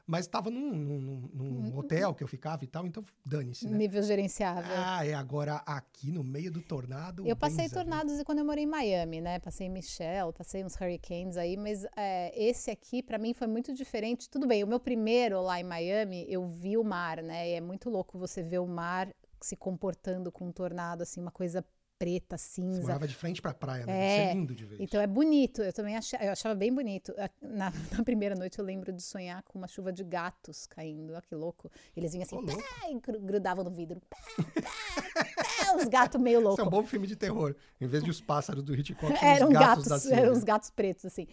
Mas 0.06 0.26
estava 0.26 0.50
num, 0.50 0.72
num, 0.72 1.30
num 1.32 1.44
uhum. 1.44 1.78
hotel 1.78 2.14
que 2.14 2.22
eu 2.22 2.28
ficava 2.28 2.62
e 2.62 2.68
tal, 2.68 2.86
então 2.86 3.02
dane-se. 3.24 3.68
Né? 3.68 3.76
Nível 3.76 4.02
gerenciável. 4.02 4.72
Ah, 4.76 5.04
é. 5.04 5.14
Agora 5.14 5.56
aqui 5.66 6.12
no 6.12 6.22
meio 6.22 6.50
do 6.50 6.62
tornado. 6.62 7.26
Eu 7.26 7.34
passei 7.34 7.68
tornados 7.68 8.22
quando 8.22 8.38
eu 8.38 8.44
morei 8.44 8.64
em 8.64 8.68
Miami, 8.68 9.20
né? 9.20 9.40
Passei 9.40 9.66
em 9.66 9.70
Michelle, 9.70 10.32
passei 10.32 10.64
uns 10.64 10.76
hurricanes 10.76 11.36
aí, 11.36 11.56
mas 11.56 11.84
é, 11.96 12.32
esse 12.40 12.70
aqui 12.70 13.02
para 13.02 13.18
mim 13.18 13.34
foi 13.34 13.48
muito 13.48 13.74
diferente. 13.74 14.30
Tudo 14.30 14.46
bem, 14.46 14.62
o 14.62 14.66
meu 14.66 14.78
primeiro 14.78 15.42
lá 15.42 15.58
em 15.58 15.64
Miami, 15.64 16.24
eu 16.28 16.46
vi 16.46 16.76
o 16.76 16.84
mar, 16.84 17.20
né? 17.20 17.50
E 17.50 17.52
é 17.54 17.60
muito 17.60 17.90
louco 17.90 18.16
você 18.16 18.42
ver 18.42 18.60
o 18.60 18.66
mar 18.66 19.12
se 19.40 19.56
comportando 19.56 20.30
com 20.30 20.46
um 20.46 20.52
tornado, 20.52 21.02
assim, 21.02 21.20
uma 21.20 21.30
coisa 21.30 21.64
preta, 21.98 22.36
cinza. 22.36 22.80
Você 22.80 22.82
morava 22.82 23.08
de 23.08 23.14
frente 23.14 23.40
para 23.40 23.50
a 23.50 23.54
praia, 23.54 23.86
né? 23.86 23.92
É, 23.92 24.30
é 24.30 24.34
lindo 24.34 24.54
de 24.54 24.64
ver. 24.64 24.76
Então 24.80 25.00
é 25.00 25.06
bonito. 25.06 25.62
Eu 25.62 25.72
também 25.72 25.96
achava, 25.96 26.24
eu 26.24 26.32
achava 26.32 26.54
bem 26.54 26.72
bonito. 26.72 27.14
Na, 27.40 27.72
na, 27.96 28.04
primeira 28.04 28.34
noite 28.34 28.58
eu 28.58 28.64
lembro 28.64 28.92
de 28.92 29.02
sonhar 29.02 29.42
com 29.42 29.58
uma 29.58 29.68
chuva 29.68 29.92
de 29.92 30.04
gatos 30.04 30.66
caindo. 30.66 31.12
Olha 31.12 31.22
que 31.22 31.34
louco. 31.34 31.70
Eles 31.96 32.12
vinham 32.12 32.24
assim, 32.24 32.44
pá, 32.44 32.52
e 32.90 33.18
grudavam 33.20 33.64
no 33.64 33.70
vidro. 33.70 34.00
Pá, 34.08 34.16
pá, 34.62 35.76
os 35.76 35.84
gatos 35.88 36.20
meio 36.20 36.40
loucos. 36.40 36.58
Isso 36.58 36.64
é 36.64 36.68
um 36.68 36.70
bom 36.70 36.86
filme 36.86 37.06
de 37.06 37.16
terror. 37.16 37.54
Em 37.80 37.86
vez 37.86 38.04
de 38.04 38.10
os 38.10 38.20
pássaros 38.20 38.62
do 38.62 38.74
Hitchcock, 38.74 39.12
eram 39.24 39.50
gatos, 39.50 39.86
gatos 39.86 40.06
eram 40.06 40.32
os 40.32 40.44
gatos 40.44 40.70
pretos 40.70 41.06
assim. 41.06 41.26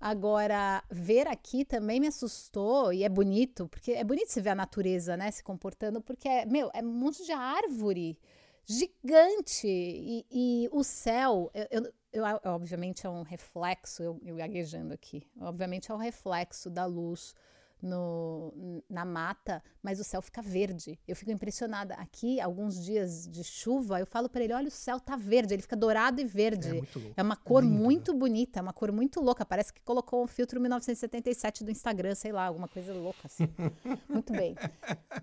Agora, 0.00 0.82
ver 0.90 1.28
aqui 1.28 1.62
também 1.62 2.00
me 2.00 2.06
assustou 2.06 2.90
e 2.90 3.04
é 3.04 3.08
bonito, 3.08 3.68
porque 3.68 3.92
é 3.92 4.02
bonito 4.02 4.30
você 4.30 4.40
ver 4.40 4.50
a 4.50 4.54
natureza, 4.54 5.14
né, 5.14 5.30
se 5.30 5.44
comportando, 5.44 6.00
porque 6.00 6.26
é, 6.26 6.46
meu, 6.46 6.70
é 6.72 6.80
um 6.80 6.90
monte 6.90 7.22
de 7.22 7.32
árvore 7.32 8.18
gigante. 8.64 9.66
E, 9.66 10.26
e 10.30 10.68
o 10.72 10.82
céu, 10.82 11.50
eu, 11.54 11.66
eu, 11.70 11.92
eu, 12.12 12.24
obviamente 12.44 13.06
é 13.06 13.10
um 13.10 13.22
reflexo, 13.22 14.02
eu, 14.02 14.20
eu 14.24 14.36
gaguejando 14.36 14.94
aqui, 14.94 15.26
obviamente 15.40 15.90
é 15.90 15.94
um 15.94 15.98
reflexo 15.98 16.70
da 16.70 16.84
luz 16.84 17.34
no, 17.82 18.82
na 18.88 19.04
mata, 19.04 19.62
mas 19.82 19.98
o 19.98 20.04
céu 20.04 20.20
fica 20.20 20.42
verde. 20.42 20.98
Eu 21.06 21.16
fico 21.16 21.30
impressionada. 21.30 21.94
Aqui, 21.94 22.40
alguns 22.40 22.82
dias 22.84 23.26
de 23.26 23.42
chuva, 23.42 24.00
eu 24.00 24.06
falo 24.06 24.28
para 24.28 24.44
ele: 24.44 24.52
olha, 24.52 24.68
o 24.68 24.70
céu 24.70 25.00
tá 25.00 25.16
verde, 25.16 25.54
ele 25.54 25.62
fica 25.62 25.76
dourado 25.76 26.20
e 26.20 26.24
verde. 26.24 26.68
É, 26.68 27.12
é 27.18 27.22
uma 27.22 27.36
cor 27.36 27.62
Lindo, 27.62 27.74
muito 27.74 28.12
né? 28.12 28.18
bonita, 28.18 28.58
é 28.58 28.62
uma 28.62 28.72
cor 28.72 28.92
muito 28.92 29.20
louca. 29.20 29.44
Parece 29.44 29.72
que 29.72 29.80
colocou 29.82 30.22
um 30.22 30.26
filtro 30.26 30.60
1977 30.60 31.64
do 31.64 31.70
Instagram, 31.70 32.14
sei 32.14 32.32
lá, 32.32 32.46
alguma 32.46 32.68
coisa 32.68 32.92
louca 32.92 33.20
assim. 33.24 33.48
muito 34.08 34.32
bem. 34.32 34.54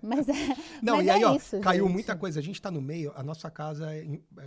Mas 0.02 0.28
é. 0.28 0.32
Não, 0.82 0.96
mas 0.96 1.06
e 1.06 1.10
aí, 1.10 1.22
é 1.22 1.26
ó, 1.26 1.34
isso, 1.34 1.60
caiu 1.60 1.84
gente. 1.84 1.92
muita 1.92 2.16
coisa. 2.16 2.40
A 2.40 2.42
gente 2.42 2.60
tá 2.60 2.70
no 2.70 2.80
meio, 2.80 3.12
a 3.14 3.22
nossa 3.22 3.50
casa, 3.50 3.94
é, 3.94 4.04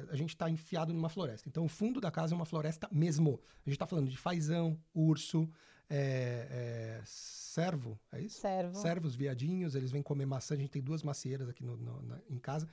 a 0.10 0.16
gente 0.16 0.36
tá 0.36 0.50
enfiado 0.50 0.94
numa 0.94 1.10
floresta. 1.10 1.48
Então, 1.48 1.66
o 1.66 1.70
fundo 1.70 2.02
da 2.02 2.12
casa 2.12 2.34
é 2.34 2.36
uma 2.36 2.46
floresta 2.46 2.88
mesmo. 2.92 3.40
A 3.66 3.70
gente 3.70 3.80
tá 3.80 3.86
falando 3.86 4.10
de 4.10 4.18
fazão, 4.18 4.78
urso 4.94 5.50
é, 5.92 6.48
é, 6.50 7.02
servo, 7.52 8.00
é 8.12 8.22
isso? 8.22 8.40
Servo. 8.40 8.76
Servos, 8.76 9.16
viadinhos, 9.16 9.76
eles 9.76 9.92
vêm 9.92 10.02
comer 10.02 10.26
maçã. 10.26 10.54
A 10.54 10.58
gente 10.58 10.70
tem 10.70 10.82
duas 10.82 11.04
macieiras 11.04 11.50
aqui 11.50 11.64
no, 11.64 11.76
no, 11.76 12.02
na, 12.04 12.20
em 12.30 12.40
casa. 12.40 12.68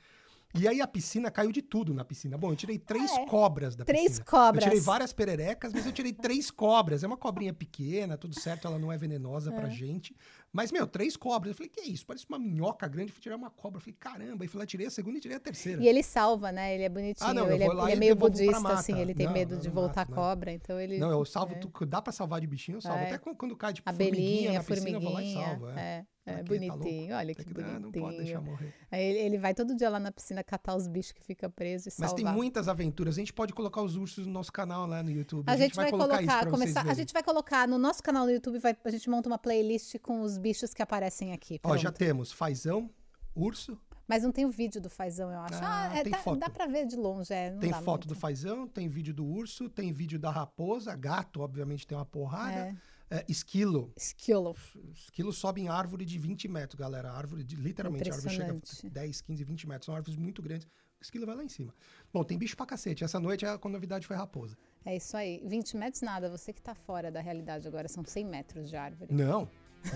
E 0.55 0.67
aí 0.67 0.81
a 0.81 0.87
piscina 0.87 1.31
caiu 1.31 1.53
de 1.53 1.61
tudo 1.61 1.93
na 1.93 2.05
piscina. 2.05 2.39
Bom, 2.39 2.51
eu 2.51 2.57
tirei 2.57 2.79
três 2.79 3.11
ah, 3.13 3.21
é. 3.21 3.27
cobras 3.27 3.77
da 3.77 3.85
três 3.85 4.05
piscina. 4.05 4.25
Três 4.25 4.31
cobras. 4.31 4.65
Eu 4.65 4.71
tirei 4.71 4.81
várias 4.81 5.13
pererecas, 5.13 5.73
mas 5.73 5.85
eu 5.85 5.93
tirei 5.93 6.13
três 6.13 6.51
cobras. 6.51 7.05
É 7.05 7.07
uma 7.07 7.17
cobrinha 7.19 7.53
pequena, 7.53 8.17
tudo 8.17 8.39
certo, 8.39 8.67
ela 8.67 8.79
não 8.79 8.91
é 8.91 8.97
venenosa 8.97 9.53
é. 9.53 9.55
pra 9.55 9.69
gente. 9.69 10.17
Mas, 10.51 10.73
meu, 10.73 10.87
três 10.87 11.17
cobras. 11.17 11.51
Eu 11.51 11.55
falei, 11.55 11.69
que 11.69 11.81
é 11.81 11.87
isso? 11.87 12.07
Parece 12.07 12.25
uma 12.29 12.39
minhoca 12.39 12.89
grande. 12.89 13.13
Fui 13.13 13.21
tirar 13.21 13.37
uma 13.37 13.51
cobra. 13.51 13.77
Eu 13.77 13.83
falei, 13.83 13.97
caramba. 14.01 14.45
Aí 14.45 14.49
fui 14.49 14.59
lá, 14.59 14.67
tirei 14.67 14.87
a 14.87 14.91
segunda 14.91 15.19
e 15.19 15.21
tirei 15.21 15.37
a 15.37 15.41
terceira. 15.41 15.83
E 15.83 15.87
ele 15.87 16.03
salva, 16.03 16.51
né? 16.51 16.75
Ele 16.75 16.85
é 16.85 16.89
bonitinho. 16.89 17.29
Ah, 17.29 17.35
não, 17.35 17.51
ele, 17.51 17.65
é, 17.65 17.67
ele 17.67 17.93
é 17.93 17.97
meio 17.97 18.17
budista, 18.17 18.73
assim. 18.73 18.99
Ele 18.99 19.15
tem 19.15 19.27
não, 19.27 19.35
medo 19.35 19.55
não, 19.57 19.61
de 19.61 19.69
voltar 19.69 20.07
cobra. 20.07 20.51
Então 20.51 20.81
ele. 20.81 20.99
Não, 20.99 21.11
eu 21.11 21.25
salvo. 21.27 21.55
É. 21.55 21.59
Tu, 21.59 21.87
dá 21.87 22.01
pra 22.01 22.13
salvar 22.13 22.41
de 22.41 22.47
bichinho, 22.47 22.79
eu 22.79 22.81
salvo. 22.81 22.99
É. 22.99 23.09
Até 23.09 23.19
quando, 23.19 23.55
cai, 23.55 23.75
tipo, 23.75 23.89
Abelhinha, 23.89 24.63
formiguinha, 24.63 24.63
formiguinha, 24.63 24.97
eu 24.97 25.01
vou 25.01 25.13
lá 25.13 25.23
e 25.23 25.35
salvo. 25.35 25.69
É. 25.69 26.07
é. 26.29 26.35
Aqui, 26.41 26.43
tá 26.43 26.77
bonitinho, 26.77 27.09
tá 27.09 27.19
olha 27.19 27.35
que, 27.35 27.45
que 27.45 27.55
bonitinho. 27.55 27.81
Não 27.81 27.93
pode 27.93 28.17
deixar 28.17 28.41
morrer. 28.41 28.75
Aí 28.91 29.05
ele, 29.05 29.19
ele, 29.19 29.39
vai 29.39 29.55
todo 29.55 29.75
dia 29.75 29.89
lá 29.89 29.99
na 29.99 30.13
piscina 30.13 30.43
catar 30.43 30.77
os 30.77 30.87
bichos 30.87 31.13
que 31.13 31.23
ficam 31.23 31.51
presos 31.51 31.87
e 31.87 32.01
Mas 32.01 32.11
salvar. 32.11 32.17
tem 32.17 32.35
muitas 32.35 32.69
aventuras. 32.69 33.15
A 33.15 33.19
gente 33.21 33.33
pode 33.33 33.53
colocar 33.53 33.83
os 33.83 33.97
ursos 33.97 34.27
no 34.27 34.33
nosso 34.33 34.53
canal 34.53 34.87
lá 34.87 35.03
no 35.03 35.11
YouTube. 35.11 35.49
A, 35.49 35.53
a 35.53 35.57
gente, 35.57 35.75
vai, 35.75 35.91
vai 35.91 35.93
colocar, 35.93 36.19
colocar 36.19 36.51
começar, 36.51 36.89
A 36.89 36.95
gente 36.95 37.13
vai 37.13 37.23
colocar 37.23 37.69
no 37.69 37.79
nosso 37.79 38.03
canal 38.03 38.25
no 38.25 38.31
YouTube, 38.31 38.59
vai, 38.59 38.77
a 38.85 38.91
gente 38.91 39.09
monta 39.09 39.29
uma 39.29 39.39
playlist 39.39 39.99
com 39.99 40.21
os 40.21 40.39
bichos 40.39 40.75
que 40.75 40.83
aparecem 40.83 41.33
aqui. 41.33 41.61
Ó, 41.63 41.77
já 41.77 41.93
temos 41.93 42.33
fazão, 42.33 42.91
urso. 43.35 43.79
Mas 44.09 44.23
não 44.23 44.33
tem 44.33 44.47
o 44.47 44.51
vídeo 44.51 44.81
do 44.81 44.89
fazão, 44.89 45.31
eu 45.31 45.39
acho. 45.41 45.63
Ah, 45.63 45.91
ah 45.93 45.99
é, 45.99 46.03
tem 46.03 46.13
dá, 46.13 46.19
foto. 46.19 46.39
dá 46.39 46.49
pra 46.49 46.67
ver 46.67 46.87
de 46.87 46.97
longe, 46.97 47.31
é, 47.31 47.51
Tem 47.51 47.71
foto 47.75 48.07
muito. 48.07 48.09
do 48.09 48.15
fazão, 48.15 48.67
tem 48.67 48.89
vídeo 48.89 49.13
do 49.13 49.25
urso, 49.27 49.69
tem 49.69 49.93
vídeo 49.93 50.19
da 50.19 50.31
raposa, 50.31 50.97
gato, 50.97 51.43
obviamente, 51.43 51.87
tem 51.87 51.97
uma 51.97 52.07
porrada. 52.07 52.71
É. 52.71 52.77
É, 53.11 53.25
esquilo. 53.29 53.93
Esquilo. 53.97 54.55
Esquilo 54.95 55.33
sobe 55.33 55.63
em 55.63 55.69
árvore 55.69 56.05
de 56.05 56.19
20 56.19 56.47
metros, 56.49 56.79
galera. 56.79 57.11
Árvore, 57.11 57.43
de, 57.43 57.57
literalmente, 57.57 58.11
a 58.11 58.15
árvore 58.15 58.35
chega 58.35 58.53
a 58.53 58.89
10, 58.89 59.21
15, 59.23 59.45
20 59.45 59.69
metros. 59.69 59.87
São 59.87 59.95
árvores 59.95 60.19
muito 60.19 60.43
grandes. 60.43 60.67
O 60.67 61.03
esquilo 61.03 61.25
vai 61.25 61.37
lá 61.37 61.45
em 61.45 61.49
cima. 61.49 61.73
Bom, 62.13 62.25
tem 62.25 62.37
bicho 62.37 62.57
pra 62.57 62.67
cacete. 62.67 63.05
Essa 63.05 63.21
noite 63.21 63.47
a 63.47 63.59
novidade 63.65 64.07
foi 64.07 64.17
raposa. 64.17 64.59
É 64.85 64.97
isso 64.97 65.17
aí. 65.17 65.41
20 65.45 65.77
metros 65.77 66.03
nada. 66.03 66.29
Você 66.29 66.53
que 66.53 66.61
tá 66.61 66.75
fora 66.75 67.11
da 67.11 67.21
realidade 67.21 67.67
agora. 67.67 67.89
São 67.89 68.05
100 68.05 68.27
metros 68.27 68.69
de 68.69 68.77
árvore. 68.77 69.15
Não, 69.15 69.49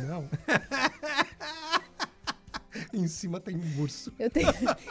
não. 0.06 0.28
em 2.94 3.08
cima 3.08 3.40
tem 3.40 3.56
um 3.56 3.80
urso. 3.80 4.12
Eu 4.18 4.30
tenho, 4.30 4.48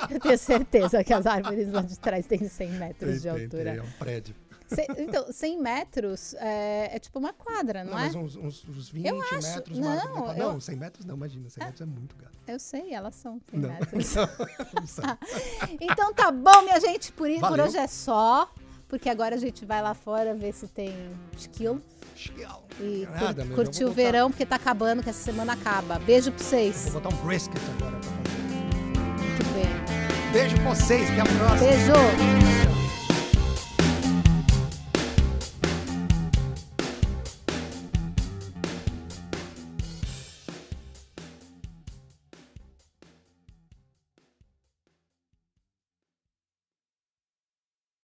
eu 0.10 0.20
tenho 0.20 0.38
certeza 0.38 1.04
que 1.04 1.14
as 1.14 1.26
árvores 1.26 1.72
lá 1.72 1.82
de 1.82 1.98
trás 1.98 2.28
têm 2.28 2.48
100 2.48 2.72
metros 2.72 3.10
tem, 3.10 3.16
de 3.16 3.22
tem, 3.22 3.32
altura. 3.32 3.72
Tem, 3.72 3.80
é 3.80 3.84
um 3.84 3.92
prédio. 3.94 4.36
Cê, 4.74 4.88
então, 4.98 5.32
100 5.32 5.60
metros 5.62 6.34
é, 6.36 6.96
é, 6.96 7.00
tipo 7.00 7.20
uma 7.20 7.34
quadra, 7.34 7.84
não, 7.84 7.92
não 7.92 8.00
é? 8.00 8.04
Mas 8.04 8.16
uns, 8.16 8.36
uns, 8.38 8.64
uns 8.70 8.90
20 8.90 9.06
eu 9.06 9.22
acho, 9.22 9.48
metros. 9.54 9.80
Não, 9.80 10.14
uma, 10.16 10.34
eu, 10.38 10.52
não, 10.54 10.60
100 10.62 10.76
metros 10.78 11.06
não, 11.06 11.16
imagina. 11.16 11.50
100 11.50 11.62
é, 11.62 11.66
metros 11.66 11.82
é 11.82 11.86
muito 11.86 12.16
gato. 12.16 12.32
Eu 12.48 12.60
sei, 12.60 12.94
elas 12.94 13.16
são 13.16 13.42
100 13.50 13.60
não, 13.60 13.70
metros. 13.70 14.16
Não 14.16 14.30
então 15.82 16.14
tá 16.14 16.32
bom, 16.32 16.62
minha 16.64 16.80
gente. 16.80 17.12
Por, 17.12 17.28
por 17.40 17.60
hoje 17.60 17.78
é 17.78 17.88
só. 17.88 18.50
porque 18.88 19.10
agora 19.10 19.36
a 19.36 19.38
gente 19.38 19.66
vai 19.66 19.82
lá 19.82 19.94
fora 19.94 20.34
ver 20.34 20.54
se 20.54 20.68
tem 20.68 20.94
esquilo. 21.38 21.82
Esquilo. 22.16 22.64
E 22.80 23.08
Nada, 23.12 23.42
cur- 23.42 23.46
meu, 23.46 23.56
curtir 23.56 23.84
o 23.84 23.90
botar- 23.90 24.02
verão, 24.02 24.30
porque 24.32 24.46
tá 24.46 24.56
acabando, 24.56 25.04
que 25.04 25.10
essa 25.10 25.24
semana 25.24 25.54
acaba. 25.54 26.00
Beijo 26.00 26.32
pra 26.32 26.44
vocês. 26.44 26.84
Vou 26.90 27.02
botar 27.02 27.14
um 27.16 27.26
brisket 27.26 27.58
agora 27.78 27.98
pra 27.98 28.10
fazer. 28.10 29.20
Muito 29.20 29.44
bem. 29.54 30.32
Beijo 30.32 30.56
pra 30.58 30.76
vocês, 30.76 31.10
até 31.12 31.22
a 31.22 31.26
próxima. 31.26 31.58
Beijo! 31.70 32.51